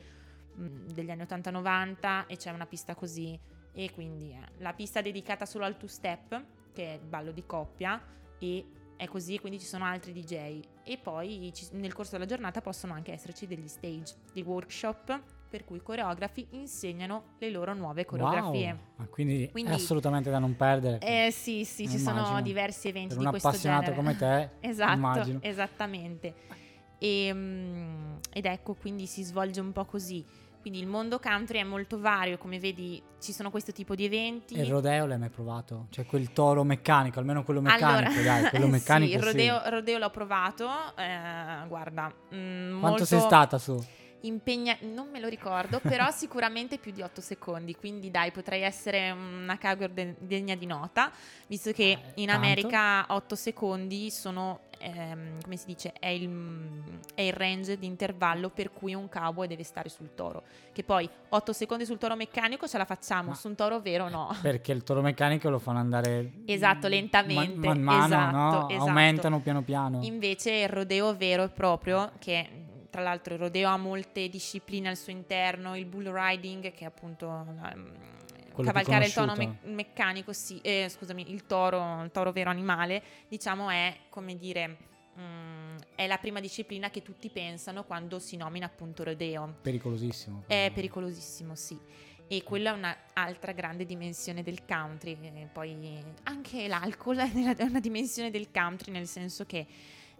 mm, 0.59 0.89
degli 0.89 1.11
anni 1.11 1.23
80-90 1.23 2.27
e 2.27 2.37
c'è 2.37 2.51
una 2.51 2.67
pista 2.67 2.95
così. 2.95 3.39
E 3.73 3.91
quindi 3.93 4.33
eh, 4.33 4.63
la 4.63 4.75
pista 4.75 5.01
dedicata 5.01 5.47
solo 5.47 5.65
al 5.65 5.77
two 5.77 5.89
step 5.89 6.45
che 6.73 6.93
è 6.93 6.95
il 6.95 7.07
ballo 7.07 7.33
di 7.33 7.45
coppia 7.47 8.01
e 8.39 8.67
è 8.97 9.09
così, 9.09 9.39
quindi 9.39 9.59
ci 9.59 9.67
sono 9.67 9.85
altri 9.85 10.13
DJ 10.13 10.61
e 10.85 10.99
poi 10.99 11.51
ci- 11.55 11.69
nel 11.73 11.95
corso 11.95 12.13
della 12.13 12.27
giornata 12.27 12.61
possono 12.61 12.93
anche 12.93 13.13
esserci 13.13 13.47
degli 13.47 13.69
stage, 13.69 14.15
dei 14.33 14.43
workshop 14.43 15.23
per 15.55 15.65
cui 15.65 15.77
i 15.77 15.83
coreografi 15.85 16.49
insegnano 16.51 17.35
le 17.39 17.49
loro 17.49 17.75
nuove 17.75 18.05
coreografie. 18.05 18.71
Wow. 18.73 18.79
Ma 18.97 19.07
quindi, 19.07 19.49
Quindi- 19.53 19.71
è 19.71 19.75
assolutamente 19.75 20.29
da 20.29 20.41
non 20.41 20.57
perdere. 20.57 20.99
Eh 20.99 21.31
sì, 21.31 21.65
sì, 21.65 21.89
ci 21.89 21.99
sono 21.99 22.43
diversi 22.43 22.89
eventi 22.89 23.11
per 23.11 23.19
di 23.19 23.25
un 23.25 23.31
questo 23.31 23.49
appassionato 23.51 23.93
genere. 23.93 24.03
come 24.03 24.17
te, 24.17 24.51
Esatto, 24.69 24.93
immagino. 24.95 25.39
esattamente. 25.43 26.35
E, 26.99 27.31
mm, 27.33 28.17
ed 28.33 28.47
ecco, 28.47 28.75
quindi 28.75 29.07
si 29.07 29.23
svolge 29.23 29.61
un 29.61 29.71
po' 29.71 29.85
così. 29.85 30.25
Quindi 30.61 30.81
il 30.81 30.89
mondo 30.89 31.21
country 31.21 31.59
è 31.61 31.63
molto 31.63 32.01
vario, 32.01 32.37
come 32.37 32.59
vedi 32.59 33.01
ci 33.21 33.33
sono 33.33 33.51
questo 33.51 33.71
tipo 33.71 33.95
di 33.95 34.07
eventi. 34.07 34.59
Il 34.59 34.67
rodeo 34.67 35.07
l'hai 35.07 35.19
mai 35.19 35.29
provato? 35.29 35.87
Cioè 35.91 36.05
quel 36.05 36.33
toro 36.33 36.65
meccanico, 36.65 37.21
almeno 37.21 37.45
quello 37.45 37.61
meccanico, 37.61 38.09
allora, 38.09 38.41
dai, 38.41 38.51
quello 38.51 38.67
meccanico 38.75 39.11
sì, 39.13 39.17
il 39.19 39.23
sì. 39.23 39.29
rodeo, 39.29 39.63
rodeo 39.71 39.99
l'ho 39.99 40.11
provato, 40.11 40.67
eh, 40.97 41.69
guarda, 41.69 42.13
mm, 42.35 42.71
Quanto 42.71 42.87
molto 42.89 43.05
sei 43.05 43.21
stata 43.21 43.59
su? 43.59 44.03
Impegna- 44.27 44.77
non 44.83 45.09
me 45.11 45.21
lo 45.21 45.29
ricordo, 45.29 45.81
però 45.81 46.11
sicuramente 46.13 46.79
più 46.79 46.93
di 46.93 47.03
8 47.03 47.21
secondi, 47.21 47.75
quindi 47.75 48.11
dai, 48.11 48.31
potrei 48.33 48.63
essere 48.63 49.11
una 49.11 49.59
cowgirl 49.59 49.93
de- 49.93 50.15
degna 50.19 50.55
di 50.55 50.67
nota, 50.67 51.11
visto 51.47 51.73
che 51.73 51.91
Eh, 51.91 51.99
in 52.17 52.27
tanto. 52.27 52.33
America 52.45 53.05
8 53.09 53.35
secondi 53.35 54.11
sono, 54.11 54.61
ehm, 54.79 55.41
come 55.43 55.57
si 55.57 55.67
dice, 55.67 55.93
è 55.99 56.09
il, 56.09 56.83
è 57.15 57.23
il 57.23 57.33
range 57.33 57.79
di 57.79 57.87
intervallo 57.87 58.49
per 58.51 58.73
cui 58.73 58.95
un 58.95 59.09
cowboy 59.09 59.47
deve 59.47 59.63
stare 59.65 59.89
sul 59.89 60.15
toro, 60.15 60.43
che 60.73 60.83
poi 60.83 61.09
8 61.29 61.53
secondi 61.53 61.85
sul 61.85 61.99
toro 61.99 62.17
meccanico 62.17 62.67
ce 62.67 62.79
la 62.79 62.85
facciamo, 62.85 63.31
Ma- 63.31 63.35
su 63.35 63.49
un 63.49 63.55
toro 63.55 63.81
vero 63.81 64.09
no. 64.09 64.35
Perché 64.41 64.73
il 64.73 64.83
toro 64.83 65.03
meccanico 65.03 65.49
lo 65.51 65.59
fanno 65.59 65.79
andare 65.79 66.33
Esatto, 66.47 66.89
lentamente, 66.89 67.67
man, 67.67 67.79
man 67.79 67.83
mano, 67.83 68.05
esatto, 68.05 68.37
no? 68.37 68.69
esatto. 68.71 68.89
Aumentano 68.91 69.41
piano 69.41 69.63
piano. 69.63 69.99
Invece 70.03 70.51
il 70.53 70.69
rodeo 70.69 71.15
vero 71.17 71.45
e 71.45 71.49
proprio, 71.49 72.13
che 72.19 72.49
tra 72.95 73.03
l'altro 73.03 73.35
il 73.35 73.41
rodeo 73.41 73.69
ha 73.69 73.77
molte 73.77 74.29
discipline 74.29 74.89
al 74.89 74.97
suo 74.97 75.11
interno, 75.11 75.77
il 75.77 75.85
bull 75.85 76.13
riding, 76.15 76.71
che 76.71 76.83
è 76.83 76.85
appunto 76.85 77.29
mm, 77.29 77.89
Quello 78.53 78.71
cavalcare 78.71 79.07
il 79.07 79.13
tono 79.13 79.35
me- 79.35 79.59
meccanico, 79.65 80.33
sì, 80.33 80.61
eh, 80.61 80.87
scusami, 80.89 81.33
il 81.33 81.45
toro, 81.45 82.05
il 82.05 82.13
toro 82.13 82.31
vero 82.31 82.51
animale, 82.51 83.03
diciamo 83.27 83.69
è 83.69 83.97
come 84.11 84.37
dire, 84.37 84.77
mm, 85.19 85.77
è 85.97 86.07
la 86.07 86.19
prima 86.19 86.39
disciplina 86.39 86.89
che 86.91 87.03
tutti 87.03 87.31
pensano 87.31 87.83
quando 87.83 88.21
si 88.21 88.37
nomina 88.37 88.67
appunto 88.67 89.03
rodeo. 89.03 89.57
Pericolosissimo. 89.61 90.45
È 90.47 90.71
pericolosissimo, 90.73 91.57
sì. 91.57 91.77
E 92.29 92.45
quella 92.45 92.71
è 92.71 92.75
un'altra 92.75 93.51
grande 93.51 93.85
dimensione 93.85 94.45
del 94.45 94.65
country. 94.65 95.19
e 95.21 95.49
Poi 95.53 96.01
anche 96.23 96.69
l'alcol 96.69 97.17
è 97.17 97.63
una 97.65 97.81
dimensione 97.81 98.31
del 98.31 98.53
country, 98.53 98.93
nel 98.93 99.09
senso 99.09 99.45
che 99.47 99.67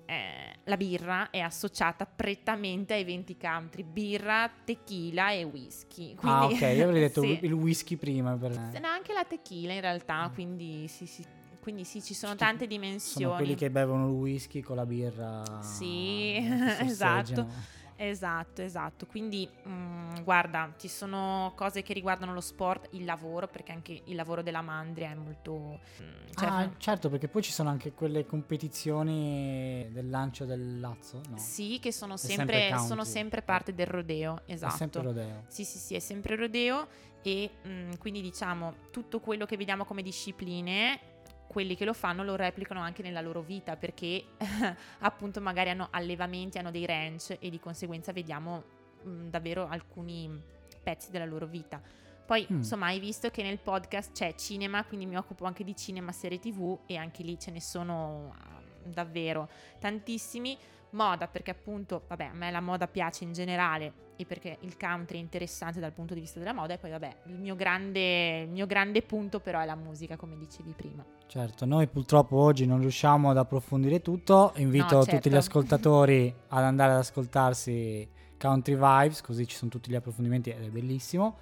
eh, 0.07 0.59
la 0.65 0.77
birra 0.77 1.31
è 1.31 1.41
associata 1.41 2.07
prettamente 2.07 2.95
a 2.95 2.97
eventi 2.97 3.37
country. 3.37 3.83
Birra, 3.83 4.51
tequila 4.65 5.33
e 5.33 5.45
whisky. 5.45 6.15
Ah, 6.21 6.47
Quindi, 6.47 6.65
ok, 6.65 6.77
io 6.77 6.85
avrei 6.85 7.01
detto 7.01 7.21
sì. 7.23 7.39
il 7.43 7.53
whisky 7.53 7.97
prima. 7.97 8.37
Per... 8.37 8.53
Se 8.73 8.79
no, 8.79 8.89
anche 8.89 9.13
la 9.13 9.25
tequila 9.25 9.73
in 9.73 9.81
realtà, 9.81 10.29
Mm. 10.29 10.33
quindi 10.35 10.89
sì, 10.89 11.07
sì. 11.07 11.25
Quindi 11.61 11.85
sì, 11.85 12.03
ci 12.03 12.13
sono 12.13 12.37
tante 12.37 12.67
dimensioni. 12.67 13.25
Sono 13.25 13.37
quelli 13.37 13.55
che 13.55 13.71
bevono 13.71 14.07
il 14.09 14.13
whisky 14.13 14.61
con 14.61 14.77
la 14.77 14.85
birra. 14.85 15.43
Sì, 15.63 16.37
esatto. 16.81 17.49
Esatto, 17.97 18.63
esatto. 18.63 19.07
Quindi, 19.07 19.49
mm, 19.69 20.23
guarda, 20.23 20.75
ci 20.79 20.89
sono 20.89 21.53
cose 21.55 21.83
che 21.83 21.93
riguardano 21.93 22.33
lo 22.33 22.41
sport, 22.41 22.89
il 22.93 23.05
lavoro, 23.05 23.49
perché 23.49 23.73
anche 23.73 24.03
il 24.05 24.15
lavoro 24.15 24.43
della 24.43 24.63
mandria 24.63 25.11
è 25.11 25.15
molto... 25.15 25.81
mm, 26.03 26.33
cioè, 26.35 26.49
ah, 26.49 26.71
certo, 26.79 27.09
perché 27.09 27.29
poi 27.29 27.43
ci 27.43 27.53
sono 27.53 27.69
anche 27.71 27.93
quelle 27.93 28.27
competizioni 28.27 29.89
del 29.91 30.11
lancio 30.11 30.45
del 30.45 30.81
lazzo, 30.81 31.21
no? 31.29 31.39
Sì, 31.39 31.79
che 31.81 31.93
sono 31.93 32.17
sempre 32.17 32.69
sempre, 32.69 32.79
sono 32.87 33.05
sempre 33.05 33.43
parte 33.43 33.75
del 33.75 33.87
rodeo, 33.87 34.43
È 34.45 34.53
esatto. 34.53 34.77
sempre 34.77 35.03
rodeo. 35.03 35.45
Sì, 35.49 35.65
sì, 35.65 35.79
sì, 35.79 35.95
è 35.95 36.01
sempre 36.01 36.37
rodeo 36.37 36.87
e 37.23 37.51
mm, 37.67 37.93
quindi 37.99 38.21
diciamo 38.21 38.75
tutto 38.91 39.21
quello 39.21 39.47
che 39.47 39.57
vediamo 39.57 39.85
come 39.85 40.03
discipline, 40.03 41.01
quelli 41.47 41.77
che 41.77 41.85
lo 41.85 41.93
fanno 41.93 42.25
lo 42.25 42.37
replicano 42.37 42.81
anche 42.81 43.03
nella 43.03 43.21
loro 43.21 43.41
vita 43.43 43.77
perché 43.77 44.25
appunto 45.01 45.41
magari 45.41 45.71
hanno 45.71 45.89
allevamenti, 45.91 46.59
hanno 46.59 46.71
dei 46.71 46.87
ranch 46.87 47.37
e 47.39 47.51
di 47.51 47.61
conseguenza 47.61 48.13
vediamo 48.13 48.63
mm, 49.07 49.29
davvero 49.29 49.69
alcuni 49.69 50.43
pezzi 50.83 51.11
della 51.11 51.25
loro 51.27 51.47
vita. 51.47 51.81
Poi, 52.27 52.47
Mm. 52.51 52.57
insomma, 52.57 52.87
hai 52.87 53.01
visto 53.01 53.29
che 53.31 53.43
nel 53.43 53.59
podcast 53.59 54.13
c'è 54.13 54.35
cinema, 54.35 54.83
quindi 54.85 55.05
mi 55.05 55.17
occupo 55.17 55.45
anche 55.45 55.63
di 55.63 55.77
cinema, 55.77 56.11
serie 56.11 56.39
TV 56.39 56.79
e 56.87 56.97
anche 56.97 57.23
lì 57.23 57.39
ce 57.39 57.51
ne 57.51 57.61
sono 57.61 58.35
ah, 58.39 58.63
davvero 58.83 59.49
tantissimi. 59.79 60.57
Moda, 60.95 61.27
perché 61.27 61.51
appunto, 61.51 62.03
vabbè, 62.07 62.25
a 62.25 62.33
me 62.33 62.51
la 62.51 62.61
moda 62.61 62.87
piace 62.87 63.25
in 63.25 63.33
generale 63.33 64.03
e 64.17 64.25
perché 64.25 64.59
il 64.61 64.77
country 64.77 65.19
è 65.19 65.21
interessante 65.21 65.81
dal 65.81 65.93
punto 65.93 66.15
di 66.15 66.21
vista 66.21 66.39
della 66.39 66.53
moda 66.53 66.75
e 66.75 66.79
poi 66.79 66.91
vabbè, 66.91 67.17
il 67.27 67.39
mio 67.39 67.57
grande, 67.57 68.43
il 68.43 68.49
mio 68.51 68.67
grande 68.67 69.03
punto 69.03 69.41
però 69.41 69.61
è 69.61 69.65
la 69.65 69.75
musica, 69.75 70.17
come 70.17 70.37
dicevi 70.37 70.73
prima. 70.73 71.05
Certo, 71.27 71.65
noi 71.65 71.89
purtroppo 71.89 72.37
oggi 72.37 72.65
non 72.65 72.79
riusciamo 72.79 73.31
ad 73.31 73.39
approfondire 73.39 74.01
tutto. 74.01 74.53
Invito 74.57 74.95
No, 74.95 75.01
tutti 75.01 75.11
certo. 75.13 75.29
gli 75.31 75.37
ascoltatori 75.37 76.33
ad 76.49 76.63
andare 76.63 76.93
ad 76.93 76.99
ascoltarsi 76.99 78.09
Country 78.39 78.75
Vibes, 78.75 79.21
così 79.21 79.47
ci 79.49 79.57
sono 79.57 79.71
tutti 79.71 79.91
gli 79.91 79.97
approfondimenti 79.97 80.51
ed 80.51 80.63
è 80.63 80.69
bellissimo. 80.69 81.37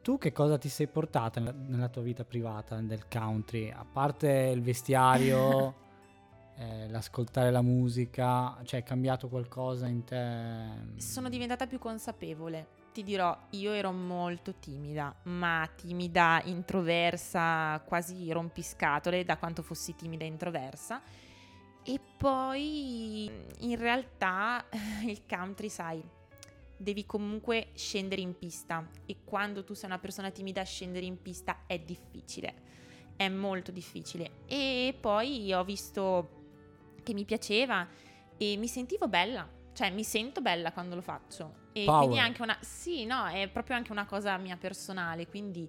Tu 0.00 0.18
che 0.18 0.32
cosa 0.32 0.58
ti 0.58 0.68
sei 0.68 0.86
portata 0.86 1.40
nella, 1.40 1.54
nella 1.56 1.88
tua 1.88 2.02
vita 2.02 2.24
privata 2.24 2.76
del 2.80 3.06
country? 3.08 3.70
A 3.70 3.84
parte 3.90 4.28
il 4.54 4.62
vestiario, 4.62 5.74
eh, 6.56 6.88
l'ascoltare 6.88 7.50
la 7.50 7.62
musica, 7.62 8.56
cioè 8.64 8.80
è 8.80 8.82
cambiato 8.82 9.28
qualcosa 9.28 9.86
in 9.86 10.04
te? 10.04 10.96
Sono 10.96 11.28
diventata 11.28 11.66
più 11.66 11.78
consapevole. 11.78 12.82
Ti 12.92 13.02
dirò, 13.02 13.36
io 13.50 13.72
ero 13.72 13.90
molto 13.90 14.54
timida, 14.60 15.12
ma 15.24 15.68
timida, 15.74 16.40
introversa, 16.44 17.82
quasi 17.84 18.30
rompiscatole 18.30 19.24
da 19.24 19.36
quanto 19.36 19.62
fossi 19.62 19.96
timida 19.96 20.24
e 20.24 20.28
introversa. 20.28 21.02
E 21.82 22.00
poi 22.16 23.28
in 23.58 23.76
realtà 23.76 24.64
il 25.04 25.22
country, 25.28 25.68
sai, 25.68 26.02
devi 26.76 27.04
comunque 27.04 27.68
scendere 27.74 28.20
in 28.20 28.38
pista 28.38 28.88
e 29.06 29.16
quando 29.24 29.64
tu 29.64 29.74
sei 29.74 29.88
una 29.88 29.98
persona 29.98 30.30
timida 30.30 30.62
scendere 30.62 31.04
in 31.04 31.20
pista 31.20 31.62
è 31.66 31.78
difficile, 31.80 32.54
è 33.16 33.28
molto 33.28 33.72
difficile. 33.72 34.30
E 34.46 34.96
poi 35.00 35.52
ho 35.52 35.64
visto 35.64 36.42
che 37.04 37.14
mi 37.14 37.24
piaceva 37.24 37.86
e 38.36 38.56
mi 38.56 38.66
sentivo 38.66 39.06
bella, 39.06 39.48
cioè 39.72 39.92
mi 39.92 40.02
sento 40.02 40.40
bella 40.40 40.72
quando 40.72 40.96
lo 40.96 41.02
faccio. 41.02 41.62
E 41.72 41.84
Power. 41.84 41.98
quindi 42.00 42.16
è 42.16 42.20
anche 42.20 42.42
una 42.42 42.56
sì, 42.60 43.04
no, 43.04 43.26
è 43.26 43.48
proprio 43.48 43.76
anche 43.76 43.92
una 43.92 44.06
cosa 44.06 44.36
mia 44.38 44.56
personale, 44.56 45.28
quindi 45.28 45.68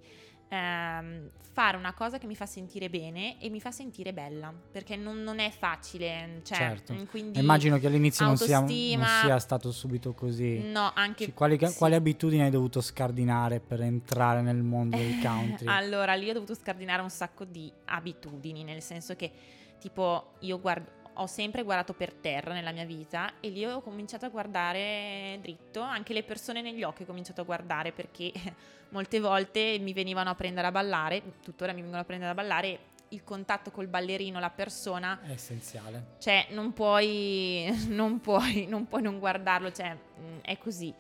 ehm, 0.50 1.30
fare 1.52 1.78
una 1.78 1.94
cosa 1.94 2.18
che 2.18 2.28
mi 2.28 2.36
fa 2.36 2.46
sentire 2.46 2.90
bene 2.90 3.40
e 3.40 3.50
mi 3.50 3.62
fa 3.62 3.72
sentire 3.72 4.14
bella, 4.14 4.54
perché 4.72 4.96
non, 4.96 5.24
non 5.24 5.40
è 5.40 5.50
facile, 5.50 6.42
cioè, 6.44 6.58
Certo. 6.58 6.94
mm, 6.94 7.04
quindi 7.06 7.40
Immagino 7.40 7.80
che 7.80 7.88
all'inizio 7.88 8.26
non 8.26 8.38
sia, 8.38 8.60
non 8.60 8.70
sia 8.70 9.40
stato 9.40 9.72
subito 9.72 10.14
così. 10.14 10.60
No, 10.70 10.92
anche 10.94 11.26
Ci- 11.26 11.34
quali, 11.34 11.58
sì. 11.60 11.78
quali 11.78 11.96
abitudini 11.96 12.42
hai 12.44 12.52
dovuto 12.52 12.82
scardinare 12.82 13.60
per 13.60 13.82
entrare 13.82 14.42
nel 14.42 14.62
mondo 14.62 14.98
del 14.98 15.20
country? 15.22 15.68
Allora, 15.72 16.14
lì 16.16 16.30
ho 16.30 16.34
dovuto 16.34 16.54
scardinare 16.54 17.02
un 17.02 17.10
sacco 17.10 17.46
di 17.46 17.72
abitudini, 17.86 18.64
nel 18.64 18.82
senso 18.82 19.16
che, 19.16 19.32
tipo, 19.80 20.34
io 20.40 20.60
guardo, 20.60 20.92
ho 21.18 21.28
sempre 21.28 21.64
guardato 21.64 21.94
per 21.94 22.14
terra 22.14 22.54
nella 22.54 22.72
mia 22.72 22.86
vita 22.86 23.34
e 23.40 23.50
lì 23.50 23.66
ho 23.66 23.82
cominciato 23.82 24.26
a 24.26 24.30
guardare 24.30 25.38
dritto, 25.42 25.82
anche 25.82 26.14
le 26.14 26.24
persone 26.24 26.62
negli 26.62 26.84
occhi 26.84 27.04
ho 27.04 27.06
cominciato 27.06 27.42
a 27.42 27.44
guardare 27.44 27.92
perché 27.92 28.32
molte 28.90 29.20
volte 29.20 29.78
mi 29.80 29.94
venivano 29.94 30.30
a 30.30 30.36
prendere 30.36 30.68
a 30.68 30.72
ballare, 30.72 31.22
tuttora 31.42 31.72
mi 31.74 31.82
vengono 31.82 32.02
a 32.02 32.06
prendere 32.06 32.32
a 32.32 32.36
ballare, 32.36 32.80
il 33.10 33.24
contatto 33.24 33.72
col 33.72 33.88
ballerino, 33.88 34.40
la 34.40 34.50
persona, 34.50 35.22
È 35.22 35.32
essenziale. 35.32 36.16
cioè 36.20 36.48
non 36.50 36.74
puoi 36.74 37.66
non, 37.88 38.20
puoi, 38.20 38.66
non 38.68 38.88
puoi 38.88 39.02
non 39.02 39.20
guardarlo, 39.20 39.72
cioè 39.72 39.94
mh, 39.94 40.40
è 40.42 40.58
così. 40.58 40.94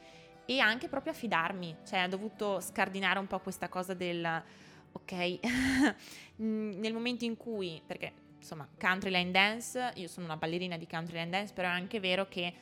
E 0.47 0.59
anche 0.59 0.88
proprio 0.88 1.11
a 1.11 1.16
fidarmi, 1.16 1.78
cioè 1.88 2.03
ho 2.03 2.07
dovuto 2.07 2.59
scardinare 2.61 3.18
un 3.18 3.26
po' 3.28 3.39
questa 3.39 3.68
cosa 3.68 3.95
del 3.95 4.43
ok, 4.91 5.39
mh, 6.38 6.43
nel 6.80 6.93
momento 6.93 7.26
in 7.26 7.36
cui, 7.36 7.82
perché 7.86 8.13
insomma 8.45 8.67
country 8.79 9.09
line 9.09 9.31
dance, 9.31 9.91
io 9.95 10.07
sono 10.07 10.27
una 10.27 10.37
ballerina 10.37 10.77
di 10.77 10.85
country 10.85 11.17
line 11.17 11.31
dance, 11.31 11.51
però 11.51 11.67
è 11.67 11.71
anche 11.71 11.99
vero 11.99 12.27
che 12.27 12.53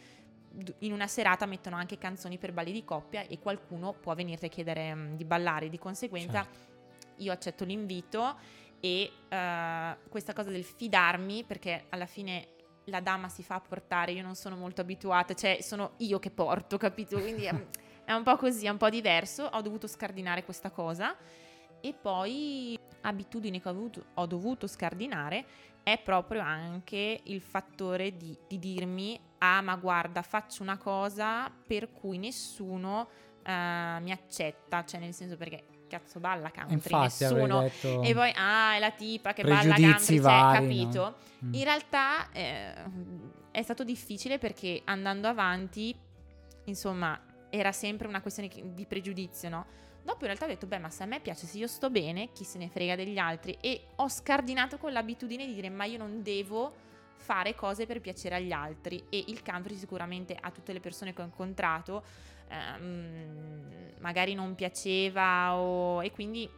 in 0.79 0.93
una 0.93 1.07
serata 1.07 1.45
mettono 1.45 1.75
anche 1.75 1.97
canzoni 1.97 2.37
per 2.37 2.53
balli 2.53 2.71
di 2.71 2.85
coppia 2.85 3.25
e 3.27 3.39
qualcuno 3.39 3.91
può 3.91 4.15
venirti 4.15 4.45
a 4.45 4.49
chiedere 4.49 4.93
mh, 4.93 5.15
di 5.17 5.25
ballare, 5.25 5.67
di 5.67 5.77
conseguenza 5.77 6.47
io 7.17 7.31
accetto 7.31 7.65
l'invito 7.65 8.37
e 8.79 9.11
eh, 9.27 9.97
questa 10.09 10.33
cosa 10.33 10.49
del 10.49 10.63
fidarmi, 10.63 11.43
perché 11.43 11.85
alla 11.89 12.05
fine 12.05 12.47
la 12.85 13.01
dama 13.01 13.27
si 13.27 13.43
fa 13.43 13.59
portare, 13.59 14.13
io 14.13 14.23
non 14.23 14.35
sono 14.35 14.55
molto 14.55 14.81
abituata, 14.81 15.33
cioè 15.33 15.59
sono 15.61 15.93
io 15.97 16.19
che 16.19 16.31
porto, 16.31 16.77
capito? 16.77 17.19
Quindi 17.19 17.43
è, 17.43 17.65
è 18.05 18.13
un 18.13 18.23
po' 18.23 18.37
così, 18.37 18.67
è 18.67 18.69
un 18.69 18.77
po' 18.77 18.89
diverso, 18.89 19.43
ho 19.43 19.61
dovuto 19.61 19.87
scardinare 19.87 20.45
questa 20.45 20.69
cosa 20.69 21.15
e 21.81 21.93
poi 21.93 22.79
abitudini 23.01 23.61
che 23.61 23.67
ho, 23.67 23.71
avuto- 23.71 24.05
ho 24.13 24.25
dovuto 24.25 24.67
scardinare 24.67 25.45
è 25.83 25.99
proprio 26.01 26.41
anche 26.41 27.19
il 27.23 27.41
fattore 27.41 28.15
di, 28.15 28.35
di 28.47 28.57
dirmi 28.57 29.19
ah 29.39 29.61
ma 29.61 29.75
guarda 29.75 30.21
faccio 30.21 30.63
una 30.63 30.77
cosa 30.77 31.51
per 31.67 31.91
cui 31.91 32.17
nessuno 32.17 33.09
eh, 33.43 33.99
mi 33.99 34.11
accetta, 34.11 34.85
cioè 34.85 34.99
nel 34.99 35.13
senso 35.13 35.35
perché 35.35 35.65
cazzo 35.87 36.19
balla 36.19 36.49
country, 36.49 36.73
Infatti 36.73 37.23
nessuno 37.23 37.63
e 37.63 38.13
poi, 38.13 38.31
ah, 38.35 38.75
è 38.75 38.79
la 38.79 38.91
tipa 38.91 39.33
che 39.33 39.43
balla 39.43 39.75
country, 39.75 40.15
cioè, 40.15 40.19
vari, 40.19 40.65
capito? 40.65 40.99
no? 41.01 41.15
Mm. 41.45 41.53
In 41.53 41.63
realtà 41.63 42.31
eh, 42.31 42.73
è 43.51 43.61
stato 43.61 43.83
difficile 43.83 44.39
perché 44.39 44.81
andando 44.85 45.27
avanti, 45.27 45.95
insomma, 46.65 47.19
era 47.55 47.71
sempre 47.71 48.07
una 48.07 48.19
questione 48.21 48.49
di 48.73 48.85
pregiudizio, 48.87 49.47
no? 49.47 49.65
Dopo 50.01 50.21
in 50.21 50.25
realtà 50.25 50.45
ho 50.45 50.47
detto, 50.47 50.65
beh, 50.65 50.79
ma 50.79 50.89
se 50.89 51.03
a 51.03 51.05
me 51.05 51.19
piace, 51.19 51.45
se 51.45 51.59
io 51.59 51.67
sto 51.67 51.91
bene, 51.91 52.31
chi 52.33 52.43
se 52.43 52.57
ne 52.57 52.67
frega 52.67 52.95
degli 52.95 53.19
altri? 53.19 53.55
E 53.61 53.89
ho 53.97 54.09
scardinato 54.09 54.77
con 54.79 54.91
l'abitudine 54.91 55.45
di 55.45 55.53
dire, 55.53 55.69
ma 55.69 55.85
io 55.85 55.99
non 55.99 56.23
devo 56.23 56.73
fare 57.15 57.53
cose 57.53 57.85
per 57.85 58.01
piacere 58.01 58.35
agli 58.35 58.51
altri. 58.51 59.03
E 59.09 59.23
il 59.27 59.43
country 59.43 59.75
sicuramente 59.75 60.35
a 60.39 60.49
tutte 60.49 60.73
le 60.73 60.79
persone 60.79 61.13
che 61.13 61.21
ho 61.21 61.25
incontrato 61.25 62.03
ehm, 62.49 63.93
magari 63.99 64.33
non 64.33 64.55
piaceva 64.55 65.53
o- 65.55 66.01
e 66.03 66.11
quindi 66.11 66.49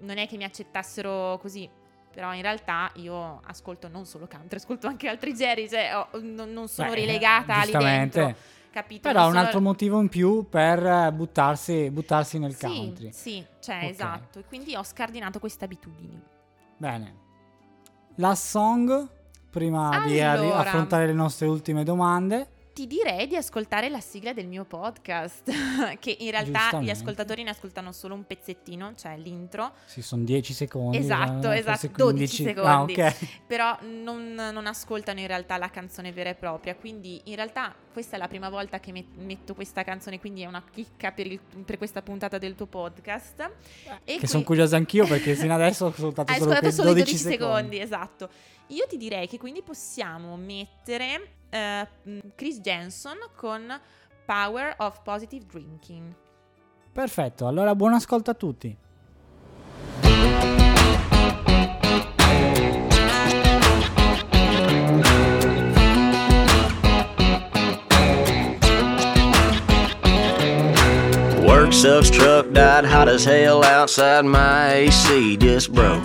non 0.00 0.18
è 0.18 0.28
che 0.28 0.36
mi 0.36 0.44
accettassero 0.44 1.38
così. 1.40 1.68
Però 2.12 2.32
in 2.34 2.42
realtà 2.42 2.92
io 2.96 3.40
ascolto 3.46 3.88
non 3.88 4.04
solo 4.06 4.28
country, 4.28 4.58
ascolto 4.58 4.86
anche 4.86 5.08
altri 5.08 5.34
generi, 5.34 5.68
cioè 5.68 5.90
ho- 5.96 6.20
non, 6.20 6.52
non 6.52 6.68
sono 6.68 6.90
Beh, 6.90 6.94
relegata 6.94 7.64
lì 7.64 7.72
dentro, 7.72 8.36
capito? 8.74 9.08
Però 9.08 9.22
Non 9.22 9.30
un 9.30 9.36
altro 9.36 9.60
motivo 9.60 10.00
in 10.00 10.08
più 10.08 10.48
per 10.48 11.12
buttarsi, 11.12 11.90
buttarsi 11.90 12.38
nel 12.38 12.54
sì, 12.54 12.66
country. 12.66 13.12
Sì, 13.12 13.46
cioè 13.60 13.76
Ok. 13.84 13.90
esatto, 13.90 14.38
e 14.40 14.44
quindi 14.44 14.74
ho 14.74 14.82
scardinato 14.82 15.38
queste 15.38 15.64
abitudini. 15.64 16.20
Bene. 16.76 17.22
La 18.16 18.34
song, 18.34 19.08
prima 19.48 20.02
di 20.04 20.20
Allora. 20.20 20.56
affrontare 20.58 21.06
le 21.06 21.12
nostre 21.12 21.46
ultime 21.46 21.84
domande. 21.84 22.48
Ti 22.74 22.88
direi 22.88 23.28
di 23.28 23.36
ascoltare 23.36 23.88
la 23.88 24.00
sigla 24.00 24.32
del 24.32 24.48
mio 24.48 24.64
podcast, 24.64 25.48
che 26.00 26.16
in 26.18 26.32
realtà 26.32 26.80
gli 26.80 26.90
ascoltatori 26.90 27.44
ne 27.44 27.50
ascoltano 27.50 27.92
solo 27.92 28.14
un 28.14 28.24
pezzettino, 28.26 28.94
cioè 28.96 29.16
l'intro, 29.16 29.74
Sì, 29.84 30.02
sono 30.02 30.24
10 30.24 30.52
secondi. 30.52 30.96
Esatto, 30.96 31.52
eh, 31.52 31.58
esatto, 31.58 31.78
forse 31.78 31.90
12 31.94 32.42
15. 32.42 32.42
secondi. 32.42 33.00
Ah, 33.00 33.06
ok. 33.06 33.26
però 33.46 33.78
non, 34.02 34.34
non 34.34 34.66
ascoltano 34.66 35.20
in 35.20 35.28
realtà 35.28 35.56
la 35.56 35.70
canzone 35.70 36.10
vera 36.10 36.30
e 36.30 36.34
propria, 36.34 36.74
quindi 36.74 37.20
in 37.26 37.36
realtà 37.36 37.72
questa 37.92 38.16
è 38.16 38.18
la 38.18 38.26
prima 38.26 38.48
volta 38.48 38.80
che 38.80 38.90
met- 38.90 39.14
metto 39.18 39.54
questa 39.54 39.84
canzone, 39.84 40.18
quindi 40.18 40.42
è 40.42 40.46
una 40.46 40.64
chicca 40.68 41.12
per, 41.12 41.28
il- 41.28 41.38
per 41.64 41.78
questa 41.78 42.02
puntata 42.02 42.38
del 42.38 42.56
tuo 42.56 42.66
podcast. 42.66 43.38
E 44.02 44.14
Che 44.14 44.18
qui- 44.18 44.26
sono 44.26 44.42
curioso 44.42 44.74
anch'io 44.74 45.06
perché 45.06 45.36
sino 45.36 45.54
adesso 45.54 45.84
ho 45.84 45.88
ascoltato 45.90 46.32
Hai 46.32 46.38
solo 46.38 46.50
ascoltato 46.50 46.74
solo 46.74 46.90
i 46.90 46.94
12 46.94 47.12
12 47.12 47.22
secondi. 47.38 47.76
secondi. 47.76 47.78
esatto. 47.80 48.28
Io 48.68 48.86
ti 48.88 48.96
direi 48.96 49.26
che 49.26 49.38
quindi 49.38 49.62
possiamo 49.62 50.36
mettere 50.36 51.36
eh, 51.50 51.86
Chris 52.34 52.60
Jensen 52.60 53.18
con 53.36 53.78
Power 54.24 54.74
of 54.78 55.02
Positive 55.02 55.44
Drinking. 55.44 56.14
Perfetto, 56.90 57.46
allora 57.46 57.74
buon 57.74 57.92
ascolto 57.92 58.30
a 58.30 58.34
tutti. 58.34 58.76
Work 71.44 71.72
sucks, 71.72 72.08
truck 72.08 72.50
died, 72.52 72.86
hot 72.86 73.08
as 73.08 73.26
hell 73.26 73.62
outside 73.62 74.24
my 74.24 74.86
AC 74.86 75.36
just 75.36 75.70
broke. 75.70 76.02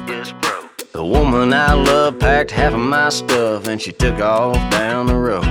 The 0.99 1.05
woman 1.05 1.53
I 1.53 1.75
love 1.75 2.19
packed 2.19 2.51
half 2.51 2.73
of 2.73 2.81
my 2.81 3.07
stuff 3.07 3.67
and 3.67 3.81
she 3.81 3.93
took 3.93 4.19
off 4.19 4.57
down 4.69 5.05
the 5.05 5.15
road. 5.15 5.45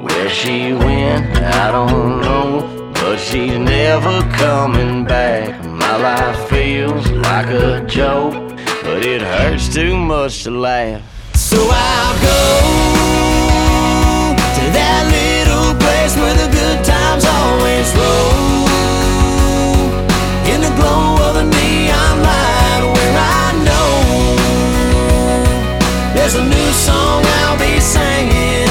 Where 0.00 0.30
she 0.30 0.72
went, 0.72 1.36
I 1.36 1.72
don't 1.72 2.20
know, 2.20 2.92
but 2.94 3.16
she's 3.16 3.58
never 3.58 4.20
coming 4.38 5.04
back. 5.04 5.64
My 5.64 5.96
life 5.96 6.48
feels 6.48 7.10
like 7.10 7.48
a 7.48 7.84
joke, 7.88 8.34
but 8.84 9.04
it 9.04 9.20
hurts 9.20 9.74
too 9.74 9.96
much 9.96 10.44
to 10.44 10.52
laugh. 10.52 11.02
So 11.34 11.56
I'll 11.58 12.14
go 12.22 12.44
to 14.38 14.64
that 14.78 15.02
little 15.10 15.74
place 15.82 16.14
where 16.14 16.36
the 16.38 16.46
good 16.54 16.84
times 16.84 17.24
always 17.24 17.90
roll. 17.98 18.70
In 20.54 20.60
the 20.60 20.70
glow 20.78 21.18
of 21.26 21.34
the 21.34 21.53
there's 26.24 26.36
a 26.36 26.42
new 26.42 26.72
song 26.72 27.22
I'll 27.44 27.58
be 27.58 27.78
singing 27.78 28.64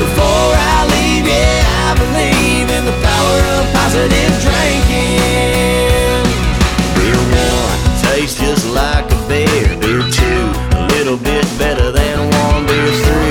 before 0.00 0.52
I 0.56 0.88
leave. 0.88 1.28
Yeah, 1.28 1.60
I 1.84 1.92
believe 2.00 2.70
in 2.72 2.82
the 2.88 2.96
power 3.04 3.40
of 3.60 3.62
positive 3.76 4.32
drinking. 4.40 6.24
Beer 6.96 7.20
one 7.44 7.76
tastes 8.08 8.40
just 8.40 8.64
like 8.72 9.04
a 9.12 9.20
beer. 9.28 9.76
Beer 9.84 10.00
two, 10.08 10.40
a 10.80 10.88
little 10.96 11.18
bit 11.18 11.44
better 11.58 11.92
than 11.92 12.16
one. 12.40 12.64
Beer 12.64 12.88
three, 12.88 13.23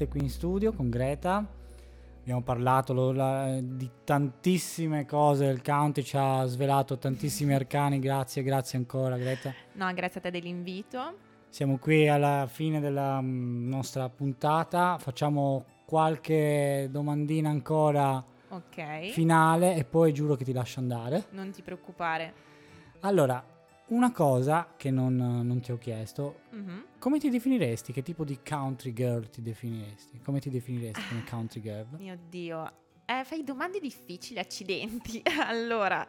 nuovamente 0.00 0.08
qui 0.08 0.20
in 0.20 0.30
studio 0.30 0.72
con 0.72 0.88
Greta. 0.88 1.44
Abbiamo 2.20 2.42
parlato 2.42 3.12
la- 3.12 3.58
di 3.62 3.90
tantissime 4.04 5.04
cose, 5.06 5.46
il 5.46 5.62
country 5.62 6.02
ci 6.02 6.16
ha 6.16 6.44
svelato 6.44 6.98
tantissimi 6.98 7.54
arcani, 7.54 7.98
grazie, 7.98 8.42
grazie 8.42 8.78
ancora 8.78 9.16
Greta. 9.16 9.52
No, 9.72 9.92
grazie 9.94 10.20
a 10.20 10.22
te 10.22 10.30
dell'invito. 10.30 11.28
Siamo 11.48 11.78
qui 11.78 12.08
alla 12.08 12.46
fine 12.48 12.78
della 12.80 13.20
mm, 13.20 13.68
nostra 13.68 14.08
puntata, 14.08 14.98
facciamo 14.98 15.64
qualche 15.84 16.88
domandina 16.90 17.48
ancora 17.50 18.22
Ok. 18.50 19.08
finale 19.10 19.74
e 19.76 19.84
poi 19.84 20.12
giuro 20.12 20.36
che 20.36 20.44
ti 20.44 20.52
lascio 20.52 20.78
andare. 20.80 21.24
non 21.30 21.50
ti 21.50 21.62
preoccupare. 21.62 22.32
Allora, 23.00 23.42
una 23.90 24.10
cosa 24.12 24.74
che 24.76 24.90
non, 24.90 25.14
non 25.16 25.60
ti 25.60 25.72
ho 25.72 25.78
chiesto, 25.78 26.40
Mhm. 26.50 26.84
come 26.98 27.18
ti 27.18 27.28
definiresti? 27.30 27.92
Che 27.92 28.02
tipo 28.02 28.24
di 28.24 28.38
country 28.46 28.92
girl 28.92 29.28
ti 29.30 29.42
definiresti? 29.42 30.20
Come 30.22 30.40
ti 30.40 30.50
definiresti 30.50 31.02
come 31.08 31.24
country 31.28 31.60
girl? 31.60 31.86
Mio 31.98 32.18
Dio. 32.28 32.72
Eh, 33.04 33.24
fai 33.24 33.42
domande 33.42 33.80
difficili, 33.80 34.38
accidenti. 34.38 35.20
allora, 35.46 36.06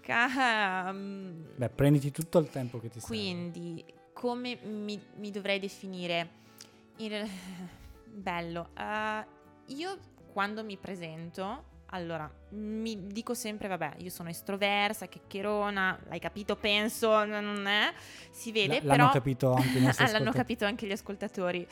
ca- 0.00 0.92
mm, 0.92 1.44
Beh, 1.56 1.68
prenditi 1.70 2.10
tutto 2.10 2.38
il 2.38 2.48
tempo 2.50 2.78
che 2.78 2.88
ti 2.88 3.00
serve. 3.00 3.06
quindi, 3.14 3.84
come 4.12 4.58
mi, 4.64 5.00
mi 5.16 5.30
dovrei 5.30 5.58
definire? 5.58 6.44
In 6.98 7.26
bello. 8.04 8.68
eh, 8.76 9.26
io 9.68 9.98
quando 10.32 10.62
mi 10.62 10.76
presento, 10.76 11.64
allora, 11.90 12.28
mi 12.50 13.06
dico 13.06 13.34
sempre, 13.34 13.68
vabbè, 13.68 13.94
io 13.98 14.10
sono 14.10 14.28
estroversa, 14.28 15.06
chiacchierona, 15.06 16.00
l'hai 16.08 16.18
capito, 16.18 16.56
penso, 16.56 17.24
non 17.24 17.66
è, 17.66 17.92
si 18.30 18.50
vede, 18.50 18.78
L- 18.78 18.82
però... 18.82 18.96
l'hanno 18.96 19.10
capito 19.12 19.52
anche 19.52 19.78
l'hanno 20.10 20.32
capito 20.32 20.64
anche 20.64 20.86
gli 20.86 20.92
ascoltatori. 20.92 21.66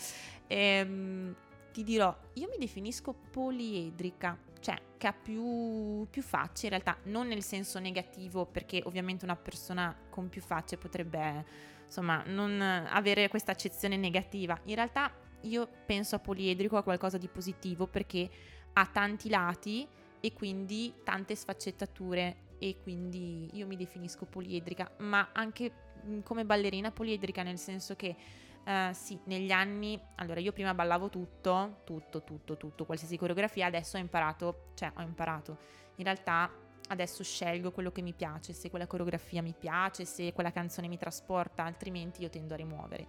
Ehm, 0.46 1.34
ti 1.72 1.82
dirò, 1.82 2.16
io 2.34 2.48
mi 2.48 2.56
definisco 2.58 3.12
poliedrica, 3.12 4.38
cioè 4.60 4.80
che 4.96 5.06
ha 5.08 5.12
più, 5.12 6.06
più 6.08 6.22
facce 6.22 6.66
in 6.66 6.70
realtà, 6.70 6.96
non 7.04 7.26
nel 7.26 7.42
senso 7.42 7.80
negativo, 7.80 8.46
perché 8.46 8.82
ovviamente 8.84 9.24
una 9.24 9.36
persona 9.36 9.94
con 10.10 10.28
più 10.28 10.40
facce 10.40 10.76
potrebbe, 10.76 11.44
insomma, 11.84 12.22
non 12.26 12.60
avere 12.60 13.28
questa 13.28 13.50
accezione 13.50 13.96
negativa. 13.96 14.58
In 14.66 14.76
realtà 14.76 15.12
io 15.40 15.68
penso 15.84 16.14
a 16.14 16.20
poliedrico 16.20 16.76
a 16.76 16.82
qualcosa 16.84 17.18
di 17.18 17.28
positivo 17.28 17.88
perché 17.88 18.30
ha 18.74 18.86
tanti 18.86 19.28
lati 19.28 19.86
e 20.24 20.32
quindi 20.32 20.94
tante 21.04 21.34
sfaccettature 21.34 22.36
e 22.58 22.78
quindi 22.82 23.50
io 23.52 23.66
mi 23.66 23.76
definisco 23.76 24.24
poliedrica, 24.24 24.90
ma 25.00 25.28
anche 25.34 25.70
mh, 26.02 26.20
come 26.20 26.46
ballerina 26.46 26.90
poliedrica 26.90 27.42
nel 27.42 27.58
senso 27.58 27.94
che 27.94 28.16
eh, 28.64 28.90
sì, 28.94 29.20
negli 29.24 29.50
anni, 29.50 30.00
allora 30.14 30.40
io 30.40 30.52
prima 30.52 30.72
ballavo 30.72 31.10
tutto, 31.10 31.82
tutto, 31.84 32.24
tutto, 32.24 32.56
tutto, 32.56 32.86
qualsiasi 32.86 33.18
coreografia, 33.18 33.66
adesso 33.66 33.98
ho 33.98 34.00
imparato, 34.00 34.70
cioè 34.72 34.92
ho 34.96 35.02
imparato, 35.02 35.58
in 35.96 36.04
realtà 36.04 36.50
adesso 36.88 37.22
scelgo 37.22 37.70
quello 37.70 37.92
che 37.92 38.00
mi 38.00 38.14
piace, 38.14 38.54
se 38.54 38.70
quella 38.70 38.86
coreografia 38.86 39.42
mi 39.42 39.52
piace, 39.52 40.06
se 40.06 40.32
quella 40.32 40.52
canzone 40.52 40.88
mi 40.88 40.96
trasporta, 40.96 41.64
altrimenti 41.64 42.22
io 42.22 42.30
tendo 42.30 42.54
a 42.54 42.56
rimuovere. 42.56 43.06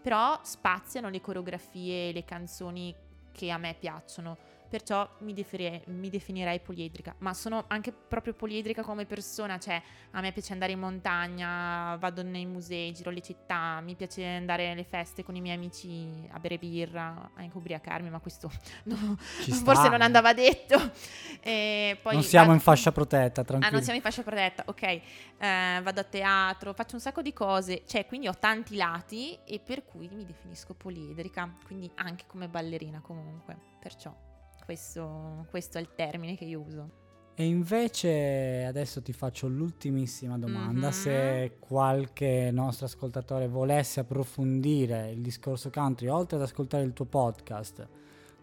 Però 0.00 0.38
spaziano 0.44 1.08
le 1.08 1.20
coreografie 1.20 2.12
le 2.12 2.24
canzoni 2.24 2.94
che 3.32 3.50
a 3.50 3.58
me 3.58 3.74
piacciono. 3.74 4.51
Perciò 4.72 5.06
mi, 5.18 5.34
defire- 5.34 5.82
mi 5.88 6.08
definirei 6.08 6.58
poliedrica, 6.58 7.14
ma 7.18 7.34
sono 7.34 7.64
anche 7.68 7.92
proprio 7.92 8.32
poliedrica 8.32 8.82
come 8.82 9.04
persona, 9.04 9.58
cioè 9.58 9.82
a 10.12 10.20
me 10.22 10.32
piace 10.32 10.54
andare 10.54 10.72
in 10.72 10.78
montagna, 10.78 11.94
vado 11.96 12.22
nei 12.22 12.46
musei, 12.46 12.90
giro 12.94 13.10
le 13.10 13.20
città, 13.20 13.82
mi 13.82 13.94
piace 13.96 14.24
andare 14.24 14.70
alle 14.70 14.84
feste 14.84 15.24
con 15.24 15.36
i 15.36 15.42
miei 15.42 15.56
amici 15.56 16.26
a 16.30 16.38
bere 16.38 16.56
birra, 16.56 17.32
anche 17.34 17.54
ubriacarmi, 17.54 18.08
ma 18.08 18.18
questo 18.20 18.50
no, 18.84 19.16
forse 19.18 19.90
non 19.90 20.00
andava 20.00 20.32
detto. 20.32 20.80
E 21.42 21.98
poi 22.00 22.14
non 22.14 22.22
siamo 22.22 22.46
vado- 22.46 22.56
in 22.58 22.64
fascia 22.64 22.92
protetta, 22.92 23.42
Ah, 23.42 23.44
tranquillo. 23.44 23.74
non 23.74 23.82
siamo 23.82 23.98
in 23.98 24.02
fascia 24.02 24.22
protetta, 24.22 24.62
ok. 24.68 24.82
Eh, 24.82 25.00
vado 25.82 26.00
a 26.00 26.04
teatro, 26.04 26.72
faccio 26.72 26.94
un 26.94 27.02
sacco 27.02 27.20
di 27.20 27.34
cose, 27.34 27.82
cioè 27.86 28.06
quindi 28.06 28.26
ho 28.26 28.38
tanti 28.38 28.74
lati 28.76 29.38
e 29.44 29.58
per 29.60 29.84
cui 29.84 30.08
mi 30.10 30.24
definisco 30.24 30.72
poliedrica, 30.72 31.58
quindi 31.66 31.90
anche 31.96 32.24
come 32.26 32.48
ballerina 32.48 33.00
comunque. 33.02 33.54
Perciò 33.78 34.16
questo, 34.64 35.46
questo 35.50 35.78
è 35.78 35.80
il 35.80 35.94
termine 35.94 36.36
che 36.36 36.44
io 36.44 36.60
uso. 36.60 37.00
E 37.34 37.44
invece 37.44 38.64
adesso 38.66 39.00
ti 39.00 39.12
faccio 39.12 39.48
l'ultimissima 39.48 40.36
domanda. 40.36 40.88
Mhm. 40.88 40.92
Se 40.92 41.56
qualche 41.58 42.50
nostro 42.52 42.86
ascoltatore 42.86 43.48
volesse 43.48 44.00
approfondire 44.00 45.10
il 45.10 45.22
discorso 45.22 45.70
country, 45.70 46.08
oltre 46.08 46.36
ad 46.36 46.42
ascoltare 46.42 46.84
il 46.84 46.92
tuo 46.92 47.06
podcast, 47.06 47.88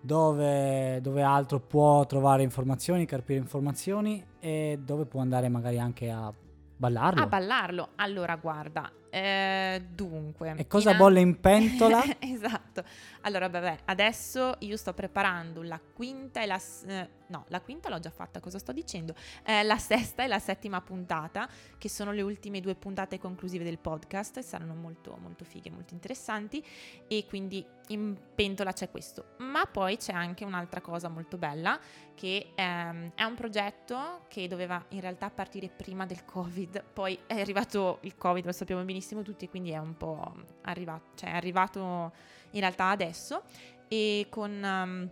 dove, 0.02 1.00
dove 1.02 1.22
altro 1.22 1.60
può 1.60 2.06
trovare 2.06 2.42
informazioni, 2.42 3.06
carpire 3.06 3.40
informazioni 3.40 4.26
e 4.40 4.80
dove 4.84 5.06
può 5.06 5.22
andare 5.22 5.50
magari 5.50 5.78
anche 5.78 6.10
a 6.10 6.34
ballarlo? 6.76 7.22
A 7.22 7.28
ballarlo. 7.28 7.90
Allora, 7.96 8.36
guarda, 8.38 8.92
eh, 9.10 9.84
dunque. 9.90 10.54
e 10.58 10.68
cosa 10.68 10.92
in- 10.92 10.98
bolle 10.98 11.20
in 11.20 11.40
pentola? 11.40 12.04
esatto. 12.20 12.84
Allora, 13.22 13.50
vabbè, 13.50 13.78
adesso 13.86 14.56
io 14.60 14.78
sto 14.78 14.94
preparando 14.94 15.62
la 15.62 15.80
quinta 15.94 16.42
e 16.42 16.46
la... 16.46 16.62
eh, 16.88 17.10
no, 17.30 17.46
la 17.48 17.62
quinta 17.62 17.90
l'ho 17.90 18.00
già 18.00 18.12
fatta, 18.12 18.40
cosa 18.40 18.60
sto 18.60 18.72
dicendo? 18.72 19.16
Eh, 19.44 19.64
la 19.64 19.78
sesta 19.78 20.24
e 20.24 20.28
la 20.28 20.40
settima 20.40 20.82
puntata, 20.82 21.48
che 21.78 21.90
sono 21.90 22.12
le 22.12 22.22
ultime 22.22 22.60
due 22.60 22.76
puntate 22.76 23.18
conclusive 23.18 23.64
del 23.64 23.80
podcast, 23.80 24.40
saranno 24.40 24.76
molto, 24.76 25.18
molto 25.20 25.46
fighe, 25.46 25.70
molto 25.70 25.94
interessanti, 25.94 26.64
e 27.08 27.26
quindi 27.28 27.66
in 27.88 28.16
pentola 28.36 28.72
c'è 28.74 28.90
questo. 28.90 29.36
Ma 29.40 29.66
poi 29.66 29.98
c'è 29.98 30.14
anche 30.14 30.44
un'altra 30.44 30.82
cosa 30.82 31.08
molto 31.10 31.38
bella, 31.38 31.80
che 32.16 32.52
ehm, 32.56 33.12
è 33.16 33.24
un 33.24 33.36
progetto 33.36 34.26
che 34.28 34.48
doveva 34.48 34.84
in 34.90 35.02
realtà 35.02 35.30
partire 35.30 35.70
prima 35.70 36.06
del 36.06 36.26
Covid, 36.26 36.84
poi 36.94 37.18
è 37.26 37.40
arrivato 37.40 38.00
il 38.02 38.16
Covid, 38.18 38.46
lo 38.46 38.52
sappiamo 38.52 38.84
benissimo 38.84 39.22
tutti, 39.22 39.48
quindi 39.48 39.72
è 39.72 39.78
un 39.78 39.96
po' 39.96 40.34
arrivato, 40.64 41.12
cioè 41.16 41.32
è 41.32 41.36
arrivato 41.36 42.12
in 42.52 42.60
realtà 42.60 42.90
adesso 42.90 43.44
e 43.88 44.28
con, 44.30 44.64
ehm, 44.64 45.12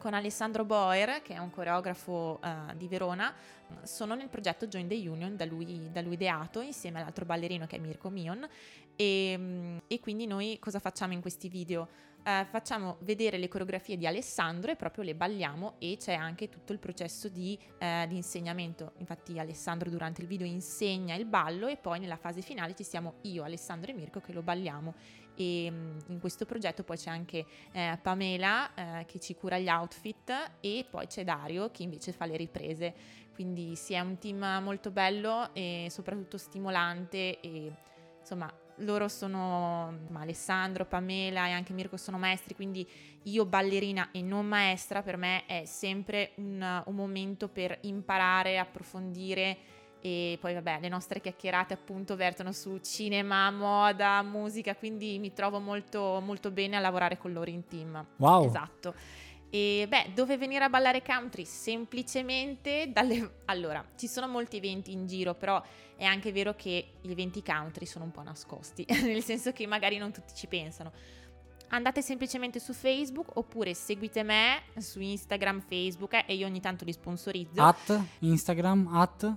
con 0.00 0.14
Alessandro 0.14 0.64
Boer, 0.64 1.20
che 1.20 1.34
è 1.34 1.38
un 1.38 1.50
coreografo 1.50 2.40
eh, 2.42 2.74
di 2.74 2.88
Verona, 2.88 3.32
sono 3.82 4.14
nel 4.14 4.28
progetto 4.28 4.66
Join 4.66 4.88
the 4.88 4.94
Union 4.94 5.36
da 5.36 5.44
lui, 5.44 5.90
da 5.92 6.00
lui 6.00 6.14
ideato 6.14 6.62
insieme 6.62 6.98
all'altro 6.98 7.26
ballerino 7.26 7.66
che 7.66 7.76
è 7.76 7.78
Mirko 7.78 8.08
Mion 8.08 8.44
e, 8.96 9.80
e 9.86 10.00
quindi 10.00 10.26
noi 10.26 10.58
cosa 10.58 10.80
facciamo 10.80 11.12
in 11.12 11.20
questi 11.20 11.48
video? 11.48 11.86
eh, 12.22 12.46
facciamo 12.48 12.96
vedere 13.00 13.38
le 13.38 13.48
coreografie 13.48 13.96
di 13.96 14.06
Alessandro 14.06 14.70
e 14.70 14.76
proprio 14.76 15.04
le 15.04 15.14
balliamo 15.14 15.74
e 15.78 15.96
c'è 15.98 16.14
anche 16.14 16.48
tutto 16.48 16.72
il 16.72 16.78
processo 16.78 17.28
di, 17.28 17.58
eh, 17.78 18.06
di 18.08 18.16
insegnamento. 18.16 18.92
Infatti 18.98 19.38
Alessandro 19.38 19.90
durante 19.90 20.20
il 20.20 20.26
video 20.26 20.46
insegna 20.46 21.14
il 21.14 21.24
ballo 21.24 21.66
e 21.66 21.76
poi 21.76 21.98
nella 21.98 22.16
fase 22.16 22.42
finale 22.42 22.74
ci 22.74 22.84
siamo 22.84 23.14
io, 23.22 23.42
Alessandro 23.42 23.90
e 23.90 23.94
Mirko 23.94 24.20
che 24.20 24.32
lo 24.32 24.42
balliamo. 24.42 24.94
E 25.34 25.70
mm, 25.70 25.98
in 26.08 26.20
questo 26.20 26.46
progetto 26.46 26.82
poi 26.82 26.96
c'è 26.96 27.10
anche 27.10 27.44
eh, 27.72 27.98
Pamela 28.00 28.74
eh, 28.74 29.04
che 29.06 29.18
ci 29.20 29.34
cura 29.34 29.58
gli 29.58 29.68
outfit 29.68 30.52
e 30.60 30.84
poi 30.88 31.06
c'è 31.06 31.24
Dario 31.24 31.70
che 31.70 31.82
invece 31.82 32.12
fa 32.12 32.26
le 32.26 32.36
riprese. 32.36 32.94
Quindi 33.34 33.74
sì, 33.76 33.94
è 33.94 34.00
un 34.00 34.18
team 34.18 34.60
molto 34.62 34.90
bello 34.90 35.54
e 35.54 35.86
soprattutto 35.90 36.36
stimolante 36.36 37.40
e 37.40 37.72
insomma 38.20 38.52
loro 38.80 39.08
sono 39.08 39.98
ma 40.08 40.20
Alessandro, 40.20 40.84
Pamela 40.86 41.46
e 41.46 41.52
anche 41.52 41.72
Mirko 41.72 41.96
sono 41.96 42.18
maestri, 42.18 42.54
quindi 42.54 42.86
io 43.24 43.44
ballerina 43.46 44.10
e 44.10 44.22
non 44.22 44.46
maestra 44.46 45.02
per 45.02 45.16
me 45.16 45.46
è 45.46 45.64
sempre 45.64 46.32
un, 46.36 46.82
un 46.86 46.94
momento 46.94 47.48
per 47.48 47.78
imparare, 47.82 48.58
approfondire 48.58 49.56
e 50.00 50.38
poi 50.40 50.54
vabbè 50.54 50.78
le 50.80 50.88
nostre 50.88 51.20
chiacchierate 51.20 51.74
appunto 51.74 52.16
vertono 52.16 52.52
su 52.52 52.78
cinema, 52.78 53.50
moda, 53.50 54.22
musica, 54.22 54.74
quindi 54.74 55.18
mi 55.18 55.32
trovo 55.32 55.60
molto, 55.60 56.20
molto 56.24 56.50
bene 56.50 56.76
a 56.76 56.80
lavorare 56.80 57.18
con 57.18 57.32
loro 57.32 57.50
in 57.50 57.66
team. 57.66 58.06
Wow. 58.16 58.46
Esatto. 58.46 58.94
E 59.50 59.86
beh, 59.88 60.12
dove 60.14 60.38
venire 60.38 60.64
a 60.64 60.68
ballare 60.68 61.02
country? 61.02 61.44
Semplicemente 61.44 62.90
dalle... 62.92 63.38
Allora, 63.50 63.84
ci 63.96 64.06
sono 64.06 64.28
molti 64.28 64.56
eventi 64.56 64.92
in 64.92 65.06
giro, 65.06 65.34
però 65.34 65.62
è 65.96 66.04
anche 66.04 66.32
vero 66.32 66.54
che 66.54 66.92
gli 67.00 67.10
eventi 67.10 67.42
country 67.42 67.84
sono 67.84 68.04
un 68.04 68.12
po' 68.12 68.22
nascosti, 68.22 68.86
nel 69.02 69.22
senso 69.22 69.52
che 69.52 69.66
magari 69.66 69.98
non 69.98 70.12
tutti 70.12 70.34
ci 70.34 70.46
pensano. 70.46 70.92
Andate 71.72 72.00
semplicemente 72.00 72.58
su 72.58 72.72
Facebook 72.72 73.36
oppure 73.36 73.74
seguite 73.74 74.22
me 74.22 74.62
su 74.78 75.00
Instagram, 75.00 75.60
Facebook 75.60 76.14
eh, 76.14 76.24
e 76.26 76.34
io 76.34 76.46
ogni 76.46 76.60
tanto 76.60 76.84
li 76.84 76.92
sponsorizzo. 76.92 77.60
At 77.60 78.02
Instagram, 78.20 78.88
at 78.92 79.36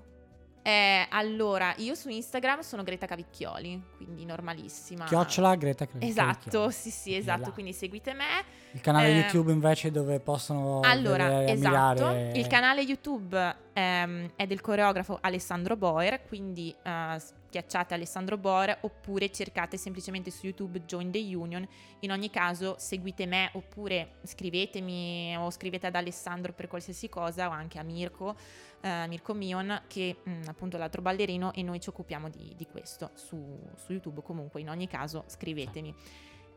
Eh, 0.66 1.06
allora, 1.10 1.74
io 1.78 1.94
su 1.94 2.08
Instagram 2.10 2.62
sono 2.62 2.84
Greta 2.84 3.06
Cavicchioli, 3.06 3.84
quindi 3.98 4.24
normalissima. 4.26 5.04
chiocciola 5.04 5.56
Greta 5.56 5.86
Cre- 5.86 6.06
Esatto, 6.06 6.34
Cavicchioli. 6.38 6.72
sì, 6.72 6.90
sì, 6.90 7.16
esatto. 7.16 7.52
Quindi 7.52 7.74
seguite 7.74 8.14
me. 8.14 8.24
Il 8.72 8.80
canale 8.82 9.10
Eh, 9.10 9.16
YouTube 9.20 9.52
invece 9.52 9.92
dove 9.92 10.20
possono 10.22 10.80
Allora, 10.80 11.44
esatto. 11.52 12.06
ammirare- 12.06 12.32
Il 12.38 12.48
canale 12.48 12.82
YouTube 12.82 13.56
ehm, 13.74 14.30
è 14.38 14.48
del 14.48 14.62
coreografo 14.62 15.18
Alessandro 15.22 15.76
Boer, 15.76 16.24
quindi 16.28 16.74
eh, 16.82 17.18
schiacciate 17.54 17.94
Alessandro 17.94 18.38
Boer 18.38 18.80
oppure 18.82 19.30
cercate 19.30 19.78
semplicemente 19.78 20.32
su 20.32 20.48
YouTube 20.48 20.84
Join 20.86 21.12
the 21.12 21.20
Union. 21.20 21.68
In 22.00 22.12
ogni 22.12 22.32
caso 22.32 22.76
seguite 22.80 23.28
me 23.28 23.52
oppure 23.54 24.16
scrivetemi 24.24 25.36
o 25.38 25.52
scrivete 25.52 25.86
ad 25.86 25.96
Alessandro 25.96 26.54
per 26.54 26.68
qualsiasi 26.68 27.10
cosa 27.10 27.48
o 27.50 27.52
anche 27.52 27.78
a 27.78 27.84
Mirko, 27.84 28.36
eh, 28.82 29.06
Mirko 29.08 29.36
Mion 29.36 29.84
che 29.88 30.18
mm, 30.28 30.44
appunto 30.48 30.78
l'altro 30.78 31.04
ballerino 31.04 31.54
e 31.54 31.62
noi 31.62 31.80
ci 31.80 31.90
occupiamo 31.90 32.28
di, 32.30 32.54
di 32.58 32.66
questo 32.66 33.12
su, 33.14 33.60
su 33.76 33.92
YouTube 33.92 34.24
comunque. 34.24 34.60
In 34.60 34.70
ogni 34.70 34.88
caso 34.88 35.24
scrivetemi. 35.28 35.94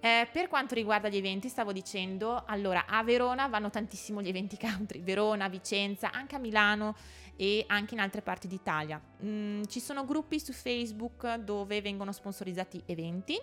Eh, 0.00 0.28
per 0.30 0.48
quanto 0.48 0.74
riguarda 0.74 1.08
gli 1.08 1.16
eventi, 1.16 1.48
stavo 1.48 1.72
dicendo, 1.72 2.44
allora 2.46 2.86
a 2.86 3.02
Verona 3.02 3.48
vanno 3.48 3.70
tantissimo 3.70 4.22
gli 4.22 4.28
eventi 4.28 4.56
country, 4.56 5.02
Verona, 5.02 5.48
Vicenza, 5.48 6.12
anche 6.12 6.36
a 6.36 6.38
Milano 6.38 6.94
e 7.36 7.64
anche 7.66 7.94
in 7.94 8.00
altre 8.00 8.22
parti 8.22 8.46
d'Italia. 8.46 9.00
Mm, 9.24 9.64
ci 9.64 9.80
sono 9.80 10.04
gruppi 10.04 10.38
su 10.38 10.52
Facebook 10.52 11.36
dove 11.36 11.80
vengono 11.80 12.12
sponsorizzati 12.12 12.82
eventi, 12.86 13.38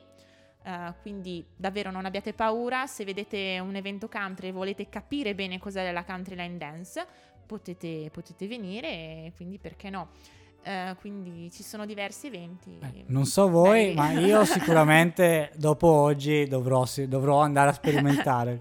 eh, 0.64 0.94
quindi 1.02 1.46
davvero 1.56 1.92
non 1.92 2.06
abbiate 2.06 2.34
paura, 2.34 2.88
se 2.88 3.04
vedete 3.04 3.60
un 3.60 3.76
evento 3.76 4.08
country 4.08 4.48
e 4.48 4.52
volete 4.52 4.90
capire 4.90 5.36
bene 5.36 5.60
cos'è 5.60 5.92
la 5.92 6.06
country 6.06 6.36
line 6.36 6.58
dance, 6.58 7.06
potete, 7.46 8.10
potete 8.12 8.48
venire 8.48 9.32
quindi 9.36 9.60
perché 9.60 9.90
no? 9.90 10.10
Eh, 10.64 10.96
quindi 11.00 11.52
ci 11.52 11.62
sono 11.62 11.86
diversi 11.86 12.28
eventi. 12.28 12.78
Eh, 12.82 13.04
non 13.08 13.26
so 13.26 13.50
voi, 13.50 13.94
belli. 13.94 13.96
ma 13.96 14.12
io 14.12 14.46
sicuramente 14.46 15.52
dopo 15.56 15.88
oggi 15.88 16.48
dovrò, 16.48 16.86
dovrò 17.08 17.42
andare 17.42 17.70
a 17.70 17.74
sperimentare. 17.74 18.60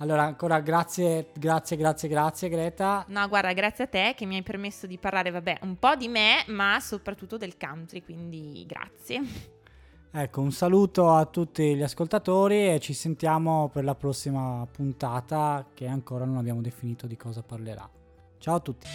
Allora, 0.00 0.22
ancora 0.22 0.60
grazie, 0.60 1.30
grazie, 1.34 1.76
grazie, 1.76 2.08
grazie 2.08 2.48
Greta. 2.48 3.04
No, 3.08 3.26
guarda, 3.28 3.52
grazie 3.52 3.84
a 3.84 3.86
te 3.88 4.14
che 4.16 4.26
mi 4.26 4.36
hai 4.36 4.42
permesso 4.42 4.86
di 4.86 4.96
parlare, 4.96 5.30
vabbè, 5.30 5.58
un 5.62 5.76
po' 5.76 5.96
di 5.96 6.06
me, 6.06 6.44
ma 6.48 6.78
soprattutto 6.80 7.36
del 7.36 7.56
country, 7.56 8.02
quindi 8.02 8.64
grazie. 8.66 9.56
Ecco, 10.10 10.40
un 10.40 10.52
saluto 10.52 11.10
a 11.10 11.26
tutti 11.26 11.74
gli 11.74 11.82
ascoltatori 11.82 12.72
e 12.72 12.78
ci 12.80 12.92
sentiamo 12.92 13.68
per 13.68 13.84
la 13.84 13.94
prossima 13.94 14.66
puntata 14.70 15.66
che 15.74 15.86
ancora 15.86 16.24
non 16.24 16.36
abbiamo 16.36 16.60
definito 16.60 17.06
di 17.06 17.16
cosa 17.16 17.42
parlerà. 17.42 17.88
Ciao 18.38 18.54
a 18.54 18.60
tutti. 18.60 18.86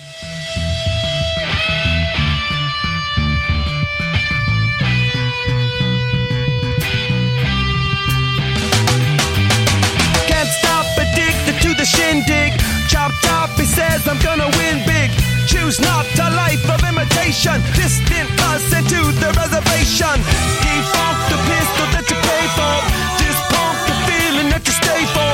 Can't 10.28 10.50
stop 10.60 10.86
addicted 10.98 11.62
to 11.62 11.74
the 11.76 11.86
shindig. 11.86 12.54
Chop 12.90 13.12
top, 13.24 13.50
he 13.58 13.66
says 13.66 14.08
I'm 14.08 14.20
gonna 14.20 14.50
win 14.58 14.84
big. 14.86 15.12
Choose 15.48 15.80
not 15.80 16.06
a 16.20 16.30
life 16.36 16.64
of 16.70 16.80
imitation. 16.88 17.62
Distant 17.76 18.30
us 18.52 18.64
into 18.74 19.02
the 19.22 19.30
reservation. 19.36 20.18
Defunct 20.64 21.24
the 21.32 21.40
pistol 21.50 21.88
that 21.94 22.06
you 22.10 22.18
pay 22.30 22.46
for. 22.58 22.76
Dispunk 23.20 23.78
the 23.90 23.96
feeling 24.08 24.50
that 24.54 24.64
you 24.66 24.74
stay 24.74 25.04
for. 25.16 25.34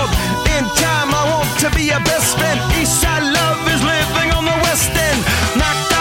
In 0.56 0.64
time, 0.82 1.10
I 1.14 1.24
want 1.30 1.50
to 1.62 1.68
be 1.78 1.84
your 1.94 2.02
best 2.04 2.38
friend. 2.38 2.60
Eastside 2.80 3.22
love 3.22 3.60
is 3.70 3.82
living 3.84 4.30
on 4.34 4.44
the 4.46 4.58
west 4.66 4.92
end. 4.92 5.20
Knocked 5.60 5.94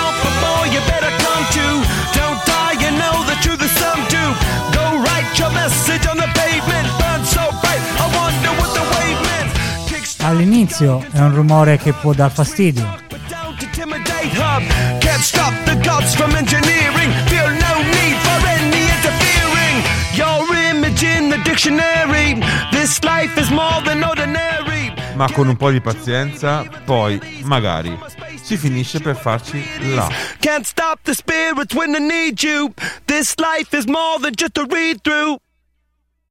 you 0.73 0.81
better 0.87 1.13
come 1.25 1.45
to. 1.59 1.67
Don't 2.19 2.41
die, 2.45 2.75
you 2.83 2.91
know 3.01 3.25
the 3.27 3.37
truth 3.41 3.63
is 3.63 3.73
some 3.73 4.01
do. 4.09 4.25
Go 4.73 4.85
write 5.05 5.31
your 5.39 5.51
message 5.53 6.07
on 6.07 6.17
the 6.17 6.29
pavement. 6.35 6.87
Burn 6.99 7.25
so 7.25 7.45
bright, 7.61 7.83
I 7.99 8.07
wonder 8.15 8.51
what 8.61 8.71
the 8.75 8.85
wave 8.95 9.21
meant. 9.29 9.51
Kickstart 9.87 10.31
All'inizio 10.31 11.05
è 11.13 11.21
un 11.21 11.35
rumore 11.35 11.79
che 11.79 11.93
può 11.93 12.13
dar 12.13 12.31
fastidio. 12.31 13.07
Can't 14.99 15.23
stop 15.23 15.53
the 15.65 15.77
gods 15.83 16.15
from 16.15 16.35
engineering. 16.35 17.11
Feel 17.27 17.49
no 17.49 17.83
need 17.83 18.17
for 18.23 18.47
any 18.47 18.83
interfering. 18.95 19.83
Your 20.15 20.45
image 20.71 21.03
in 21.03 21.31
the 21.31 21.41
dictionary. 21.45 22.39
This 22.71 23.01
life 23.03 23.41
is 23.41 23.51
more 23.51 23.81
than 23.85 24.03
ordinary. 24.03 24.93
Ma 25.15 25.29
con 25.33 25.49
un 25.49 25.57
po' 25.57 25.71
di 25.71 25.81
pazienza, 25.81 26.65
poi, 26.85 27.21
magari, 27.45 27.97
si 28.49 28.57
finisce 28.57 28.99
per 29.01 29.15
farci 29.15 29.63
là. 29.95 30.09
Can't 30.41 30.65
stop 30.65 31.01
the 31.03 31.13
spirits 31.13 31.75
when 31.75 31.93
they 31.93 32.01
need 32.01 32.43
you. 32.43 32.73
This 33.05 33.35
life 33.37 33.77
is 33.77 33.87
more 33.87 34.19
than 34.19 34.35
just 34.35 34.57
a 34.57 34.65
read 34.65 35.03
through. 35.03 35.37